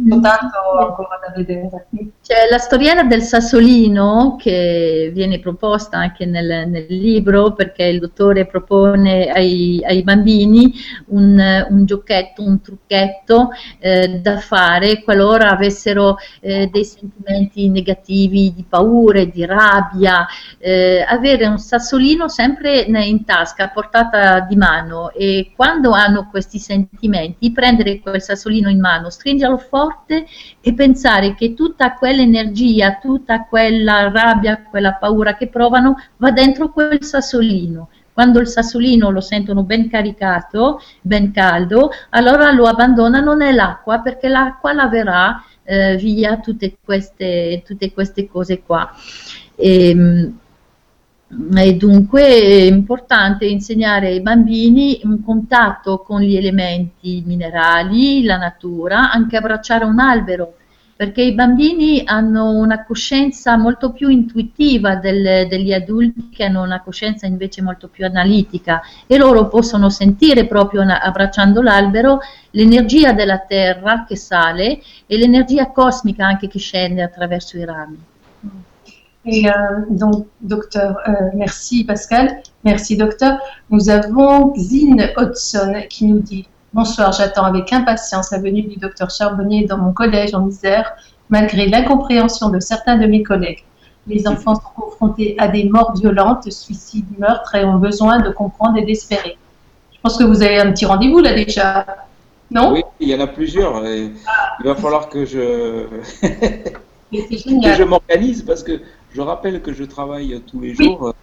[0.03, 1.87] Riassunto, tanto ancora da vedere.
[2.21, 8.45] C'è la storiella del sassolino che viene proposta anche nel, nel libro perché il dottore
[8.45, 10.73] propone ai, ai bambini
[11.07, 13.49] un, un, giochetto, un trucchetto
[13.79, 20.25] eh, da fare qualora avessero eh, dei sentimenti negativi di paure, di rabbia,
[20.57, 26.59] eh, avere un sassolino sempre in tasca, a portata di mano e quando hanno questi
[26.59, 29.84] sentimenti prendere quel sassolino in mano, stringerlo forte
[30.61, 37.03] e pensare che tutta quell'energia, tutta quella rabbia, quella paura che provano va dentro quel
[37.03, 37.89] sassolino.
[38.13, 44.71] Quando il sassolino lo sentono ben caricato, ben caldo, allora lo abbandonano nell'acqua perché l'acqua
[44.71, 48.89] laverà eh, via tutte queste, tutte queste cose qua.
[49.55, 50.39] E, ehm,
[51.27, 59.11] e dunque è importante insegnare ai bambini un contatto con gli elementi minerali, la natura,
[59.11, 60.55] anche abbracciare un albero,
[60.95, 66.81] perché i bambini hanno una coscienza molto più intuitiva del, degli adulti che hanno una
[66.81, 72.19] coscienza invece molto più analitica e loro possono sentire proprio abbracciando l'albero
[72.51, 77.97] l'energia della terra che sale e l'energia cosmica anche che scende attraverso i rami.
[79.25, 79.51] Et euh,
[79.89, 83.39] donc, docteur, euh, merci Pascal, merci docteur.
[83.71, 89.09] Nous avons Zine Hodgson qui nous dit Bonsoir, j'attends avec impatience la venue du docteur
[89.09, 90.93] Charbonnier dans mon collège en Isère,
[91.29, 93.63] malgré l'incompréhension de certains de mes collègues.
[94.07, 98.77] Les enfants sont confrontés à des morts violentes, suicides, meurtres et ont besoin de comprendre
[98.77, 99.37] et d'espérer.
[99.91, 101.85] Je pense que vous avez un petit rendez-vous là déjà,
[102.51, 102.73] non?
[102.73, 103.83] Oui, il y en a plusieurs.
[103.87, 104.13] Il
[104.63, 105.87] va falloir que je,
[107.11, 108.81] que je m'organise parce que
[109.15, 111.13] je rappelle que je travaille tous les jours.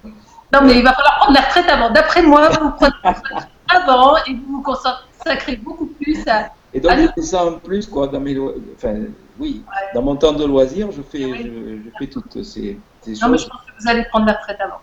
[0.53, 1.91] Non, mais il va falloir prendre la retraite avant.
[1.91, 6.51] D'après moi, vous prenez la retraite avant et vous vous consacrez beaucoup plus à.
[6.75, 8.39] Et donc, je fais ça en plus, quoi, dans mes.
[8.77, 8.95] Enfin,
[9.39, 9.63] oui,
[9.95, 13.23] dans mon temps de loisir, je fais, je, fais toutes ces, ces choses.
[13.23, 14.81] Non, mais je pense que vous allez prendre la retraite avant.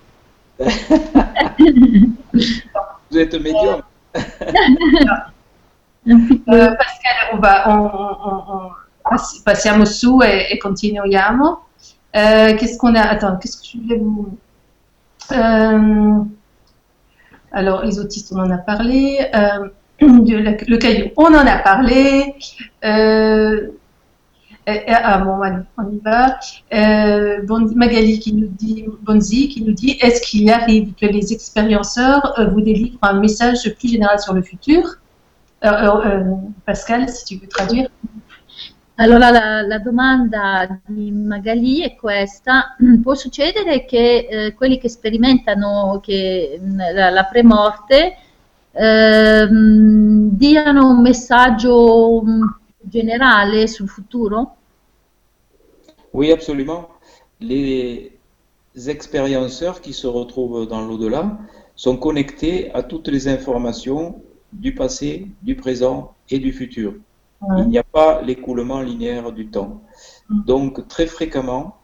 [3.09, 3.81] vous êtes médium.
[6.07, 7.91] Euh, Pascal, on va on,
[8.53, 11.68] on, passiamo su e, e continuiamo.
[12.15, 14.37] Euh, qu'est-ce qu'on a Attends, qu'est-ce que je voulais vous.
[15.31, 16.23] Euh,
[17.51, 19.19] alors, les autistes, on en a parlé.
[19.35, 19.67] Euh,
[20.01, 22.33] le, caillou, on en a parlé.
[22.81, 23.57] Ah
[25.17, 25.39] bon,
[25.77, 26.39] on y va.
[27.75, 32.61] Magali qui nous dit, Bonzi qui nous dit, est-ce qu'il arrive que les expérienceurs vous
[32.61, 34.95] délivrent un message plus général sur le futur?
[36.65, 37.89] Pascal, si tu veux traduire.
[39.01, 46.01] Allora la, la, domanda di Magali è questa, può succedere che eh, quelli che sperimentano
[46.03, 48.17] che, la, la premorte
[48.73, 52.23] eh, diano un messaggio
[52.77, 54.55] generale sul futuro?
[56.11, 56.89] Oui, absolument.
[57.39, 58.19] Les
[58.87, 61.37] expérienceurs qui se retrouvent dans l'au-delà
[61.75, 64.21] sont connectés à toutes les informations
[64.51, 66.95] du passé, du présent et du futur.
[67.41, 69.81] Il n'y a pas l'écoulement linéaire du temps.
[70.29, 70.43] Mm.
[70.43, 71.77] Donc très fréquemment,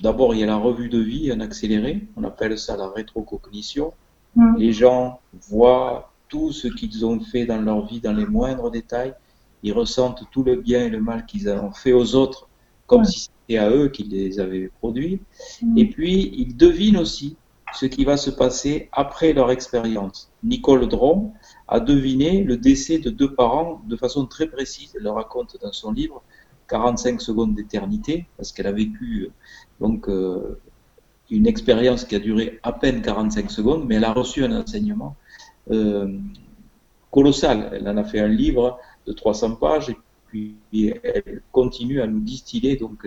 [0.00, 3.92] d'abord il y a la revue de vie en accéléré, on appelle ça la rétrocognition.
[4.36, 4.56] Mm.
[4.56, 9.14] Les gens voient tout ce qu'ils ont fait dans leur vie dans les moindres détails.
[9.62, 12.48] Ils ressentent tout le bien et le mal qu'ils ont fait aux autres
[12.86, 15.20] comme si c'était à eux qu'ils les avaient produits.
[15.62, 15.78] Mm.
[15.78, 17.36] Et puis ils devinent aussi
[17.72, 20.30] ce qui va se passer après leur expérience.
[20.42, 21.32] Nicole Drom
[21.70, 24.92] a deviné le décès de deux parents de façon très précise.
[24.96, 26.22] Elle le raconte dans son livre
[26.68, 29.30] 45 secondes d'éternité, parce qu'elle a vécu
[29.80, 30.58] donc euh,
[31.30, 35.16] une expérience qui a duré à peine 45 secondes, mais elle a reçu un enseignement
[35.70, 36.18] euh,
[37.12, 37.70] colossal.
[37.72, 40.56] Elle en a fait un livre de 300 pages et puis
[41.02, 43.06] elle continue à nous distiller donc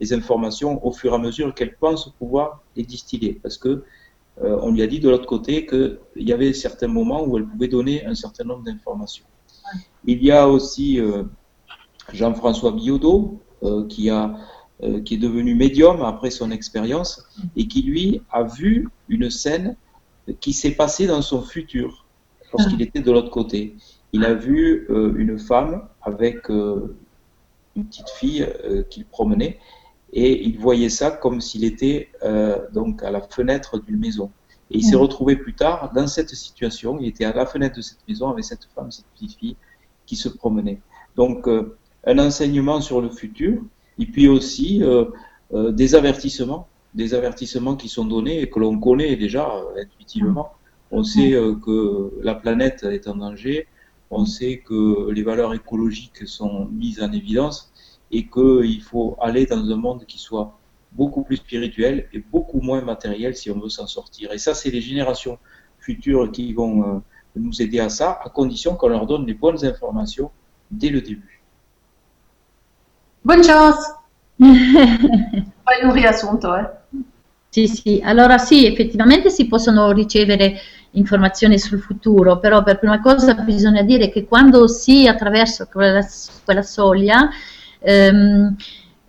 [0.00, 3.84] les informations au fur et à mesure qu'elle pense pouvoir les distiller, parce que
[4.42, 7.46] euh, on lui a dit de l'autre côté qu'il y avait certains moments où elle
[7.46, 9.24] pouvait donner un certain nombre d'informations.
[10.06, 11.24] Il y a aussi euh,
[12.12, 14.34] Jean-François Biodot, euh, qui, a,
[15.04, 17.22] qui est devenu médium après son expérience
[17.54, 19.76] et qui, lui, a vu une scène
[20.40, 22.06] qui s'est passée dans son futur
[22.52, 23.76] lorsqu'il était de l'autre côté.
[24.12, 28.48] Il a vu une femme avec une petite fille
[28.88, 29.58] qu'il promenait
[30.12, 34.30] et il voyait ça comme s'il était euh, donc à la fenêtre d'une maison.
[34.70, 36.98] Et il s'est retrouvé plus tard dans cette situation.
[37.00, 39.56] Il était à la fenêtre de cette maison avec cette femme, cette petite fille
[40.06, 40.80] qui se promenait.
[41.16, 43.62] Donc euh, un enseignement sur le futur
[43.98, 45.04] et puis aussi euh,
[45.52, 50.52] euh des avertissements, des avertissements qui sont donnés et que l'on connaît déjà euh, intuitivement.
[50.92, 51.30] On sait
[51.64, 53.68] que la planète est en danger,
[54.10, 57.69] on sait que les valeurs écologiques sont mises en évidence
[58.10, 60.58] et qu'il faut aller dans un monde qui soit
[60.92, 64.32] beaucoup plus spirituel et beaucoup moins matériel si on veut s'en sortir.
[64.32, 65.38] Et ça, c'est les générations
[65.78, 66.98] futures qui vont euh,
[67.36, 70.30] nous aider à ça, à condition qu'on leur donne les bonnes informations
[70.70, 71.40] dès le début.
[73.24, 73.94] Bonne chance
[74.40, 76.66] Poi un riassunto, eh?
[77.50, 80.54] Sì, sì, allora sì, effettivamente si possono ricevere
[80.92, 86.06] informazioni sul futuro, però per prima cosa bisogna dire che quando si attraversa quella,
[86.44, 87.28] quella soglia,
[87.80, 88.56] ehm,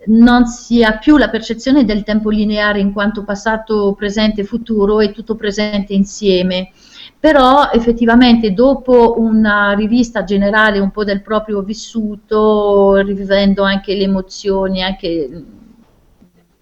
[0.03, 4.99] non si ha più la percezione del tempo lineare in quanto passato, presente e futuro
[4.99, 6.71] è tutto presente insieme.
[7.19, 14.81] Però effettivamente dopo una rivista generale un po' del proprio vissuto, rivivendo anche le emozioni,
[14.81, 15.43] anche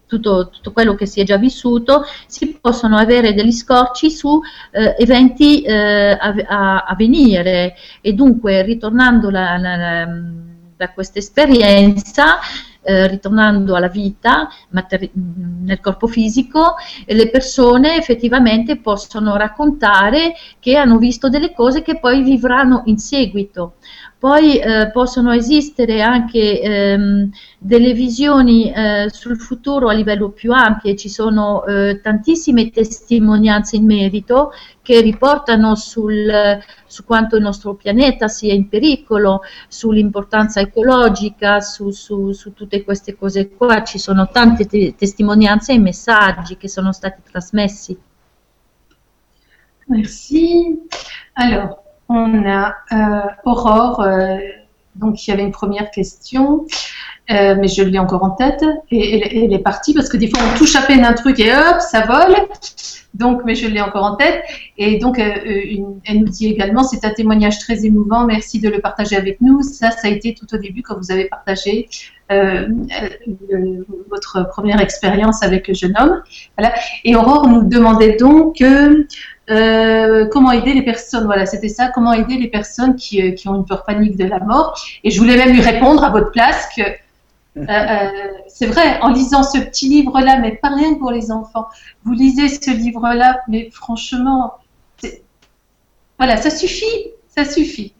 [0.05, 4.41] tutto, tutto, quello che si è già vissuto, si possono avere degli scorci su
[4.71, 10.07] eh, eventi eh, a, a, venire e dunque ritornando la, la
[10.79, 12.39] da questa esperienza,
[12.81, 16.75] eh, ritornando alla vita nel corpo fisico,
[17.05, 23.73] le persone effettivamente possono raccontare che hanno visto delle cose che poi vivranno in seguito.
[24.19, 30.93] Poi eh, possono esistere anche ehm, delle visioni eh, sul futuro a livello più ampio,
[30.95, 34.51] ci sono eh, tantissime testimonianze in merito
[34.81, 36.29] che riportano sul,
[36.85, 39.39] su quanto il nostro pianeta sia in pericolo,
[39.69, 43.83] sull'importanza ecologica, su, su, su, tutte queste cose qua.
[43.83, 47.97] Ci sono tante te testimonianze e messaggi che sono stati trasmessi.
[49.87, 50.77] Merci.
[51.33, 54.37] Alors, on a euh, Aurore euh,
[54.95, 56.65] donc il y avait une première question,
[57.29, 60.39] euh, mais je l'ai encore en tête et, elle est partie parce que des fois
[60.43, 62.35] on touche à peine un truc et hop, ça vole.
[63.15, 64.43] Donc, mais je l'ai encore en tête.
[64.77, 68.25] Et donc, elle nous dit également, c'est un témoignage très émouvant.
[68.25, 69.63] Merci de le partager avec nous.
[69.63, 71.89] Ça, ça a été tout au début quand vous avez partagé
[74.09, 76.21] votre première expérience avec le jeune homme.
[77.03, 78.61] Et Aurore nous demandait donc
[79.49, 81.25] euh, comment aider les personnes?
[81.25, 81.89] Voilà, c'était ça.
[81.89, 84.79] Comment aider les personnes qui, qui, ont une peur panique de la mort?
[85.03, 86.83] Et je voulais même lui répondre à votre place que
[88.47, 91.67] c'est vrai, en lisant ce petit livre-là, mais pas rien pour les enfants.
[92.03, 94.53] Vous lisez ce livre-là, mais franchement,
[96.17, 97.93] voilà, ça suffit, ça suffit.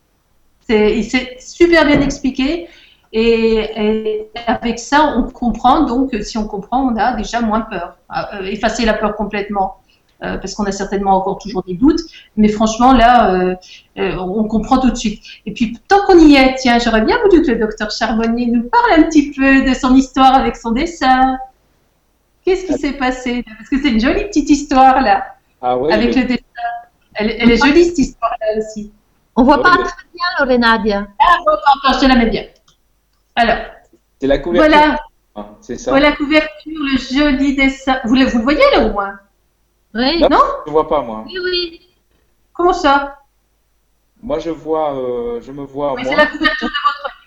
[0.68, 2.68] C'est super bien expliqué.
[3.12, 5.82] Et, avec ça, on comprend.
[5.82, 7.96] Donc, si on comprend, on a déjà moins peur.
[8.34, 9.78] Euh, effacer la peur complètement,
[10.22, 12.02] euh, parce qu'on a certainement encore toujours des doutes.
[12.36, 13.56] Mais franchement, là,
[13.98, 15.22] euh, on comprend tout de suite.
[15.46, 18.64] Et puis, tant qu'on y est, tiens, j'aurais bien voulu que le docteur Charbonnier nous
[18.64, 21.38] parle un petit peu de son histoire avec son dessin.
[22.44, 26.24] Qu'est-ce qui s'est passé Parce que c'est une jolie petite histoire là, ah avec le
[26.24, 26.44] dessin.
[27.14, 28.92] Elle, est jolie cette histoire là aussi.
[29.36, 31.08] On voit pas très bien Lorenadia.
[31.20, 32.44] Ah bon, attends, je te la mets bien.
[33.36, 33.58] Alors.
[34.20, 34.70] C'est la couverture.
[34.70, 34.98] Voilà.
[35.36, 35.92] Ah, c'est ça.
[35.92, 38.00] Voilà la couverture, le joli dessin.
[38.04, 39.20] Vous le, vous le voyez là au moins?
[39.94, 40.20] Oui.
[40.20, 40.28] Non,
[40.66, 41.24] Je ne vois pas moi.
[41.26, 41.82] Oui, oui.
[42.54, 43.20] Comment ça
[44.22, 45.94] Moi je vois, euh, je me vois.
[45.94, 47.20] Oui, c'est la couverture de votre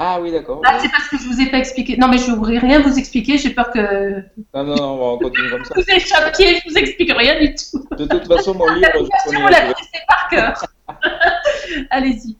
[0.00, 0.62] ah oui, d'accord.
[0.64, 1.96] Ah, c'est parce que je vous ai pas expliqué.
[1.96, 3.36] Non, mais je ne voudrais rien vous expliquer.
[3.36, 4.20] J'ai peur que.
[4.54, 5.74] Non, non, non, on continue comme ça.
[5.76, 7.84] vous échappiez, je vous explique rien du tout.
[7.96, 9.50] De toute façon, mon livre, je connais.
[9.50, 10.64] la couverture par cœur.
[11.90, 12.36] Allez-y.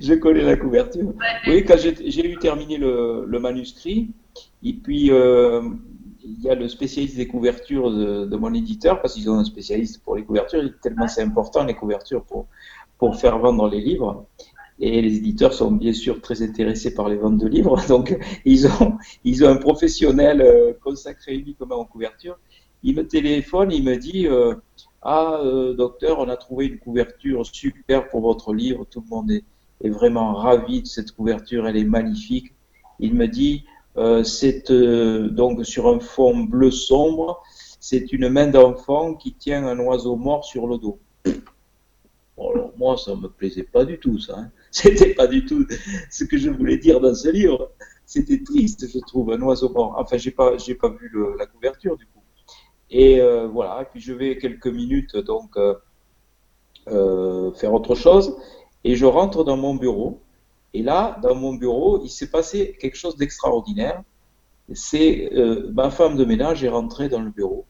[0.00, 1.12] Je connais la couverture.
[1.46, 4.08] Oui, quand j'ai eu terminé le, le, manuscrit,
[4.62, 5.60] et puis euh,
[6.24, 9.44] il y a le spécialiste des couvertures de, de mon éditeur, parce qu'ils ont un
[9.44, 12.46] spécialiste pour les couvertures, tellement c'est important les couvertures pour,
[12.98, 14.26] pour faire vendre les livres.
[14.80, 18.66] Et les éditeurs sont bien sûr très intéressés par les ventes de livres, donc ils
[18.66, 22.38] ont, ils ont un professionnel euh, consacré uniquement en couverture.
[22.82, 24.54] Il me téléphone, il me dit euh,
[25.02, 29.30] Ah, euh, docteur, on a trouvé une couverture super pour votre livre, tout le monde
[29.30, 29.44] est,
[29.82, 32.52] est vraiment ravi de cette couverture, elle est magnifique.
[32.98, 33.64] Il me dit
[34.24, 37.42] C'est donc sur un fond bleu sombre,
[37.80, 40.98] c'est une main d'enfant qui tient un oiseau mort sur le dos.
[42.36, 44.38] Bon, alors moi, ça me plaisait pas du tout, ça.
[44.38, 44.50] Hein.
[44.70, 45.64] C'était pas du tout
[46.10, 47.70] ce que je voulais dire dans ce livre.
[48.06, 49.94] C'était triste, je trouve, un oiseau mort.
[49.98, 52.20] Enfin, j'ai pas, j'ai pas vu la couverture du coup.
[52.90, 53.82] Et euh, voilà.
[53.82, 55.74] Et puis je vais quelques minutes donc euh,
[56.88, 58.36] euh, faire autre chose.
[58.82, 60.20] Et je rentre dans mon bureau.
[60.74, 64.02] Et là, dans mon bureau, il s'est passé quelque chose d'extraordinaire.
[64.72, 65.30] C'est
[65.72, 67.64] ma femme de ménage est rentrée dans le bureau,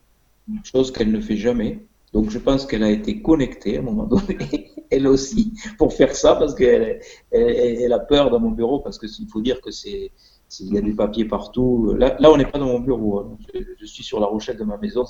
[0.63, 1.85] chose qu'elle ne fait jamais.
[2.15, 6.15] Donc je pense qu'elle a été connectée à un moment donné, elle aussi, pour faire
[6.15, 10.11] ça, parce qu'elle elle, a peur dans mon bureau, parce qu'il faut dire que c'est
[10.59, 11.95] il y a des papiers partout.
[11.97, 13.19] Là, là on n'est pas dans mon bureau.
[13.19, 13.37] Hein.
[13.79, 15.05] Je, suis sur la rochette de ma maison.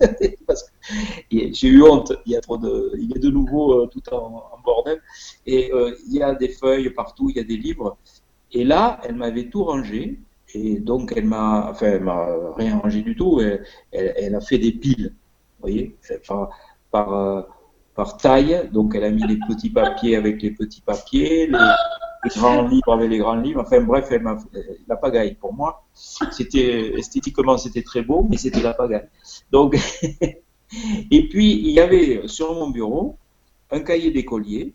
[0.46, 0.70] parce que
[1.30, 2.12] j'ai eu honte.
[2.26, 5.00] Il y a trop de, il est de nouveau euh, tout en, bordel.
[5.46, 7.30] Et euh, il y a des feuilles partout.
[7.30, 7.96] Il y a des livres.
[8.52, 10.20] Et là, elle m'avait tout rangé.
[10.54, 13.40] Et donc, elle m'a, enfin, elle m'a rien rangé du tout.
[13.40, 15.14] Elle, elle, a fait des piles
[15.60, 15.96] voyez,
[16.90, 17.42] par, euh,
[17.94, 18.68] par, taille.
[18.72, 21.50] Donc, elle a mis les petits papiers avec les petits papiers,
[22.28, 23.62] grands livres avec les grands livres.
[23.64, 24.38] Enfin, bref, elle m'a
[24.86, 25.84] la pagaille pour moi.
[25.94, 29.08] C'était esthétiquement, c'était très beau, mais c'était la pagaille.
[29.50, 29.76] Donc,
[31.10, 33.16] et puis il y avait sur mon bureau
[33.70, 34.74] un cahier d'écolier,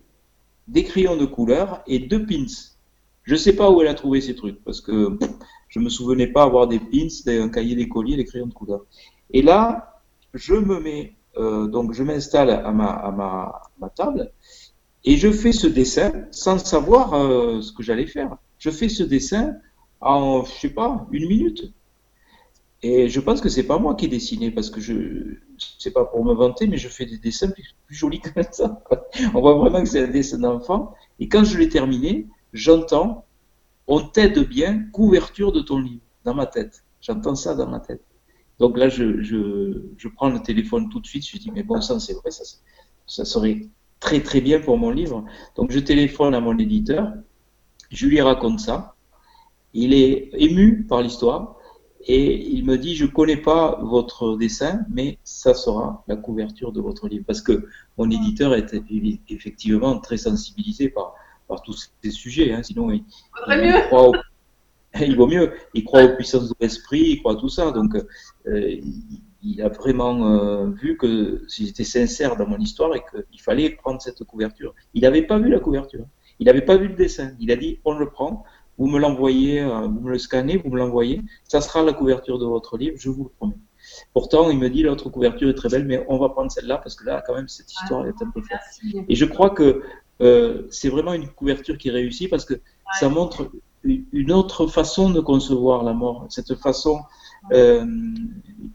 [0.68, 2.46] des crayons de couleur et deux pins.
[3.24, 5.18] Je ne sais pas où elle a trouvé ces trucs parce que
[5.68, 8.84] je me souvenais pas avoir des pins, un cahier d'écolier, des crayons de couleur.
[9.30, 10.00] Et là,
[10.34, 14.32] je me mets, euh, donc je m'installe à, ma, à ma, table
[15.04, 18.36] et je fais ce dessin sans savoir euh, ce que j'allais faire.
[18.58, 19.56] Je fais ce dessin
[20.00, 21.72] en, je sais pas, une minute.
[22.82, 25.38] Et je pense que c'est pas moi qui ai dessiné parce que je,
[25.78, 28.82] c'est pas pour me vanter, mais je fais des dessins plus, jolis que ça.
[29.34, 30.94] On voit vraiment que c'est un dessin d'enfant.
[31.18, 33.24] Et quand je l'ai terminé, j'entends,
[33.86, 36.84] on t'aide bien, couverture de ton livre, dans ma tête.
[37.00, 38.02] J'entends ça dans ma tête.
[38.58, 41.80] Donc là, je, je, je, prends le téléphone tout de suite, je dis, mais bon
[41.80, 42.44] sang, c'est vrai, ça,
[43.06, 43.66] ça serait
[44.04, 45.24] très très bien pour mon livre.
[45.56, 47.14] Donc je téléphone à mon éditeur,
[47.90, 48.94] je lui raconte ça.
[49.72, 51.56] Il est ému par l'histoire
[52.06, 56.82] et il me dit, je connais pas votre dessin, mais ça sera la couverture de
[56.82, 57.24] votre livre.
[57.26, 57.66] Parce que
[57.96, 58.74] mon éditeur est
[59.30, 61.14] effectivement très sensibilisé par,
[61.48, 62.52] par tous ces sujets.
[62.52, 63.04] Hein, sinon, il,
[63.48, 64.14] il croit au,
[65.00, 65.50] il vaut mieux.
[65.72, 67.70] Il croit aux puissances de l'esprit, il croit à tout ça.
[67.70, 68.80] Donc, euh,
[69.44, 74.00] il a vraiment euh, vu que j'étais sincère dans mon histoire et qu'il fallait prendre
[74.00, 74.74] cette couverture.
[74.94, 76.06] Il n'avait pas vu la couverture.
[76.38, 77.32] Il n'avait pas vu le dessin.
[77.40, 78.44] Il a dit, on le prend,
[78.78, 82.38] vous me l'envoyez, euh, vous me le scannez, vous me l'envoyez, ça sera la couverture
[82.38, 83.58] de votre livre, je vous le promets.
[84.14, 86.94] Pourtant, il me dit, l'autre couverture est très belle, mais on va prendre celle-là parce
[86.94, 88.62] que là, quand même, cette histoire est un peu forte.
[89.08, 89.82] Et je crois que
[90.22, 92.54] euh, c'est vraiment une couverture qui réussit parce que
[92.98, 93.50] ça montre
[93.84, 97.00] une autre façon de concevoir la mort, cette façon
[97.52, 97.84] euh,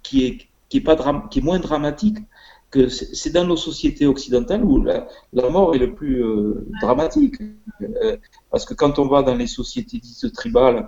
[0.04, 2.18] qui, est, qui, est pas qui est moins dramatique
[2.72, 7.42] que c'est dans nos sociétés occidentales où la, mort est le plus euh, dramatique.
[7.82, 8.18] Euh,
[8.52, 10.88] parce que quand on va dans les sociétés dites tribales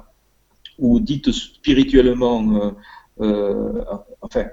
[0.77, 2.73] ou dites spirituellement,
[4.21, 4.45] enfin,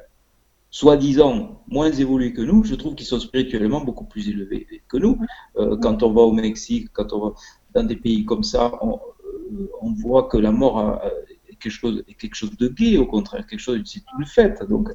[0.70, 5.18] soi-disant moins évolués que nous, je trouve qu'ils sont spirituellement beaucoup plus élevés que nous.
[5.82, 7.34] quand on va au Mexique, quand on va
[7.74, 9.00] dans des pays comme ça, on,
[9.80, 11.27] on voit que la mort est
[11.58, 14.62] quelque chose, quelque chose de gai, au contraire, quelque chose, c'est une fête.
[14.68, 14.88] Donc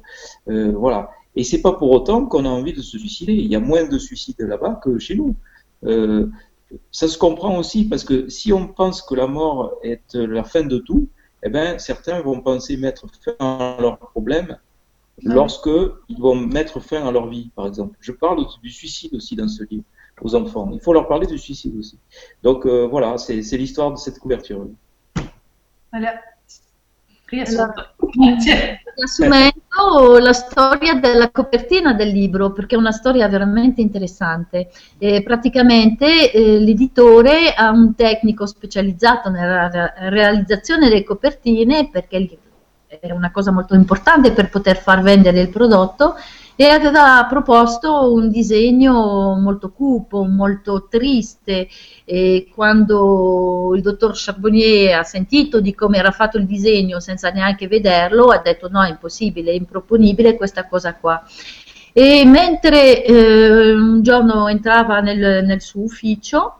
[0.48, 1.10] euh, voilà.
[1.36, 3.34] Et c'est pas pour autant qu'on a envie de se suicider.
[3.34, 5.34] Il y a moins de suicides là-bas que chez nous.
[5.84, 6.28] Euh,
[6.90, 10.62] ça se comprend aussi parce que si on pense que la mort est la fin
[10.62, 11.08] de tout,
[11.42, 14.56] eh ben, certains vont penser mettre fin à leurs problèmes
[15.22, 15.70] lorsque
[16.08, 17.96] ils vont mettre fin à leur vie, par exemple.
[18.00, 19.84] Je parle du suicide aussi dans ce livre
[20.20, 20.70] aux enfants.
[20.72, 21.98] Il faut leur parler du suicide aussi.
[22.42, 24.66] Donc euh, voilà, c'est l'histoire de cette couverture.
[25.92, 26.20] Voilà.
[28.94, 34.70] Riassumendo la storia della copertina del libro, perché è una storia veramente interessante.
[34.98, 42.38] E praticamente eh, l'editore ha un tecnico specializzato nella realizzazione delle copertine, perché
[43.00, 46.14] è una cosa molto importante per poter far vendere il prodotto,
[46.56, 51.68] e aveva proposto un disegno molto cupo, molto triste
[52.04, 57.66] e quando il dottor Charbonnier ha sentito di come era fatto il disegno senza neanche
[57.66, 61.22] vederlo ha detto no è impossibile, è improponibile questa cosa qua.
[61.92, 66.58] E mentre eh, un giorno entrava nel, nel suo ufficio,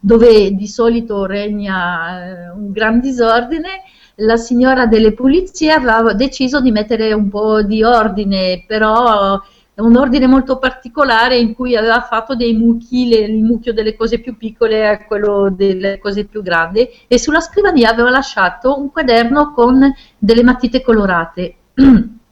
[0.00, 3.82] dove di solito regna eh, un gran disordine,
[4.16, 9.40] la signora delle pulizie aveva deciso di mettere un po' di ordine, però
[9.76, 14.20] un ordine molto particolare in cui aveva fatto dei mucchi, le, il mucchio delle cose
[14.20, 19.52] più piccole a quello delle cose più grandi e sulla scrivania aveva lasciato un quaderno
[19.52, 21.56] con delle matite colorate.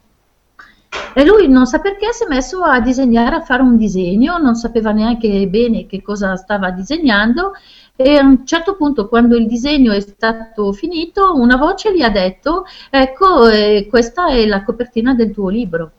[1.17, 4.55] E lui non sa perché si è messo a disegnare, a fare un disegno, non
[4.55, 7.53] sapeva neanche bene che cosa stava disegnando
[7.95, 12.09] e a un certo punto quando il disegno è stato finito una voce gli ha
[12.09, 15.91] detto ecco eh, questa è la copertina del tuo libro.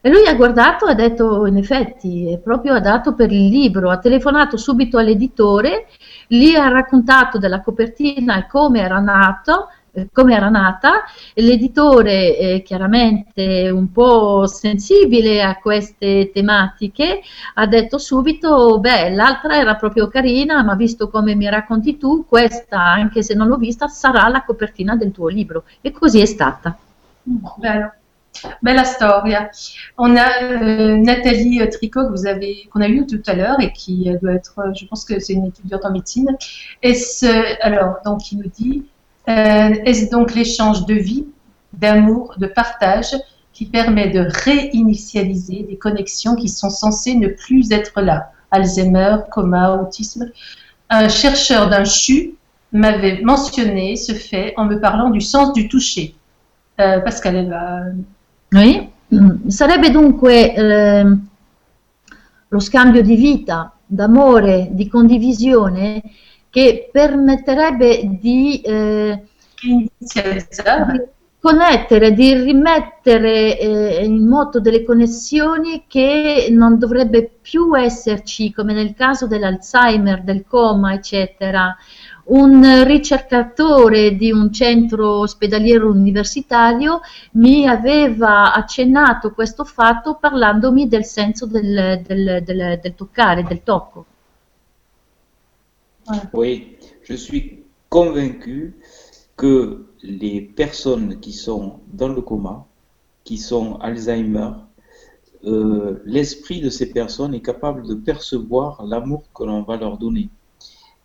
[0.00, 3.90] E lui ha guardato e ha detto, in effetti, è proprio adatto per il libro.
[3.90, 5.88] Ha telefonato subito all'editore,
[6.28, 9.66] gli ha raccontato della copertina e come era nato,
[10.12, 11.04] come era nata.
[11.34, 17.20] L'editore, eh, chiaramente un po' sensibile a queste tematiche,
[17.54, 22.80] ha detto subito: Beh, l'altra era proprio carina, ma visto come mi racconti tu, questa,
[22.80, 25.64] anche se non l'ho vista, sarà la copertina del tuo libro.
[25.80, 26.76] E così è stata.
[27.22, 27.92] Bello.
[28.60, 29.48] Bella storia.
[29.96, 33.72] On a euh, Nathalie Tricot que vous avez, qu'on a eu tout à l'heure et
[33.72, 36.36] qui doit être, je pense que c'est une étudiante en médecine.
[36.82, 37.26] Et ce,
[37.62, 38.95] alors, donc, qui nous dit Euh,
[39.26, 41.26] est-ce donc l'échange de vie,
[41.72, 43.16] d'amour, de partage
[43.52, 49.72] qui permet de réinitialiser des connexions qui sont censées ne plus être là Alzheimer, coma,
[49.72, 50.30] autisme.
[50.88, 52.34] Un chercheur d'un CHU
[52.72, 56.14] m'avait mentionné ce fait en me parlant du sens du toucher.
[56.80, 57.80] Euh, Pascal, elle va...
[58.52, 58.88] Oui,
[59.48, 61.04] sarebbe dunque eh,
[62.48, 66.02] lo scambio di vita, d'amore, di condivisione
[66.50, 69.22] che permetterebbe di, eh,
[69.60, 69.90] di
[71.46, 78.94] connettere, di rimettere eh, in moto delle connessioni che non dovrebbe più esserci, come nel
[78.94, 81.76] caso dell'Alzheimer, del coma, eccetera.
[82.24, 87.00] Un ricercatore di un centro ospedaliero universitario
[87.34, 94.06] mi aveva accennato questo fatto parlandomi del senso del, del, del, del toccare, del tocco.
[96.32, 98.76] Oui, je suis convaincu
[99.36, 102.66] que les personnes qui sont dans le coma,
[103.24, 104.50] qui sont Alzheimer,
[105.44, 110.28] euh, l'esprit de ces personnes est capable de percevoir l'amour que l'on va leur donner.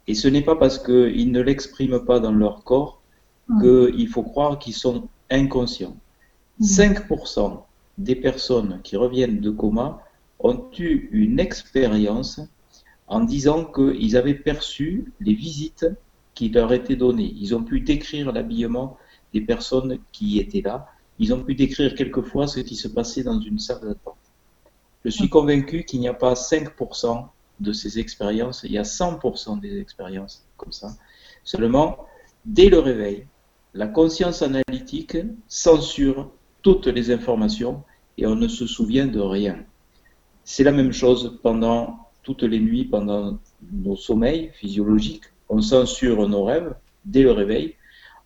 [0.07, 3.01] Et ce n'est pas parce qu'ils ne l'expriment pas dans leur corps
[3.59, 5.97] qu'il faut croire qu'ils sont inconscients.
[6.61, 7.57] 5% mm.
[7.97, 10.01] des personnes qui reviennent de coma
[10.39, 12.39] ont eu une expérience
[13.11, 15.85] en disant qu'ils avaient perçu les visites
[16.33, 17.35] qui leur étaient données.
[17.37, 18.97] Ils ont pu décrire l'habillement
[19.33, 20.87] des personnes qui étaient là.
[21.19, 24.15] Ils ont pu décrire quelquefois ce qui se passait dans une salle d'attente.
[25.03, 27.27] Je suis convaincu qu'il n'y a pas 5%
[27.59, 30.95] de ces expériences, il y a 100% des expériences comme ça.
[31.43, 32.05] Seulement,
[32.45, 33.27] dès le réveil,
[33.73, 35.17] la conscience analytique
[35.49, 36.31] censure
[36.61, 37.83] toutes les informations
[38.17, 39.65] et on ne se souvient de rien.
[40.45, 43.39] C'est la même chose pendant toutes les nuits, pendant
[43.71, 45.25] nos sommeils physiologiques.
[45.49, 46.73] On censure nos rêves
[47.05, 47.75] dès le réveil.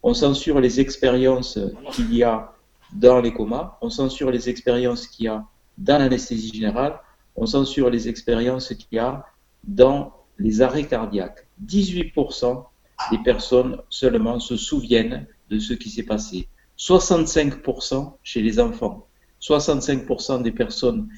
[0.03, 1.59] On censure les expériences
[1.91, 2.53] qu'il y a
[2.93, 3.77] dans les comas.
[3.81, 5.45] On censure les expériences qu'il y a
[5.77, 6.99] dans l'anesthésie générale.
[7.35, 9.25] On censure les expériences qu'il y a
[9.63, 11.47] dans les arrêts cardiaques.
[11.65, 12.65] 18%
[13.11, 16.47] des personnes seulement se souviennent de ce qui s'est passé.
[16.77, 19.07] 65% chez les enfants.
[19.41, 21.09] 65% des personnes,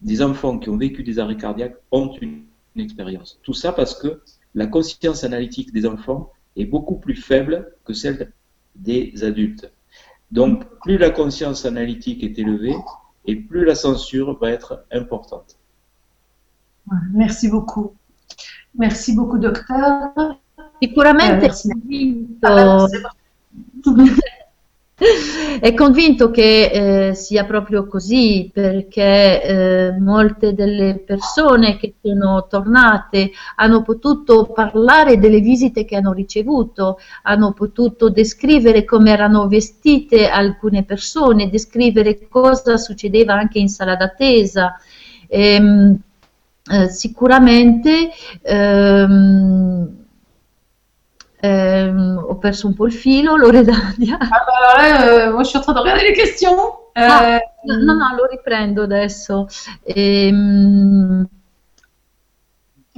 [0.00, 2.44] des enfants qui ont vécu des arrêts cardiaques ont une,
[2.78, 3.40] expérience.
[3.42, 4.20] Tout ça parce que
[4.54, 8.32] la conscience analytique des enfants est beaucoup plus faible que celle
[8.74, 9.72] des adultes.
[10.30, 12.76] Donc, plus la conscience analytique est élevée
[13.24, 15.56] et plus la censure va être importante.
[17.14, 17.94] Merci beaucoup.
[18.74, 20.12] Merci beaucoup, docteur.
[20.82, 23.96] Sicuramente eh, convinto,
[25.60, 33.30] è convinto che eh, sia proprio così perché eh, molte delle persone che sono tornate
[33.56, 40.82] hanno potuto parlare delle visite che hanno ricevuto, hanno potuto descrivere come erano vestite alcune
[40.84, 44.80] persone, descrivere cosa succedeva anche in sala d'attesa.
[45.28, 45.94] Ehm,
[46.68, 48.10] eh, sicuramente
[48.40, 50.05] ehm,
[51.40, 54.18] ehm, ho perso un po' il filo, Loredania.
[54.30, 56.72] Ah bah là, euh, moi je suis en train de regarder les questions.
[56.94, 57.38] Ah, euh...
[57.64, 59.46] no, no, lo riprendo adesso.
[59.84, 61.28] Ehm...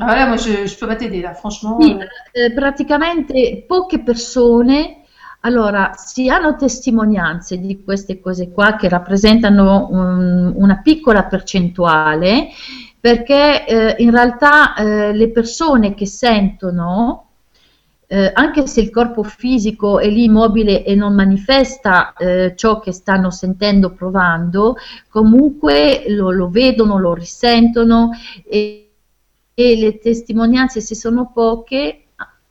[0.00, 1.80] Ah là, moi je, je peux pas t'aider là, franchement.
[1.80, 1.96] Sì,
[2.32, 4.98] eh, praticamente poche persone
[5.42, 12.48] allora, si hanno testimonianze di queste cose qua che rappresentano un, una piccola percentuale
[13.00, 17.27] perché eh, in realtà eh, le persone che sentono,
[18.10, 22.90] eh, anche se il corpo fisico è lì immobile e non manifesta eh, ciò che
[22.90, 24.76] stanno sentendo, provando,
[25.08, 28.10] comunque lo, lo vedono, lo risentono
[28.48, 28.90] e,
[29.52, 32.04] e le testimonianze, se sono poche,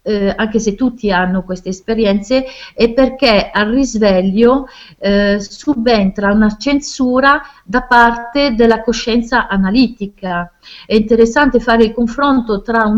[0.07, 4.67] eh, anche se tutti hanno queste esperienze, è perché al risveglio
[4.99, 10.49] eh, subentra una censura da parte della coscienza analitica.
[10.85, 12.89] È interessante fare il confronto tra,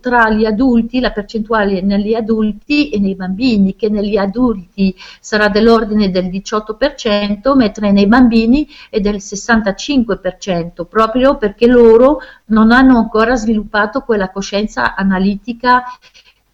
[0.00, 6.10] tra, gli adulti, la percentuale negli adulti e nei bambini, che negli adulti sarà dell'ordine
[6.10, 14.00] del 18%, mentre nei bambini è del 65%, proprio perché loro non hanno ancora sviluppato
[14.00, 15.84] quella coscienza analitica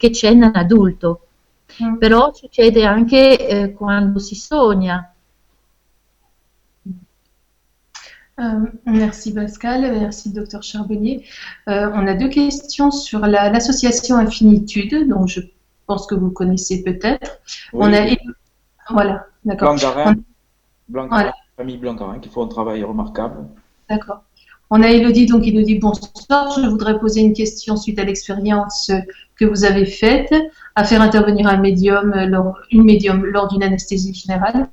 [0.04, 1.26] che c'è nell'adulto.
[1.82, 1.96] Mm.
[1.96, 5.10] Però succede anche eh, quando si sogna.
[8.36, 11.24] Euh, merci Pascal, merci docteur Charbonnier.
[11.68, 15.40] Euh, on a deux questions sur l'association Infinitude, dont je
[15.86, 17.40] pense que vous connaissez peut-être.
[17.72, 17.86] Oui.
[17.86, 18.04] On a
[18.90, 19.76] voilà, d'accord.
[20.88, 23.46] Blancarin, famille Blancarin, qui font un travail remarquable.
[23.88, 24.22] D'accord.
[24.76, 28.04] On a Elodie donc qui nous dit bonsoir, je voudrais poser une question suite à
[28.04, 28.90] l'expérience
[29.36, 30.34] que vous avez faite
[30.74, 34.66] à faire intervenir un médium lors, une médium lors d'une anesthésie générale.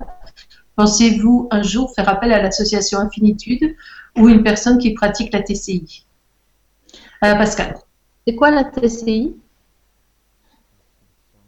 [0.76, 3.76] Pensez-vous un jour faire appel à l'association Infinitude
[4.18, 6.04] ou une personne qui pratique la TCI
[7.24, 7.78] euh, Pascal.
[8.26, 9.36] C'est quoi la TCI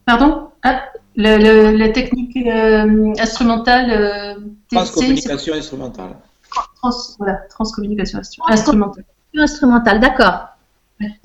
[0.06, 0.50] Pardon?
[0.62, 0.84] Ah,
[1.16, 4.36] La technique euh, instrumentale euh,
[4.70, 6.18] Transcommunication instrumentale.
[6.84, 9.06] Trans, voilà, transcommunication instrumentale.
[9.36, 10.50] Instrumentale, d'accord.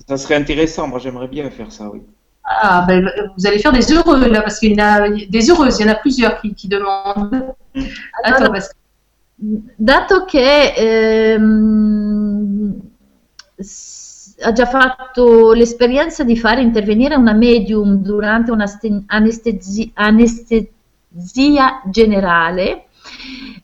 [0.06, 2.00] Ça serait intéressant, moi j'aimerais bien faire ça, oui.
[2.44, 5.80] Ah, ben, vous allez faire des heureux là, parce qu'il y en a des heureuses,
[5.80, 7.54] il y en a plusieurs qui, qui demandent.
[7.74, 7.84] Attends,
[8.22, 8.70] allora, parce...
[9.40, 12.74] Dato che ehm,
[14.40, 22.87] ha già fatto l'esperienza di fare intervenire una medium durante un'anestesia anestesia generale,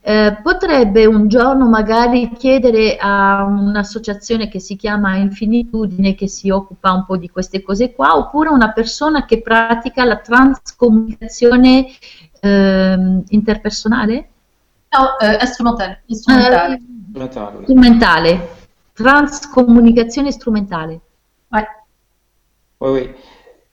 [0.00, 6.92] eh, potrebbe un giorno magari chiedere a un'associazione che si chiama Infinitudine, che si occupa
[6.92, 11.86] un po' di queste cose qua, oppure una persona che pratica la transcomunicazione
[12.40, 14.28] eh, interpersonale?
[14.90, 16.02] No, eh, strumentale.
[16.06, 16.80] Strumentale.
[17.10, 17.62] strumentale.
[17.62, 18.48] strumentale.
[18.92, 21.00] Transcomunicazione strumentale.
[21.48, 21.66] Ouais.
[22.78, 23.14] Oui, oui.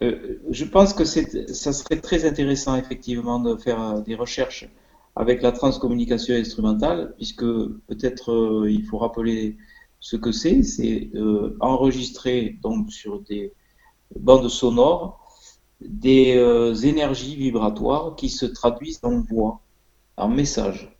[0.02, 4.65] Euh, je pense que ça serait très intéressant effectivement de faire euh, des recherches
[5.15, 9.57] avec la transcommunication instrumentale, puisque peut-être euh, il faut rappeler
[9.99, 13.53] ce que c'est, c'est euh, enregistrer donc sur des
[14.19, 15.19] bandes sonores
[15.81, 19.61] des euh, énergies vibratoires qui se traduisent en voix,
[20.15, 20.95] en message,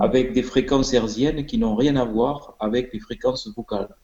[0.00, 3.94] avec des fréquences hertziennes qui n'ont rien à voir avec les fréquences vocales.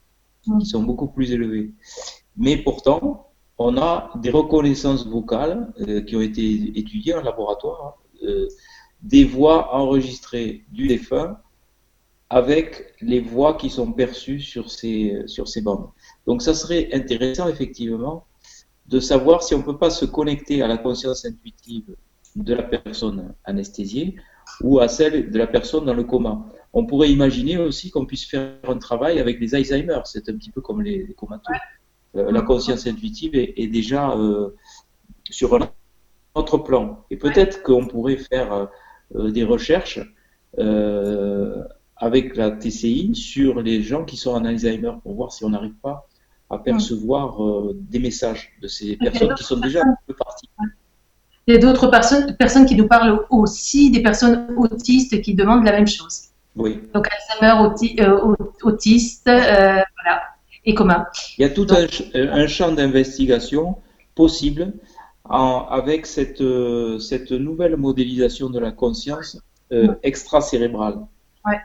[0.61, 1.73] qui sont beaucoup plus élevés.
[2.37, 5.73] Mais pourtant, on a des reconnaissances vocales
[6.07, 7.99] qui ont été étudiées en laboratoire,
[9.03, 11.39] des voix enregistrées du défunt
[12.31, 15.89] avec les voix qui sont perçues sur ces, sur ces bandes.
[16.27, 18.27] Donc ça serait intéressant effectivement
[18.87, 21.95] de savoir si on ne peut pas se connecter à la conscience intuitive
[22.37, 24.17] de la personne anesthésiée
[24.63, 26.45] ou à celle de la personne dans le coma.
[26.73, 30.51] On pourrait imaginer aussi qu'on puisse faire un travail avec les Alzheimer, c'est un petit
[30.51, 31.53] peu comme les, comateux.
[32.17, 34.55] Euh, la conscience intuitive est, déjà euh,
[35.31, 35.71] sur un
[36.35, 37.05] autre plan.
[37.11, 38.67] Et peut-être qu'on pourrait faire euh,
[39.15, 40.01] des recherches
[41.97, 45.75] avec la TCI sur les gens qui sont en Alzheimer pour voir si on n'arrive
[45.83, 46.07] pas
[46.51, 47.39] à percevoir
[47.75, 50.49] des messages de ces personnes qui sont déjà un peu parties.
[51.49, 55.65] Il y a d'autres personnes, personnes qui nous parlent aussi, des personnes autistes qui demandent
[55.65, 56.29] la même chose.
[56.57, 56.79] Oui.
[56.93, 60.23] Donc Alzheimer, euh, autiste, euh, voilà,
[60.67, 61.07] et commun.
[61.39, 63.77] Il y a tout un, champ d'investigation
[64.15, 64.75] possible
[65.29, 69.41] avec cette, euh, cette nouvelle modélisation de la conscience
[70.03, 70.99] extracérébrale.
[71.45, 71.59] Ouais.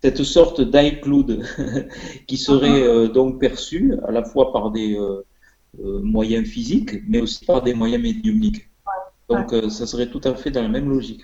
[0.00, 1.42] Cette sorte d'iCloud
[2.26, 4.96] qui serait donc perçue à la fois par des
[5.74, 8.68] moyens physiques, mais aussi par des moyens médiumniques.
[9.32, 11.22] Donc, euh, ça serait tout à fait dans la même logique.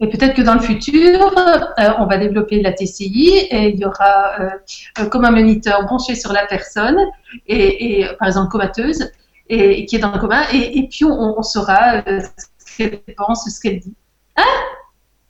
[0.00, 3.84] Et peut-être que dans le futur, euh, on va développer la TCI et il y
[3.84, 6.98] aura euh, comme un moniteur branché sur la personne,
[7.46, 9.10] et, par exemple comateuse,
[9.52, 13.80] et, qui est dans le coma, et, puis on, saura ce qu'elle pense, ce qu'elle
[13.80, 13.94] dit.
[14.36, 14.42] Hein?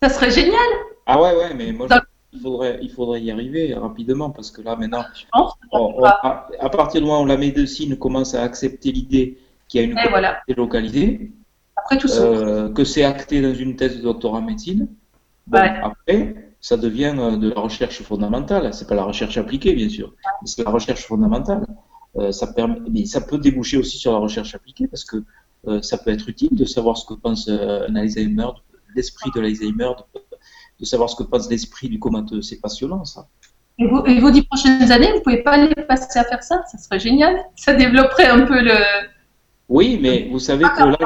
[0.02, 0.60] Ça serait génial
[1.06, 1.88] Ah ouais, ouais, mais moi,
[2.32, 5.54] il, faudrait, il faudrait y arriver rapidement, parce que là, maintenant, je pense
[6.12, 9.38] à, partir du moment où la médecine commence à accepter l'idée
[9.68, 10.40] qu'il y a une voilà.
[10.56, 11.32] localisée,
[11.76, 14.88] après tout euh, que c'est acté dans une thèse de doctorat en médecine.
[15.52, 18.72] Après, ça devient euh, de la recherche fondamentale.
[18.72, 21.66] C'est pas la recherche appliquée, bien sûr, c'est la recherche fondamentale.
[22.16, 25.24] Euh, ça permet, mais ça peut déboucher aussi sur la recherche appliquée parce que
[25.80, 28.48] ça peut être utile de savoir ce que pense un Alzheimer,
[28.96, 29.92] l'esprit de l'Alzheimer,
[30.80, 32.42] de, savoir ce que pense l'esprit du comateux.
[32.42, 33.28] C'est passionnant, ça.
[33.78, 36.64] Et, vous, et vos dix prochaines années, vous pouvez pas les passer à faire ça?
[36.68, 37.44] Ça serait génial.
[37.54, 38.74] Ça développerait un peu le,
[39.72, 40.98] oui, mais vous savez que là,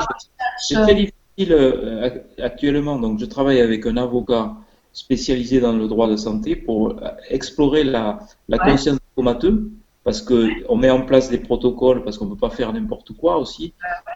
[0.58, 2.98] c'est très difficile euh, actuellement.
[2.98, 4.54] Donc, je travaille avec un avocat
[4.92, 8.18] spécialisé dans le droit de santé pour euh, explorer la,
[8.64, 9.70] conscience comateux,
[10.06, 13.38] parce qu'on met en place des protocoles, parce qu'on ne peut pas faire n'importe quoi
[13.38, 13.74] aussi,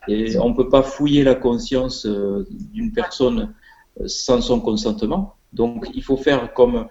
[0.08, 3.52] et on ne peut pas fouiller la conscience euh, d'une personne
[4.06, 5.34] sans son consentement.
[5.52, 6.86] Donc, il faut faire comme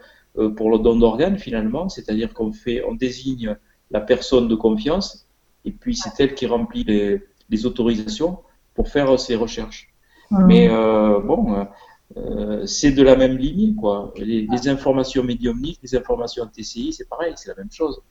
[0.58, 3.58] pour le don d'organes finalement, c'est-à-dire qu'on fait, on désigne
[3.90, 5.28] la personne de confiance,
[5.66, 8.40] et puis c'est elle qui remplit les, autorisations
[8.76, 9.92] pour faire ces recherches.
[10.32, 11.64] Mais euh, bon, euh,
[12.18, 14.14] euh, c'est de la même ligne, quoi.
[14.18, 18.02] Les, informations médiumniques, les informations TCI, c'est pareil, c'est la même chose.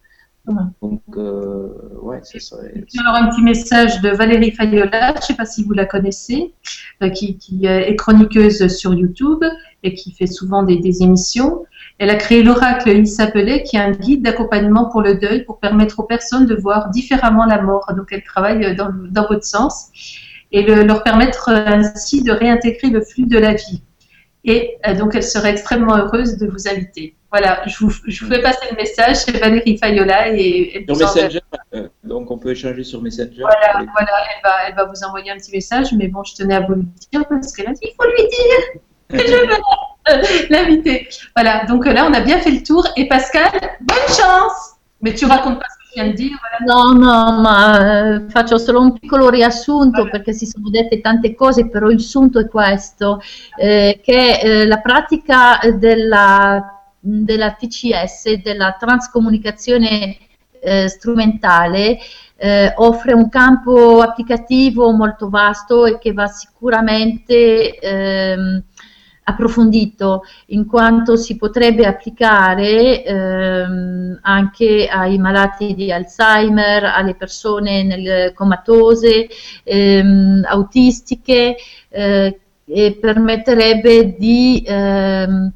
[0.82, 2.56] Donc, ouais, c'est ça.
[2.98, 6.52] Alors, un petit message de Valérie Fayola, je ne sais pas si vous la connaissez,
[7.14, 9.44] qui, qui, est chroniqueuse sur YouTube
[9.82, 11.64] et qui fait souvent des, des émissions.
[11.98, 15.58] Elle a créé l'oracle Il s'appelait, qui est un guide d'accompagnement pour le deuil pour
[15.58, 17.92] permettre aux personnes de voir différemment la mort.
[17.96, 19.90] Donc elle travaille dans, dans votre sens
[20.52, 23.82] et le, leur permettre ainsi de réintégrer le flux de la vie.
[24.44, 27.14] Et euh, donc elle serait extrêmement heureuse de vous inviter.
[27.30, 30.28] Voilà, je vous, je vous fais passer le message, c'est Valérie Fayola.
[30.28, 31.40] Et, sur Messenger,
[31.74, 33.40] euh, donc on peut échanger sur Messenger.
[33.40, 36.54] Voilà, voilà elle, va, elle va vous envoyer un petit message, mais bon, je tenais
[36.54, 38.80] à vous le dire parce qu'elle a dit il faut lui dire
[39.10, 41.08] que je veux l'inviter.
[41.36, 42.86] Voilà, donc là, on a bien fait il tour.
[42.96, 43.50] Et Pascal,
[43.80, 48.22] bonne chance Mais tu racontes pas ce que je viens de dire No, no, ma
[48.30, 50.10] faccio solo un piccolo riassunto allora.
[50.10, 53.20] perché si sono dette tante cose, però il sunto è questo,
[53.58, 56.77] eh, che eh, la pratica della,
[57.24, 60.16] della TCS, della transcomunicazione
[60.60, 61.98] eh, strumentale,
[62.36, 68.62] eh, offre un campo applicativo molto vasto e che va sicuramente ehm,
[69.24, 78.32] approfondito in quanto si potrebbe applicare ehm, anche ai malati di Alzheimer, alle persone nel,
[78.34, 79.28] comatose,
[79.64, 81.56] ehm, autistiche
[81.88, 85.52] eh, e permetterebbe di ehm,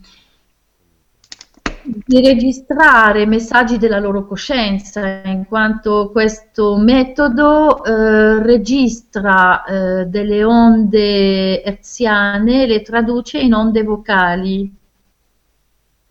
[1.84, 11.62] di registrare messaggi della loro coscienza, in quanto questo metodo eh, registra eh, delle onde
[11.62, 14.74] herziane e le traduce in onde vocali.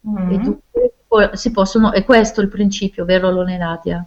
[0.07, 0.31] Mm.
[0.31, 4.05] E dunque, si possono, è questo il principio, vero Loneladia?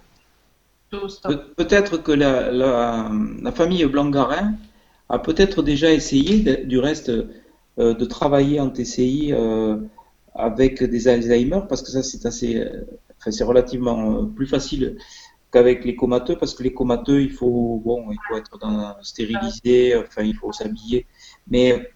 [0.88, 3.10] Pe peut-être que la, la,
[3.42, 4.56] la, famille Blangarin
[5.08, 7.10] a peut-être déjà essayé, de, du reste,
[7.78, 9.76] euh, de travailler en TCI euh,
[10.34, 12.82] avec des Alzheimer, parce que ça c'est assez euh,
[13.18, 14.96] enfin, c'est relativement plus facile
[15.52, 19.96] qu'avec les comateux parce que les comateux, il faut, bon, il faut être dans, stérilisé,
[19.96, 21.06] enfin, il faut s'habiller.
[21.48, 21.90] Mais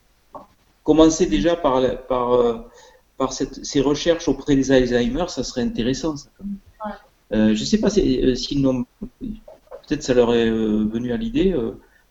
[0.85, 2.65] commencer déjà par, par,
[3.16, 6.16] par cette, ces recherches auprès des Alzheimer, ça serait intéressant.
[6.16, 6.31] Ça,
[7.32, 11.52] euh, je ne sais pas si, sinon, peut-être ça leur est venu à l'idée,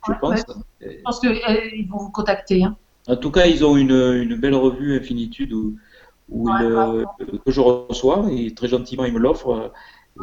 [0.05, 0.41] je pense.
[0.81, 2.65] Je pense qu'ils vont vous contacter.
[2.65, 2.75] Hein.
[3.07, 5.77] En tout cas, ils ont une, une belle revue Infinitude où,
[6.29, 6.49] où
[7.45, 9.71] que je reçois et très gentiment ils me l'offrent.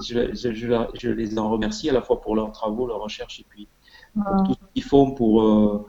[0.02, 3.47] Je, je, je, les en remercie à la fois pour leurs travaux, leurs recherches et
[3.48, 3.68] puis
[4.14, 5.86] pour tout ce qu'ils font pour, euh,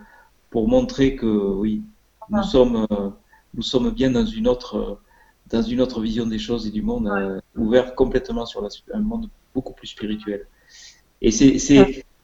[0.52, 1.82] pour montrer que oui,
[2.30, 3.10] nous sommes, euh,
[3.56, 5.00] nous sommes bien dans une autre,
[5.50, 9.00] dans une autre vision des choses et du monde, euh, ouvert complètement sur la, un
[9.00, 10.48] monde beaucoup plus spirituel.
[11.22, 11.58] Et c'est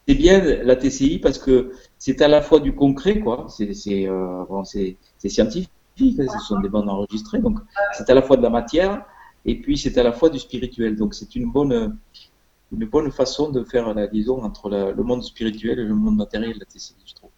[0.06, 3.46] c'est bien la TCI parce que c'est à la fois du concret, quoi.
[3.48, 7.58] C'est euh, bon, scientifique, ce sont des bandes enregistrées, donc
[7.92, 9.04] c'est à la fois de la matière
[9.44, 10.96] et puis c'est à la fois du spirituel.
[10.96, 11.96] Donc c'est une bonne,
[12.72, 16.54] une bonne façon de faire la liaison entre le monde spirituel et le monde matériel
[16.54, 17.30] de la TCI, je trouve.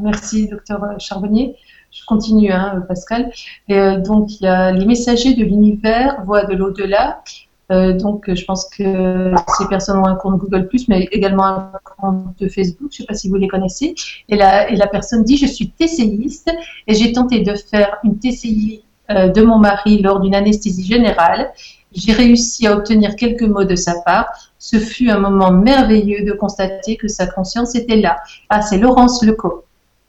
[0.00, 1.56] merci, docteur Charbonnier.
[1.90, 3.32] Je continue, hein, Pascal.
[3.68, 7.22] Et, euh, donc, il y a les messagers de l'univers, voix de l'au-delà.
[7.70, 12.38] Euh, donc, je pense que ces personnes ont un compte Google+, mais également un compte
[12.38, 12.90] de Facebook.
[12.92, 13.94] Je ne sais pas si vous les connaissez.
[14.28, 16.50] Et la, et la personne dit, je suis TCIiste
[16.86, 21.52] et j'ai tenté de faire une TCI euh, de mon mari lors d'une anesthésie générale.
[21.92, 24.26] J'ai réussi à obtenir quelques mots de sa part.
[24.58, 28.18] Ce fut un moment merveilleux de constater que sa conscience était là.
[28.50, 29.64] Ah, c'est Laurence Leco.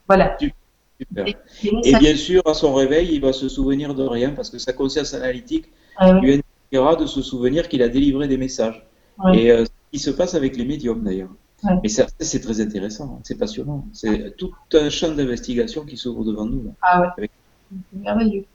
[0.08, 0.38] Voilà.
[1.00, 1.26] Super.
[1.64, 4.74] Et, bien sûr, à son réveil, il va se souvenir de rien parce que sa
[4.74, 5.66] conscience analytique
[5.96, 6.42] ah lui
[6.72, 8.86] de se souvenir qu'il a délivré des messages.
[9.34, 11.32] Et euh, ce qui se passe avec les médiums d'ailleurs.
[11.84, 13.20] Mais c'est très intéressant, hein.
[13.24, 13.86] c'est passionnant.
[13.92, 16.74] C'est tout un champ d'investigation qui s'ouvre devant nous.
[16.82, 17.30] Ah ouais.
[17.94, 18.46] Merveilleux.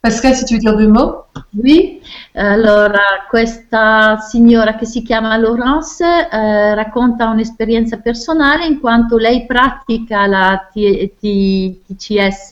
[0.00, 1.24] Pascal, si tu veux dire deux mots
[1.56, 2.00] Oui,
[2.34, 10.26] allora questa signora che si chiama Laurence eh, racconta un'esperienza personale in quanto lei pratica
[10.26, 12.50] la TCS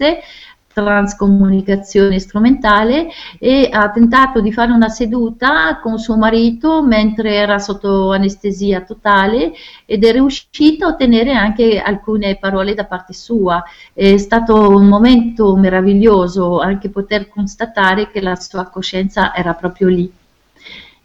[0.75, 8.13] transcomunicazione strumentale e ha tentato di fare una seduta con suo marito mentre era sotto
[8.13, 9.53] anestesia totale
[9.87, 13.63] ed è riuscito a ottenere anche alcune parole da parte sua.
[13.93, 20.13] È stato un momento meraviglioso anche poter constatare che la sua coscienza era proprio lì.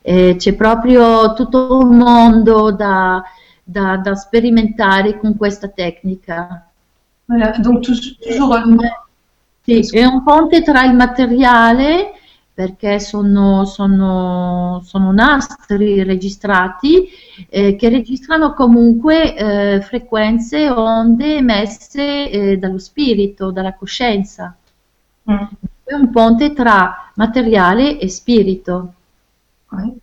[0.01, 3.21] E c'è proprio tutto un mondo da,
[3.63, 6.63] da, da sperimentare con questa tecnica.
[7.29, 8.49] Voilà, donc toujours, toujours
[9.81, 12.13] Sì, è un ponte tra il materiale,
[12.53, 17.07] perché sono, sono, sono nastri registrati
[17.47, 24.55] eh, che registrano comunque eh, frequenze, onde emesse eh, dallo spirito, dalla coscienza.
[25.31, 25.35] Mm.
[25.83, 28.93] È un ponte tra materiale e spirito.
[29.71, 29.93] Ouais.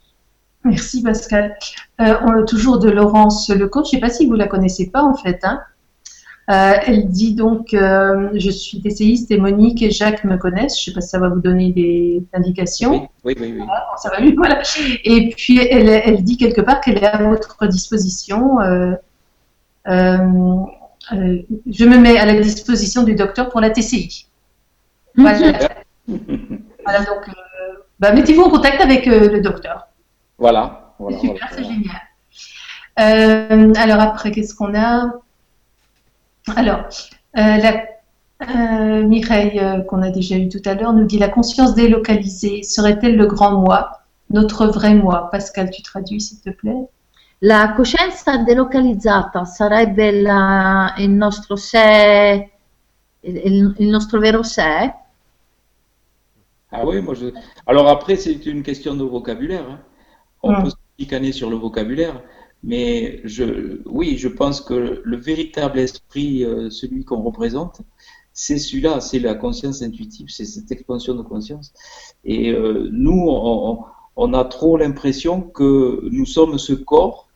[0.63, 1.57] Merci Pascal.
[2.01, 5.05] Euh, on, toujours de Laurence Lecourt, je ne sais pas si vous la connaissez pas
[5.05, 5.45] en fait.
[5.45, 5.61] Hein
[6.49, 10.81] Euh, elle dit donc euh, Je suis essayiste et Monique et Jacques me connaissent.
[10.81, 13.09] Je ne sais pas si ça va vous donner des indications.
[13.25, 13.67] Oui, oui, oui.
[13.97, 14.63] ça va voilà.
[15.05, 18.61] Et puis elle, elle dit quelque part qu'elle est à votre disposition.
[18.61, 18.95] Euh,
[21.09, 24.29] je me mets à la disposition du docteur pour la TCI.
[25.17, 25.53] Voilà.
[26.07, 27.29] voilà donc,
[27.99, 29.89] bah, mettez-vous en contact avec le docteur.
[30.39, 30.95] Voilà.
[30.99, 32.03] voilà super, c'est génial.
[33.77, 35.11] alors après, qu'est-ce qu'on a?
[36.55, 36.85] Alors,
[37.37, 37.87] euh, la,
[38.43, 42.63] euh, Mireille, euh, qu'on a déjà eu tout à l'heure, nous dit la conscience délocalisée
[42.63, 45.31] serait-elle le grand moi, notre vrai moi?
[45.31, 46.89] Pascal, tu traduis s'il te plaît
[47.41, 52.51] La coscienza delocalizzata sarebbe la, il nostro sé,
[53.23, 54.93] il, il nostro vero sé
[56.71, 57.27] Ah oui, moi je...
[57.67, 59.65] Alors après, c'est une question de vocabulaire.
[59.69, 59.79] Hein.
[60.43, 60.63] On hum.
[60.63, 62.23] peut se sur le vocabulaire.
[62.63, 67.83] Mais je, oui, je pense que le véritable esprit, euh, celui qu'on représente,
[68.33, 71.73] c'est celui-là, c'est la conscience intuitive, c'est cette expansion de conscience.
[72.25, 73.85] Et euh, nous, on,
[74.17, 77.29] on, a trop l'impression que nous sommes ce corps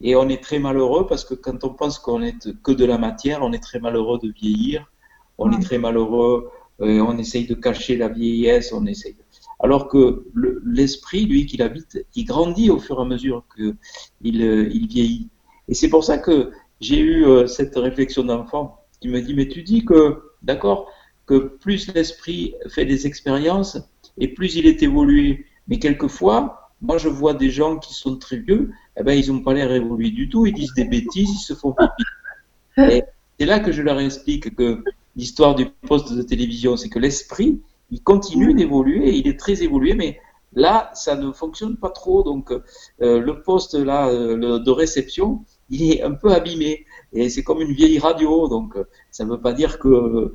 [0.00, 2.98] et on est très malheureux parce que quand on pense qu'on est que de la
[2.98, 4.90] matière, on est très malheureux de vieillir,
[5.38, 9.16] on est très malheureux, euh, on essaye de cacher la vieillesse, on essaye
[9.60, 10.24] alors que
[10.64, 15.28] l'esprit, lui, qu'il habite, il grandit au fur et à mesure qu'il euh, il vieillit.
[15.68, 16.50] Et c'est pour ça que
[16.80, 20.90] j'ai eu euh, cette réflexion d'enfant qui me dit, mais tu dis que, d'accord,
[21.26, 23.78] que plus l'esprit fait des expériences
[24.18, 25.46] et plus il est évolué.
[25.68, 29.40] Mais quelquefois, moi je vois des gens qui sont très vieux, eh ben, ils n'ont
[29.40, 32.92] pas l'air évolués du tout, ils disent des bêtises, ils se font pipi.
[32.92, 33.02] Et
[33.38, 34.82] c'est là que je leur explique que
[35.16, 37.60] l'histoire du poste de télévision, c'est que l'esprit,
[37.94, 40.10] il continue d'évoluer, il est très évolué, mais
[40.56, 42.52] Là, ça ne fonctionne pas trop, donc
[43.00, 47.98] le poste là de réception, il est un peu abîmé et c'est comme une vieille
[47.98, 48.76] radio, donc
[49.10, 50.32] ça ne veut pas dire que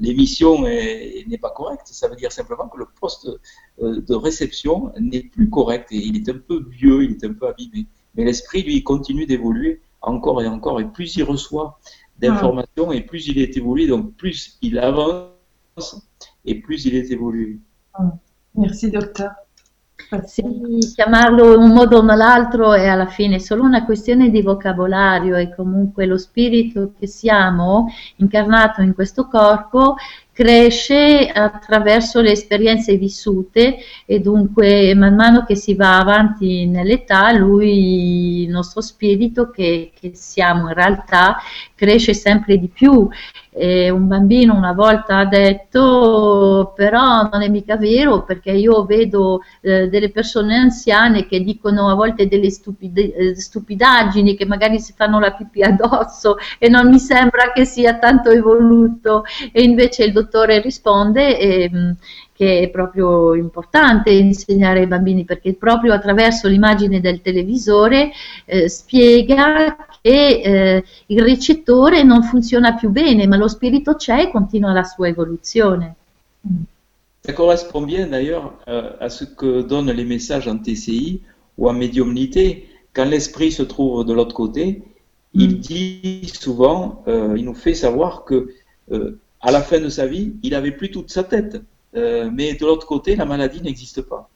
[0.00, 1.86] l'émission n'est pas correcte.
[1.86, 3.30] Ça veut dire simplement que le poste
[3.80, 7.46] de réception n'est plus correct et il est un peu vieux, il est un peu
[7.46, 7.86] abîmé.
[8.14, 10.80] Mais l'esprit, lui, continue d'évoluer encore et encore.
[10.80, 11.78] Et plus il reçoit
[12.18, 15.30] d'informations, et plus il est évolué, donc plus il avance,
[16.44, 17.58] et plus il est évolué.
[18.54, 19.30] Merci, docteur.
[20.24, 20.42] Sì,
[20.94, 25.52] chiamarlo in un modo o nell'altro è alla fine solo una questione di vocabolario e
[25.54, 27.86] comunque lo spirito che siamo
[28.16, 29.96] incarnato in questo corpo
[30.30, 38.42] cresce attraverso le esperienze vissute e dunque man mano che si va avanti nell'età lui,
[38.42, 41.38] il nostro spirito che, che siamo in realtà
[41.74, 43.08] cresce sempre di più
[43.56, 49.42] e un bambino una volta ha detto però non è mica vero perché io vedo
[49.60, 54.92] eh, delle persone anziane che dicono a volte delle stupide, eh, stupidaggini che magari si
[54.96, 59.24] fanno la pipì addosso e non mi sembra che sia tanto evoluto.
[59.52, 61.70] E invece il dottore risponde eh,
[62.32, 68.10] che è proprio importante insegnare ai bambini perché proprio attraverso l'immagine del televisore
[68.44, 74.30] eh, spiega che eh, il ricettore non funziona più bene ma lo spirito c'è e
[74.30, 75.94] continua la sua évolution.
[77.24, 81.22] Ça correspond bien d'ailleurs euh, à ce que donnent les messages en TCI
[81.56, 82.68] ou en médiumnité.
[82.92, 84.82] Quand l'esprit se trouve de l'autre côté,
[85.32, 85.60] il mm.
[85.60, 88.50] dit souvent, euh, il nous fait savoir que
[88.92, 91.62] euh, à la fin de sa vie, il avait plus toute sa tête.
[91.94, 94.28] Mais de l'autre côté, la maladie n'existe pas.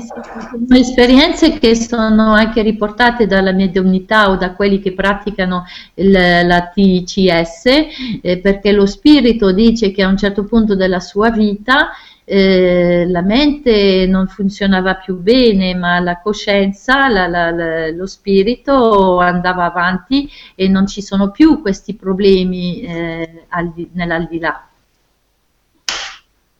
[0.00, 5.64] Sono esperienze che sono anche riportate dalla mediumnità o da quelli che praticano
[5.94, 7.64] il, la TCS,
[8.20, 11.90] eh, perché lo spirito dice che a un certo punto della sua vita
[12.24, 19.18] eh, la mente non funzionava più bene, ma la coscienza, la, la, la, lo spirito
[19.18, 24.68] andava avanti e non ci sono più questi problemi eh, di, nell'aldilà.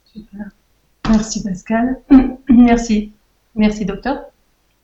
[0.02, 0.52] Super.
[1.08, 2.02] Merci Pascal.
[2.46, 3.12] Merci.
[3.54, 4.24] Merci docteur.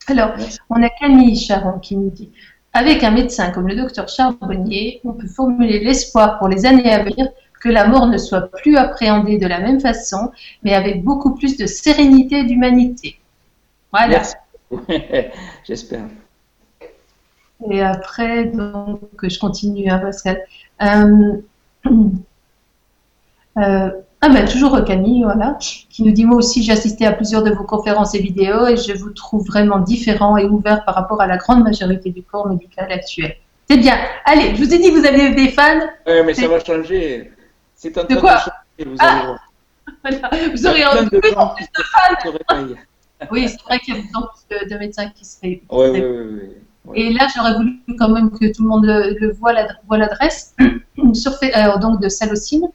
[0.07, 0.31] Alors,
[0.69, 2.31] on a Camille Charon qui nous dit
[2.73, 7.03] Avec un médecin comme le docteur Charbonnier, on peut formuler l'espoir pour les années à
[7.03, 7.27] venir
[7.61, 10.31] que la mort ne soit plus appréhendée de la même façon,
[10.63, 13.19] mais avec beaucoup plus de sérénité et d'humanité.
[13.91, 14.23] Voilà.
[15.63, 16.05] J'espère.
[17.69, 20.41] Et après, donc, je continue, hein, Pascal.
[20.81, 21.37] Euh,
[23.57, 23.91] euh,
[24.23, 27.51] ah ben, toujours Camille, voilà, qui nous dit Moi aussi, j'ai assisté à plusieurs de
[27.51, 31.27] vos conférences et vidéos et je vous trouve vraiment différent et ouvert par rapport à
[31.27, 33.35] la grande majorité du corps médical actuel.
[33.67, 33.97] C'est bien.
[34.25, 35.79] Allez, je vous ai dit que vous aviez des fans.
[36.05, 37.31] Oui, mais ça va changer.
[37.73, 38.37] C'est un de quoi
[38.77, 39.37] vous, ah,
[40.53, 42.67] vous aurez plus, plus, en plus de fans.
[43.31, 46.01] oui, c'est vrai qu'il y a beaucoup plus de, médecins qui se Oui, oui,
[46.85, 50.55] oui, Et là, j'aurais voulu quand même que tout le monde le, voit l'adresse
[51.13, 52.67] sur euh, donc de Salocine.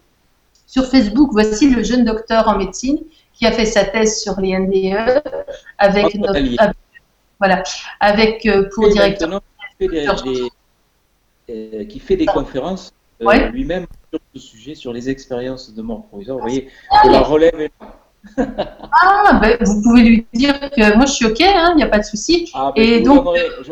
[0.67, 2.99] Sur Facebook, voici le jeune docteur en médecine
[3.33, 5.23] qui a fait sa thèse sur les NDE
[5.79, 6.73] avec notre,
[7.39, 7.63] voilà,
[8.01, 9.43] avec euh, pour directeur.
[9.79, 10.07] Qui fait,
[11.51, 16.07] euh, qui fait des conférences euh, lui-même sur ce sujet, sur les expériences de mort
[16.07, 16.39] provisoire.
[16.39, 16.71] Vous voyez,
[17.05, 17.73] de la relève est
[18.39, 21.87] Ah, ben, vous pouvez lui dire que moi je suis OK, il hein, n'y a
[21.87, 22.51] pas de souci.
[22.55, 23.27] Ah, ben, et donc,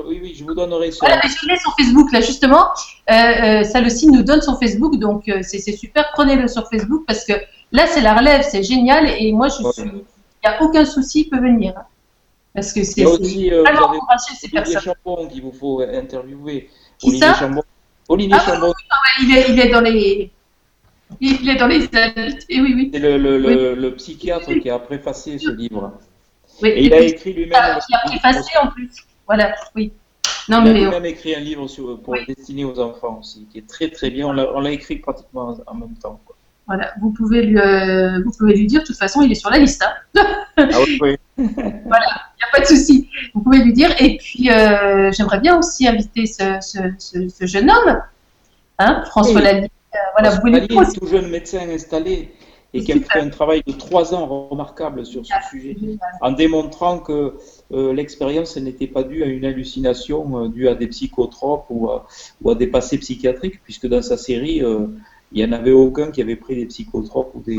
[0.06, 1.06] oui, oui, je vous donnerai ça.
[1.06, 2.66] Voilà, je l'ai sur Facebook là justement.
[3.10, 6.10] Euh, euh, nous donne son Facebook, donc euh, c'est super.
[6.12, 7.32] Prenez-le sur Facebook parce que
[7.72, 9.82] là c'est la relève, c'est génial et moi je suis.
[9.82, 11.72] Il n'y a aucun souci, il peut venir.
[12.54, 14.82] Parce que c'est vraiment encourager ces personnes.
[14.82, 16.68] Chambon qu'il vous faut interviewer.
[16.98, 17.62] Qui Olivier ça Chambon.
[18.08, 18.68] Olivier ah, Chambon.
[18.68, 20.30] Oui, il, est, il est dans les
[21.20, 22.46] il est dans les adultes.
[22.50, 22.90] oui, oui.
[22.92, 25.92] C'est le, le, le, psychiatre qui a préfacé ce livre.
[26.62, 27.58] Oui, et, il a écrit lui-même.
[27.60, 28.90] Ah, qui a préfacé en plus.
[29.26, 29.92] Voilà, oui.
[30.48, 33.66] Non, il a lui-même écrit un livre sur, pour destiné aux enfants aussi, qui est
[33.66, 34.26] très très bien.
[34.26, 36.20] On l'a écrit pratiquement en même temps.
[36.24, 36.36] Quoi.
[36.66, 39.50] Voilà, vous pouvez, lui, euh, vous pouvez lui dire, de toute façon, il est sur
[39.50, 39.84] la liste.
[39.84, 40.24] Hein.
[40.56, 41.16] ah oui, oui.
[41.36, 43.10] voilà, il n'y a pas de souci.
[43.34, 43.90] Vous pouvez lui dire.
[44.00, 48.00] Et puis, euh, j'aimerais bien aussi inviter ce, ce, ce, jeune homme,
[48.78, 49.46] hein, François oui.
[49.46, 49.68] Euh,
[50.12, 52.30] voilà, vous voulez est tout jeune médecin installé
[52.72, 55.76] et qui a fait un travail de trois ans remarquable sur ce sujet,
[56.20, 57.34] en démontrant que
[57.72, 62.06] euh, l'expérience n'était pas due à une hallucination euh, due à des psychotropes ou à,
[62.42, 64.88] ou à, des passés psychiatriques, puisque dans sa série, il
[65.32, 67.58] n'y en avait aucun qui avait pris des psychotropes ou, des,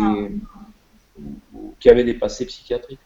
[1.79, 2.99] qui avait des passés psychiatriques.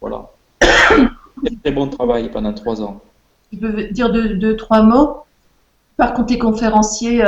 [0.00, 0.30] voilà.
[0.62, 3.00] un très bon travail pendant trois ans.
[3.50, 5.24] Tu peux dire deux, trois mots
[5.96, 7.22] Par contre, les conférenciers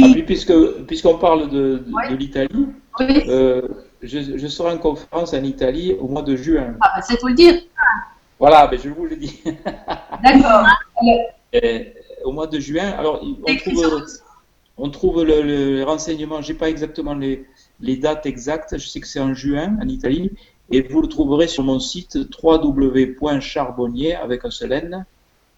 [0.00, 0.54] ah, puisque
[0.86, 2.66] puisqu'on parle de, de, l'Italie,
[3.00, 3.62] euh,
[4.02, 6.74] je, serai en conférence en Italie au mois de juin.
[6.80, 7.60] Ah, bah, c'est pour le dire.
[8.38, 9.42] Voilà, mais je vous le dis.
[10.22, 10.66] D'accord.
[12.24, 14.06] au mois de juin, alors on trouve,
[14.78, 17.46] on trouve le, le renseignement, je n'ai pas exactement les,
[17.80, 20.30] les, dates exactes, je sais que c'est en juin en Italie,
[20.70, 25.04] et vous le trouverez sur mon site www.charbonnier avec un seul N,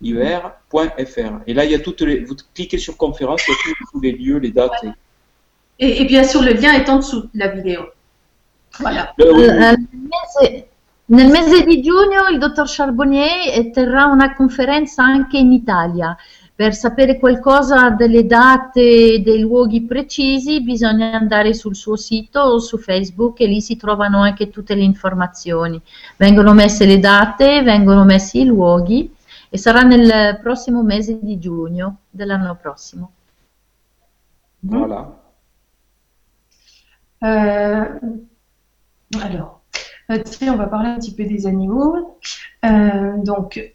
[0.04, 4.00] Et là, il y a toutes les, vous cliquez sur conférence, il y a tous,
[4.00, 4.84] les lieux, les dates.
[5.78, 7.82] Et, et, bien sûr, le lien est en dessous de la vidéo.
[8.78, 9.14] Voilà.
[11.06, 16.16] Nel mese di giugno il dottor Charbonnier terrà una conferenza anche in Italia.
[16.56, 22.58] Per sapere qualcosa delle date e dei luoghi precisi bisogna andare sul suo sito o
[22.58, 25.78] su Facebook e lì si trovano anche tutte le informazioni.
[26.16, 29.13] Vengono messe le date, vengono messi i luoghi
[29.54, 33.12] e sarà nel prossimo mese di giugno dell'anno prossimo.
[34.60, 35.22] Voilà.
[37.22, 37.98] Euh,
[39.20, 39.64] alors,
[40.10, 42.18] Euh, tiens, on va parler un petit peu des animaux.
[42.64, 43.74] Euh, donc,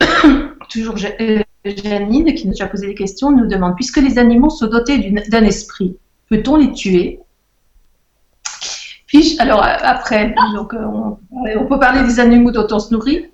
[0.70, 4.66] toujours euh, Janine, qui nous a posé des questions, nous demande puisque les animaux sont
[4.66, 5.96] dotés d'un esprit,
[6.28, 7.20] peut-on les tuer?
[9.10, 11.18] Puis, alors après, donc, on,
[11.66, 13.26] peut parler des animaux dont on se nourrit.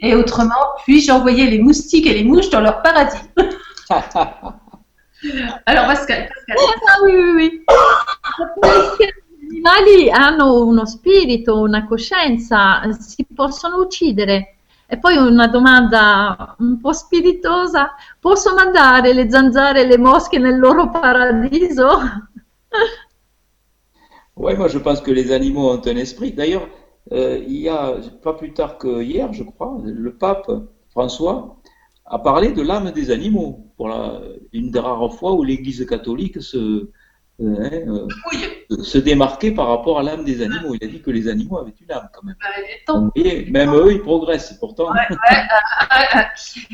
[0.00, 3.16] Et autrement, puis-je envoyer les moustiques et les mouches dans leur paradis
[5.66, 6.56] Alors, Pascal, Pascal.
[6.88, 7.62] Ah oui, oui, oui.
[9.46, 14.56] animali hanno uno spirito, una coscienza, si possono uccidere.
[14.88, 20.58] E poi una domanda un po' spiritosa, posso mandare le zanzare e le mosche nel
[20.58, 22.00] loro paradiso
[24.36, 26.32] Oui, moi je pense que les animaux ont un esprit.
[26.32, 26.68] D'ailleurs,
[27.12, 30.50] euh, il y a pas plus tard que hier, je crois, le pape
[30.90, 31.56] François
[32.04, 34.20] a parlé de l'âme des animaux pour la,
[34.52, 36.88] une des rares fois où l'Église catholique se,
[37.38, 40.74] Hein, euh, se démarquer par rapport à l'âme des animaux.
[40.74, 42.34] Il a dit que les animaux avaient une âme quand même.
[42.40, 44.88] Bah, et même eux, ils progressent pourtant.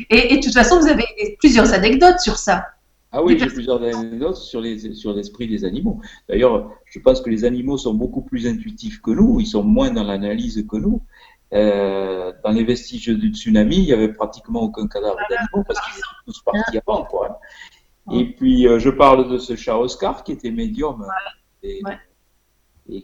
[0.09, 1.03] et, de toute façon, vous avez
[1.39, 2.65] plusieurs anecdotes sur ça.
[3.13, 6.01] Ah oui, j'ai plusieurs anecdotes sur les sur l'esprit des animaux.
[6.27, 9.39] D'ailleurs, je pense que les animaux sont beaucoup plus intuitifs que nous.
[9.39, 11.01] Ils sont moins dans l'analyse que nous.
[11.53, 15.99] Euh, dans les vestiges du tsunami, il n'y avait pratiquement aucun cadavre d'animaux parce qu'ils
[15.99, 17.05] étaient tous partis avant.
[17.05, 17.39] Quoi.
[18.07, 18.17] Hein.
[18.17, 21.05] Et puis, euh, je parle de ce chat Oscar qui était médium
[21.61, 21.81] et,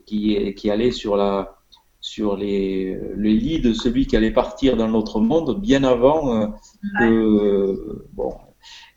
[0.06, 1.60] qui, qui allait sur, la,
[2.02, 6.48] sur les, les lits de celui qui allait partir dans l'autre monde bien avant euh,
[7.00, 8.08] que.
[8.14, 8.49] Bon, euh,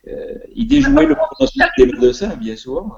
[0.07, 2.97] il déjouait le pronostic des médecins, bien souvent.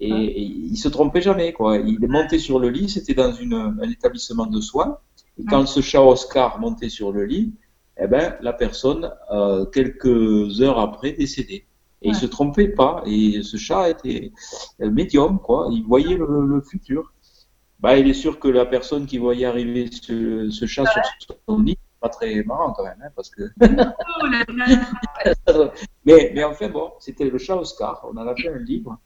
[0.00, 1.76] Et, il se trompait jamais, quoi.
[1.78, 4.98] Il montait sur le lit, c'était dans une, un établissement de soins.
[5.38, 7.54] Et quand ce chat Oscar montait sur le lit,
[8.00, 9.10] eh ben, la personne,
[9.72, 11.66] quelques heures après, décédait.
[12.04, 13.02] Et il se trompait pas.
[13.06, 14.32] Et ce chat était
[14.80, 15.68] médium, quoi.
[15.70, 17.12] Il voyait le, futur.
[17.80, 20.84] Bah, il est sûr que la personne qui voyait arriver ce, chat
[21.20, 23.42] sur son lit, pas très marrant quand même, hein, parce que.
[26.04, 28.04] mais, mais enfin bon, c'était le chat Oscar.
[28.12, 28.98] On en a fait un livre.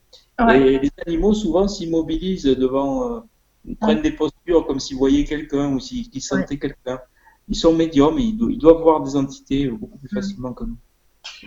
[0.55, 3.21] Et les animaux souvent s'immobilisent devant, euh,
[3.65, 7.01] ils prennent des postures comme s'ils voyaient quelqu'un ou s'ils sentaient quelqu'un.
[7.49, 10.77] Ils sont médiums, ils, ils, doivent voir des entités beaucoup plus facilement que nous.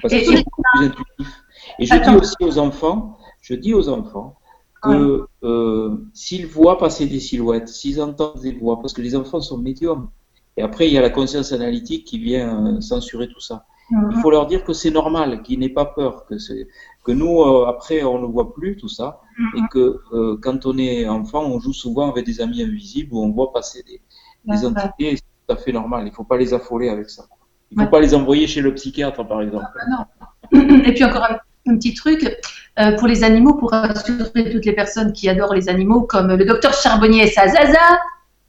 [0.01, 1.43] Parce que c'est beaucoup plus intuitif.
[1.79, 4.37] Et je dis aussi aux enfants, je dis aux enfants
[4.81, 9.41] que euh, s'ils voient passer des silhouettes, s'ils entendent des voix, parce que les enfants
[9.41, 10.09] sont médiums,
[10.59, 13.65] et après il y a la conscience analytique qui vient euh, censurer tout ça.
[13.91, 16.35] Il faut leur dire que c'est normal, qu'ils n'aient pas peur, que,
[17.03, 19.21] que nous, euh, après, on ne voit plus tout ça,
[19.57, 19.99] et que
[20.43, 23.81] quand on est enfant, on joue souvent avec des amis invisibles où on voit passer
[23.81, 23.99] des,
[24.45, 26.03] des entités, c'est tout à fait normal.
[26.03, 27.23] Il ne faut pas les affoler avec ça.
[27.71, 29.65] Il ne faut pas les envoyer chez le psychiatre, par exemple.
[29.75, 30.05] Ah,
[30.51, 30.59] non.
[30.85, 31.39] Et puis encore un,
[31.75, 32.25] petit truc
[32.79, 36.45] euh, pour les animaux, pour rassurer toutes les personnes qui adorent les animaux, comme le
[36.45, 37.99] docteur Charbonnier et sa Zaza.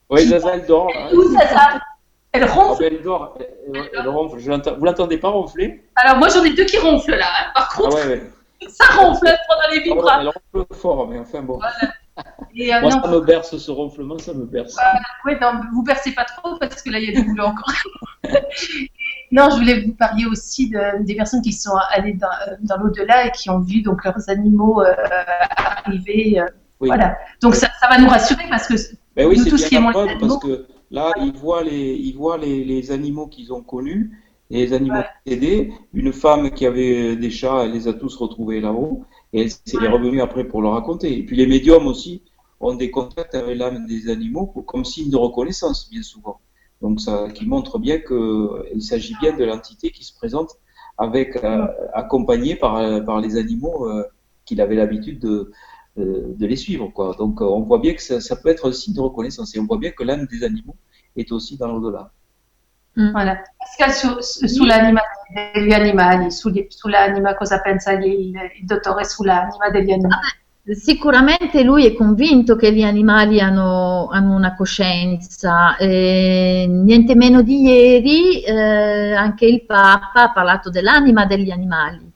[0.08, 0.90] Oui, Zaza, elle dort.
[0.96, 1.10] Hein.
[1.32, 1.80] Zaza?
[2.32, 2.84] Elle ronfle.
[2.84, 3.38] Ah, ben, elle dort.
[3.74, 4.38] Elle, ronfle.
[4.38, 5.84] Vous l'entendez pas ronfler?
[5.96, 7.26] Alors moi j'en ai deux qui ronflent là.
[7.26, 7.50] Hein.
[7.54, 8.22] Par contre, ah ouais,
[8.68, 10.12] ça ronfle pendant les vibras.
[10.12, 11.58] Ah, elle ronfle fort, mais enfin bon.
[12.54, 14.76] Et, euh, Moi, ça me berce ce ronflement, ça me berce.
[15.24, 17.72] oui, non, vous bercez pas trop parce que là, il y a du boulot encore.
[19.32, 22.28] non, je voulais vous parler aussi de, des personnes qui sont allées dans,
[22.60, 24.94] dans l'au-delà et qui ont vu donc leurs animaux euh,
[25.56, 26.40] arriver.
[26.40, 26.46] Euh,
[26.78, 27.16] voilà.
[27.42, 28.74] Donc ça, ça, va nous rassurer parce que
[29.16, 32.38] ben oui, tout ce qui est moins parce que là, ils voient les, ils voient
[32.38, 34.10] les, les animaux qu'ils ont connus,
[34.50, 35.70] les animaux ouais.
[35.94, 39.04] Une femme qui avait des chats, elle les a tous retrouvés là-haut.
[39.32, 41.16] Et elle s'est revenue après pour le raconter.
[41.18, 42.22] Et puis les médiums aussi
[42.58, 46.40] ont des contacts avec l'âme des animaux comme signe de reconnaissance, bien souvent.
[46.82, 50.56] Donc ça qui montre bien qu'il s'agit bien de l'entité qui se présente
[50.98, 54.04] avec euh, accompagnée par, par les animaux euh,
[54.44, 55.52] qu'il avait l'habitude de,
[55.96, 56.88] de les suivre.
[56.88, 57.14] Quoi.
[57.18, 59.78] Donc on voit bien que ça, peut être un signe de reconnaissance et on voit
[59.78, 60.76] bien que l'âme des animaux
[61.16, 62.10] est aussi dans l'au-delà.
[62.96, 63.10] Mm.
[63.12, 63.42] Voilà.
[63.58, 65.00] Pascal, su, sull'anima
[65.54, 70.38] degli animali, su, sull'anima cosa pensa il, il dottore sull'anima degli animali?
[70.72, 77.62] Sicuramente lui è convinto che gli animali hanno, hanno una coscienza, eh, niente meno di
[77.62, 82.09] ieri eh, anche il Papa ha parlato dell'anima degli animali.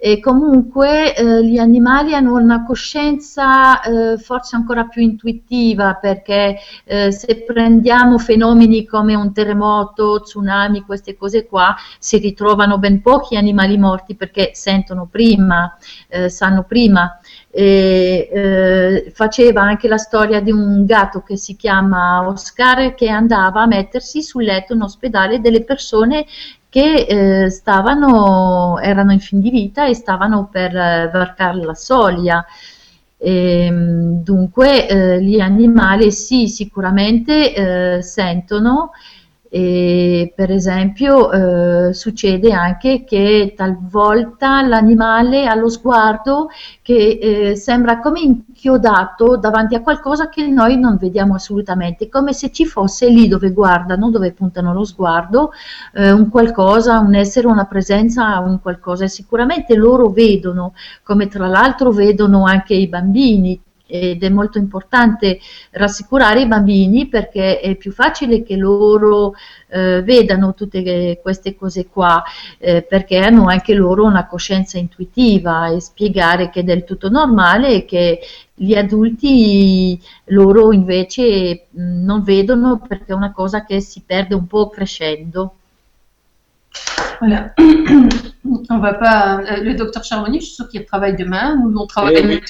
[0.00, 7.10] E comunque eh, gli animali hanno una coscienza eh, forse ancora più intuitiva perché eh,
[7.10, 13.76] se prendiamo fenomeni come un terremoto, tsunami, queste cose qua, si ritrovano ben pochi animali
[13.76, 17.18] morti perché sentono prima, eh, sanno prima.
[17.50, 23.62] E, eh, faceva anche la storia di un gatto che si chiama Oscar che andava
[23.62, 26.26] a mettersi sul letto in ospedale delle persone
[26.68, 32.44] che eh, stavano, erano in fin di vita e stavano per eh, varcare la soglia.
[33.16, 38.90] E, ehm, dunque eh, gli animali sì, sicuramente eh, sentono
[39.50, 46.48] e, per esempio eh, succede anche che talvolta l'animale ha lo sguardo
[46.82, 52.50] che eh, sembra come inchiodato davanti a qualcosa che noi non vediamo assolutamente, come se
[52.50, 55.50] ci fosse lì dove guardano, dove puntano lo sguardo,
[55.94, 59.04] eh, un qualcosa, un essere, una presenza, un qualcosa.
[59.04, 65.40] E sicuramente loro vedono, come tra l'altro vedono anche i bambini, ed è molto importante
[65.70, 69.32] rassicurare i bambini perché è più facile che loro
[69.68, 72.22] eh, vedano tutte queste cose qua
[72.58, 77.68] eh, perché hanno anche loro una coscienza intuitiva e spiegare che è del tutto normale
[77.70, 78.20] e che
[78.54, 84.68] gli adulti loro invece non vedono perché è una cosa che si perde un po'
[84.68, 85.54] crescendo.
[87.20, 87.54] Voilà.
[88.70, 89.38] On va pas.
[89.38, 91.56] Euh, le docteur Charbonnier, je suis sûr qu'il travaille demain.
[91.56, 92.40] Nous, on travaille eh,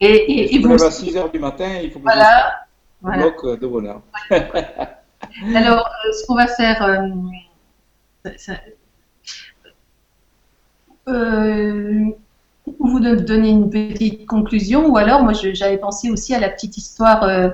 [0.00, 0.82] Et, et, et vous...
[0.82, 2.54] à 6 heures du matin, il faut voilà,
[3.00, 3.22] voilà.
[3.22, 4.02] bloc euh, de bonheur.
[4.30, 8.54] Alors, euh, ce qu'on va faire, euh, ça,
[11.08, 12.04] euh,
[12.80, 17.22] vous donner une petite conclusion, ou alors moi j'avais pensé aussi à la petite histoire,
[17.22, 17.48] euh,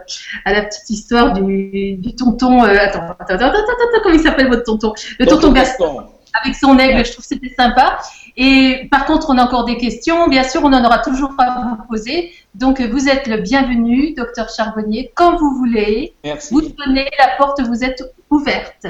[0.44, 2.62] à la petite histoire du, du tonton.
[2.62, 4.94] Attends, attends, attends, attends, attends, comment il s'appelle votre tonton?
[5.18, 6.06] Le tonton, Gaston
[6.40, 7.98] avec son aigle, je trouve que c'était sympa.
[8.36, 10.28] Et par contre, on a encore des questions.
[10.28, 12.32] Bien sûr, on en aura toujours à vous poser.
[12.54, 16.14] Donc, vous êtes le bienvenu, docteur Charbonnier, quand vous voulez.
[16.24, 16.54] Merci.
[16.54, 18.86] Vous tenez la porte, vous êtes ouverte.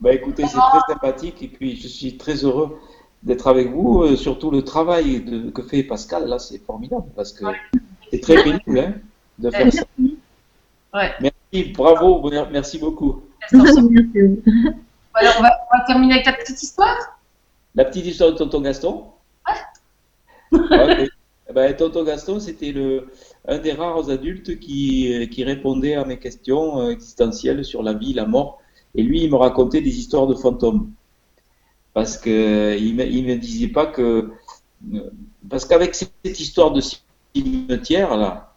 [0.00, 2.78] Bah, écoutez, c'est très sympathique et puis je suis très heureux
[3.22, 4.02] d'être avec vous.
[4.02, 7.46] Euh, surtout le travail de, que fait Pascal, là, c'est formidable parce que
[8.10, 8.94] c'est très pénible hein,
[9.38, 9.84] de faire ça.
[10.94, 11.12] Ouais.
[11.20, 13.22] Merci, bravo, merci beaucoup.
[13.50, 13.78] Merci.
[15.14, 15.50] Alors, on va,
[15.86, 17.13] terminer avec la petite histoire
[17.74, 19.04] La petite histoire de Tonton Gaston
[20.70, 21.08] Ouais.
[21.46, 23.08] Eh ben, Tonton Gaston, c'était le,
[23.46, 28.14] un des rares adultes qui, qui répondait à mes questions euh, existentielles sur la vie,
[28.14, 28.62] la mort.
[28.94, 30.90] Et lui, il me racontait des histoires de fantômes.
[31.92, 34.32] Parce qu'il ne il me disait pas que.
[35.48, 36.80] Parce qu'avec cette histoire de
[37.34, 38.54] cimetière, là,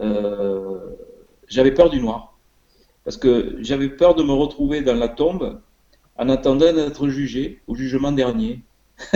[0.00, 0.78] euh,
[1.48, 2.36] j'avais peur du noir.
[3.04, 5.60] Parce que j'avais peur de me retrouver dans la tombe
[6.20, 8.62] en attendant d'être jugé au jugement dernier.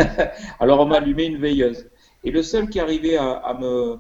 [0.59, 1.87] Alors on m'a allumé une veilleuse.
[2.25, 3.99] Et le seul qui arrivait à, me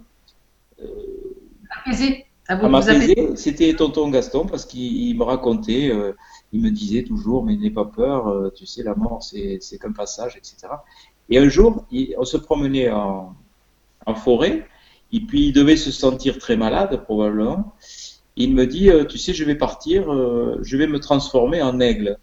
[0.80, 6.12] euh, m'apaiser, c'était tonton Gaston parce qu'il me racontait, euh,
[6.52, 9.92] il me disait toujours, mais n'aie pas peur, euh, tu sais, la mort c'est qu'un
[9.92, 10.72] passage, etc.
[11.28, 11.84] Et un jour,
[12.16, 13.34] on se promenait en,
[14.06, 14.66] en, forêt,
[15.12, 17.74] et puis il devait se sentir très malade probablement.
[18.36, 20.04] Il me dit, tu sais, je vais partir,
[20.62, 22.18] je vais me transformer en aigle.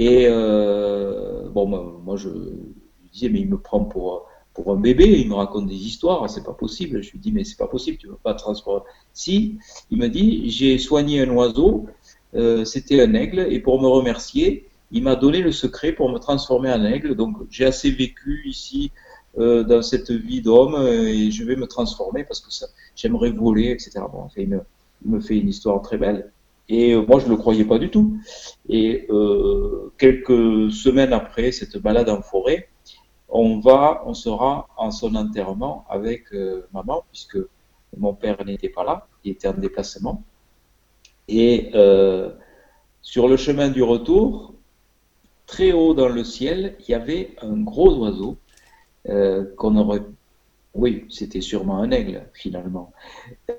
[0.00, 5.04] Et euh, bon, moi, je, lui disais, mais il me prend pour, pour un bébé,
[5.20, 7.02] il me raconte des histoires, c'est pas possible.
[7.02, 8.80] Je lui dis, mais c'est pas possible, tu ne veux pas transformer.
[9.12, 9.58] Si,
[9.90, 11.86] il me dit, j'ai soigné un oiseau,
[12.34, 16.18] euh, c'était un aigle, et pour me remercier, il m'a donné le secret pour me
[16.18, 17.14] transformer en aigle.
[17.14, 18.92] Donc, j'ai assez vécu ici
[19.38, 22.48] euh, dans cette vie d'homme, et je vais me transformer parce que
[22.96, 24.00] j'aimerais voler, etc.
[24.10, 24.62] Bon, il
[25.04, 26.32] me fait une histoire très belle.
[26.70, 28.16] Et euh, moi, je ne le croyais pas du tout.
[28.68, 32.68] Et euh, quelques semaines après cette balade en forêt,
[33.28, 37.38] on va, on sera en son enterrement avec euh, maman, puisque
[37.96, 40.22] mon père n'était pas là, il était en déplacement.
[41.28, 41.70] Et
[43.02, 44.54] sur le chemin du retour,
[45.46, 48.36] très haut dans le ciel, il y avait un gros oiseau
[49.56, 50.02] qu'on aurait
[50.74, 52.92] oui, c'était sûrement un aigle, finalement.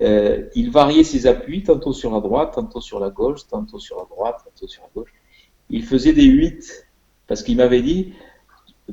[0.01, 3.97] Euh, il variait ses appuis, tantôt sur la droite, tantôt sur la gauche, tantôt sur
[3.97, 5.13] la droite, tantôt sur la gauche.
[5.69, 6.87] Il faisait des huit,
[7.27, 8.13] parce qu'il m'avait dit,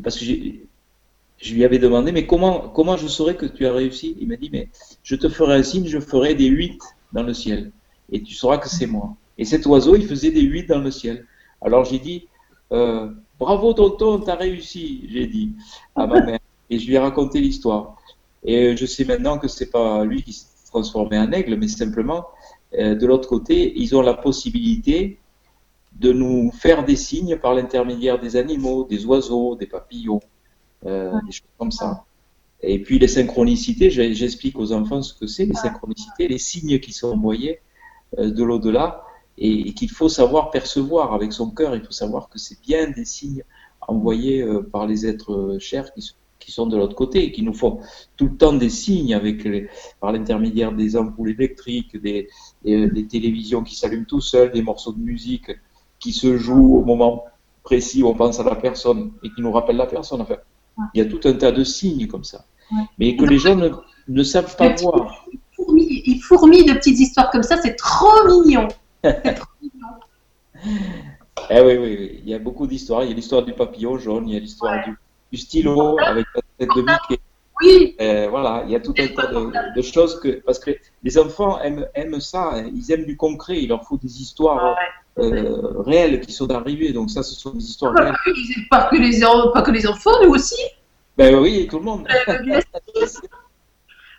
[0.02, 4.16] parce que je lui avais demandé, mais comment, comment je saurais que tu as réussi?
[4.20, 4.68] Il m'a dit, mais
[5.04, 6.82] je te ferai un signe, je ferai des huit
[7.12, 7.70] dans le ciel,
[8.10, 9.16] et tu sauras que c'est moi.
[9.38, 11.24] Et cet oiseau, il faisait des huit dans le ciel.
[11.62, 12.26] Alors j'ai dit,
[12.72, 15.52] euh, bravo tonton, t'as réussi, j'ai dit
[15.94, 16.37] à ma mère.
[16.70, 17.96] Et je lui ai raconté l'histoire.
[18.44, 22.26] Et je sais maintenant que c'est pas lui qui s'est transformé en aigle, mais simplement,
[22.74, 25.18] euh, de l'autre côté, ils ont la possibilité
[25.98, 30.20] de nous faire des signes par l'intermédiaire des animaux, des oiseaux, des papillons,
[30.86, 32.04] euh, des choses comme ça.
[32.62, 36.92] Et puis les synchronicités, j'explique aux enfants ce que c'est, les synchronicités, les signes qui
[36.92, 37.60] sont envoyés
[38.18, 39.04] euh, de l'au-delà
[39.38, 43.04] et, qu'il faut savoir percevoir avec son cœur, il faut savoir que c'est bien des
[43.04, 43.44] signes
[43.80, 46.14] envoyés euh, par les êtres chers qui,
[46.48, 47.80] qui sont de l'autre côté et qui nous font
[48.16, 49.68] tout le temps des signes avec les,
[50.00, 52.30] par l'intermédiaire des ampoules électriques, des,
[52.64, 55.50] des télévisions qui s'allument tout seuls, des morceaux de musique
[56.00, 57.26] qui se jouent au moment
[57.62, 60.22] précis où on pense à la personne et qui nous rappelle la personne.
[60.22, 60.36] Enfin,
[60.94, 62.46] il y a tout un tas de signes comme ça.
[62.98, 63.68] Mais que les gens ne,
[64.08, 65.26] ne savent pas voir.
[65.58, 68.68] Il fourmille, de petites histoires comme ça, c'est trop mignon.
[69.02, 69.92] trop mignon.
[71.50, 73.04] Eh oui, oui, oui, il y a beaucoup d'histoires.
[73.04, 74.94] Il y a l'histoire du papillon jaune, il y a l'histoire du,
[75.36, 77.22] stylo avec la tête de Mickey.
[77.60, 77.96] Oui.
[78.00, 80.70] Euh, voilà, il y a tout un tas de, choses que parce que
[81.02, 82.70] les enfants aiment, aiment ça, hein.
[82.72, 84.76] ils aiment du concret, il leur faut des histoires
[85.18, 86.92] euh, réelles qui sont arrivées.
[86.92, 88.14] Donc ça, ce sont des histoires réelles.
[88.70, 89.20] Pas que les,
[89.52, 90.62] pas que les enfants, nous aussi.
[91.16, 92.06] Ben oui, tout le monde.
[92.28, 92.38] Euh,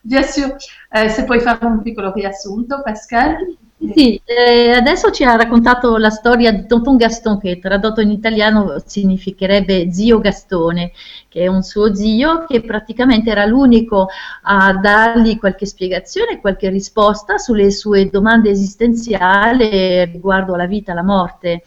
[0.03, 0.49] bien sûr.
[0.95, 3.37] Eh, se puoi fare un piccolo riassunto, Pascal.
[3.81, 8.75] Sì, eh, adesso ci ha raccontato la storia di Tonton Gaston che tradotto in italiano
[8.85, 10.91] significherebbe zio Gastone,
[11.29, 14.09] che è un suo zio che praticamente era l'unico
[14.43, 21.63] a dargli qualche spiegazione, qualche risposta sulle sue domande esistenziali riguardo alla vita, alla morte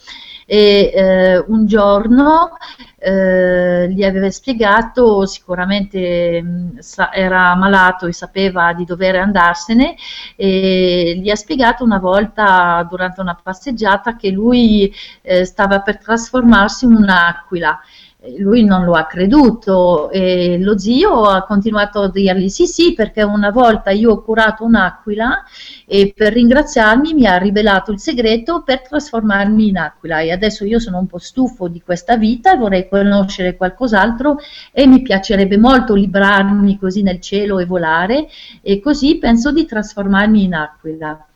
[0.53, 2.59] e eh, un giorno
[2.99, 9.97] eh, gli aveva spiegato, sicuramente mh, sa, era malato e sapeva di dover andarsene,
[10.37, 16.85] e gli ha spiegato una volta durante una passeggiata che lui eh, stava per trasformarsi
[16.85, 17.81] in un'aquila
[18.39, 23.23] lui non lo ha creduto e lo zio ha continuato a dirgli sì sì perché
[23.23, 25.43] una volta io ho curato un'aquila
[25.87, 30.21] e per ringraziarmi mi ha rivelato il segreto per trasformarmi in aquila.
[30.21, 34.37] E adesso io sono un po' stufo di questa vita vorrei conoscere qualcos'altro
[34.71, 38.29] e mi piacerebbe molto librarmi così nel cielo e volare
[38.61, 41.27] e così penso di trasformarmi in aquila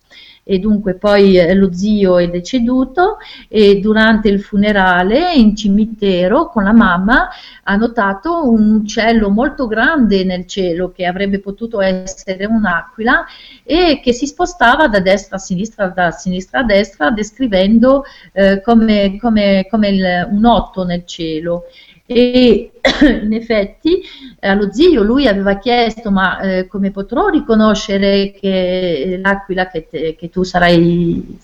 [0.47, 3.17] e dunque poi eh, lo zio è deceduto
[3.49, 7.27] e durante il funerale in cimitero con la mamma
[7.63, 13.25] ha notato un uccello molto grande nel cielo che avrebbe potuto essere un'aquila
[13.63, 19.17] e che si spostava da destra a sinistra, da sinistra a destra descrivendo eh, come,
[19.19, 21.63] come, come il, un otto nel cielo
[22.09, 22.71] e
[23.21, 24.01] in effetti
[24.39, 30.29] allo zio lui aveva chiesto ma eh, come potrò riconoscere che l'aquila che, te, che
[30.29, 31.37] tu sarai,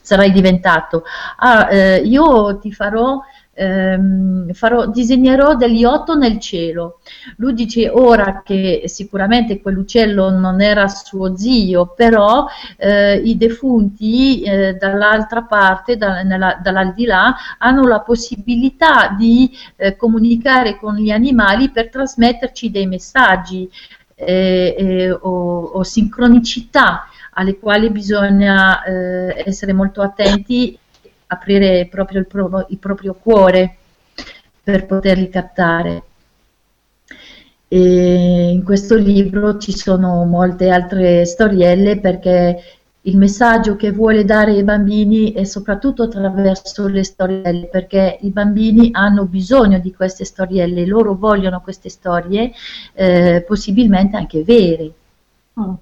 [0.00, 1.02] sarai diventato?
[1.38, 3.20] Ah, eh, io ti farò
[3.54, 7.00] ehm, farò, disegnerò degli otto nel cielo.
[7.36, 14.74] Lui dice ora che sicuramente quell'uccello non era suo zio, però eh, i defunti eh,
[14.74, 21.88] dall'altra parte, da, nella, dall'aldilà, hanno la possibilità di eh, comunicare con gli animali per
[21.88, 23.70] trasmetterci dei messaggi
[24.16, 30.78] eh, eh, o, o sincronicità alle quali bisogna eh, essere molto attenti
[31.26, 33.76] aprire proprio il, pro, il proprio cuore
[34.62, 36.02] per poterli captare.
[37.68, 42.62] E in questo libro ci sono molte altre storielle perché
[43.06, 48.90] il messaggio che vuole dare ai bambini è soprattutto attraverso le storielle, perché i bambini
[48.92, 52.52] hanno bisogno di queste storielle, loro vogliono queste storie,
[52.94, 54.92] eh, possibilmente anche vere.
[55.54, 55.78] Oh.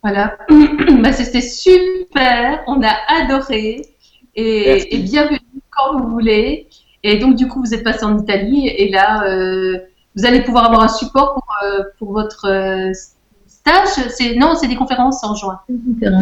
[0.00, 0.36] Voilà,
[1.02, 3.96] bah, c'était super, on a adoré.
[4.38, 5.38] Et, bienvenue
[5.70, 6.68] quand vous voulez.
[7.02, 9.78] Et donc, du coup, vous êtes passé en Italie et là, euh,
[10.16, 12.92] vous allez pouvoir avoir un support pour, euh, pour votre euh,
[13.46, 13.88] stage.
[14.10, 15.60] C'est, non, c'est des conférences en juin.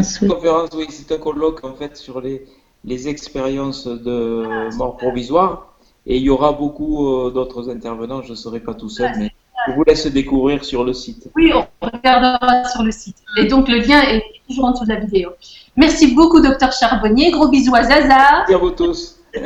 [0.03, 2.47] C'est conférence, oui, c'est un colloque en fait sur les,
[2.85, 5.73] les expériences de mort provisoire.
[6.09, 8.23] Et il y aura beaucoup d'autres intervenants.
[8.23, 9.33] Je ne serai pas tout seul, mais
[9.67, 11.29] je vous laisse découvrir sur le site.
[11.35, 13.17] Oui, on regardera sur le site.
[13.37, 15.31] Et donc, le lien est toujours en dessous de la vidéo.
[15.77, 17.31] Merci beaucoup, docteur Charbonnier.
[17.31, 18.45] Gros bisous à Zaza.
[18.49, 19.19] Merci à vous tous.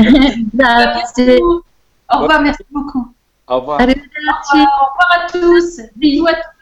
[2.12, 3.12] Au revoir, merci beaucoup.
[3.46, 3.80] Au revoir.
[3.80, 5.80] Au revoir à tous.
[5.96, 6.59] Bisous à tous.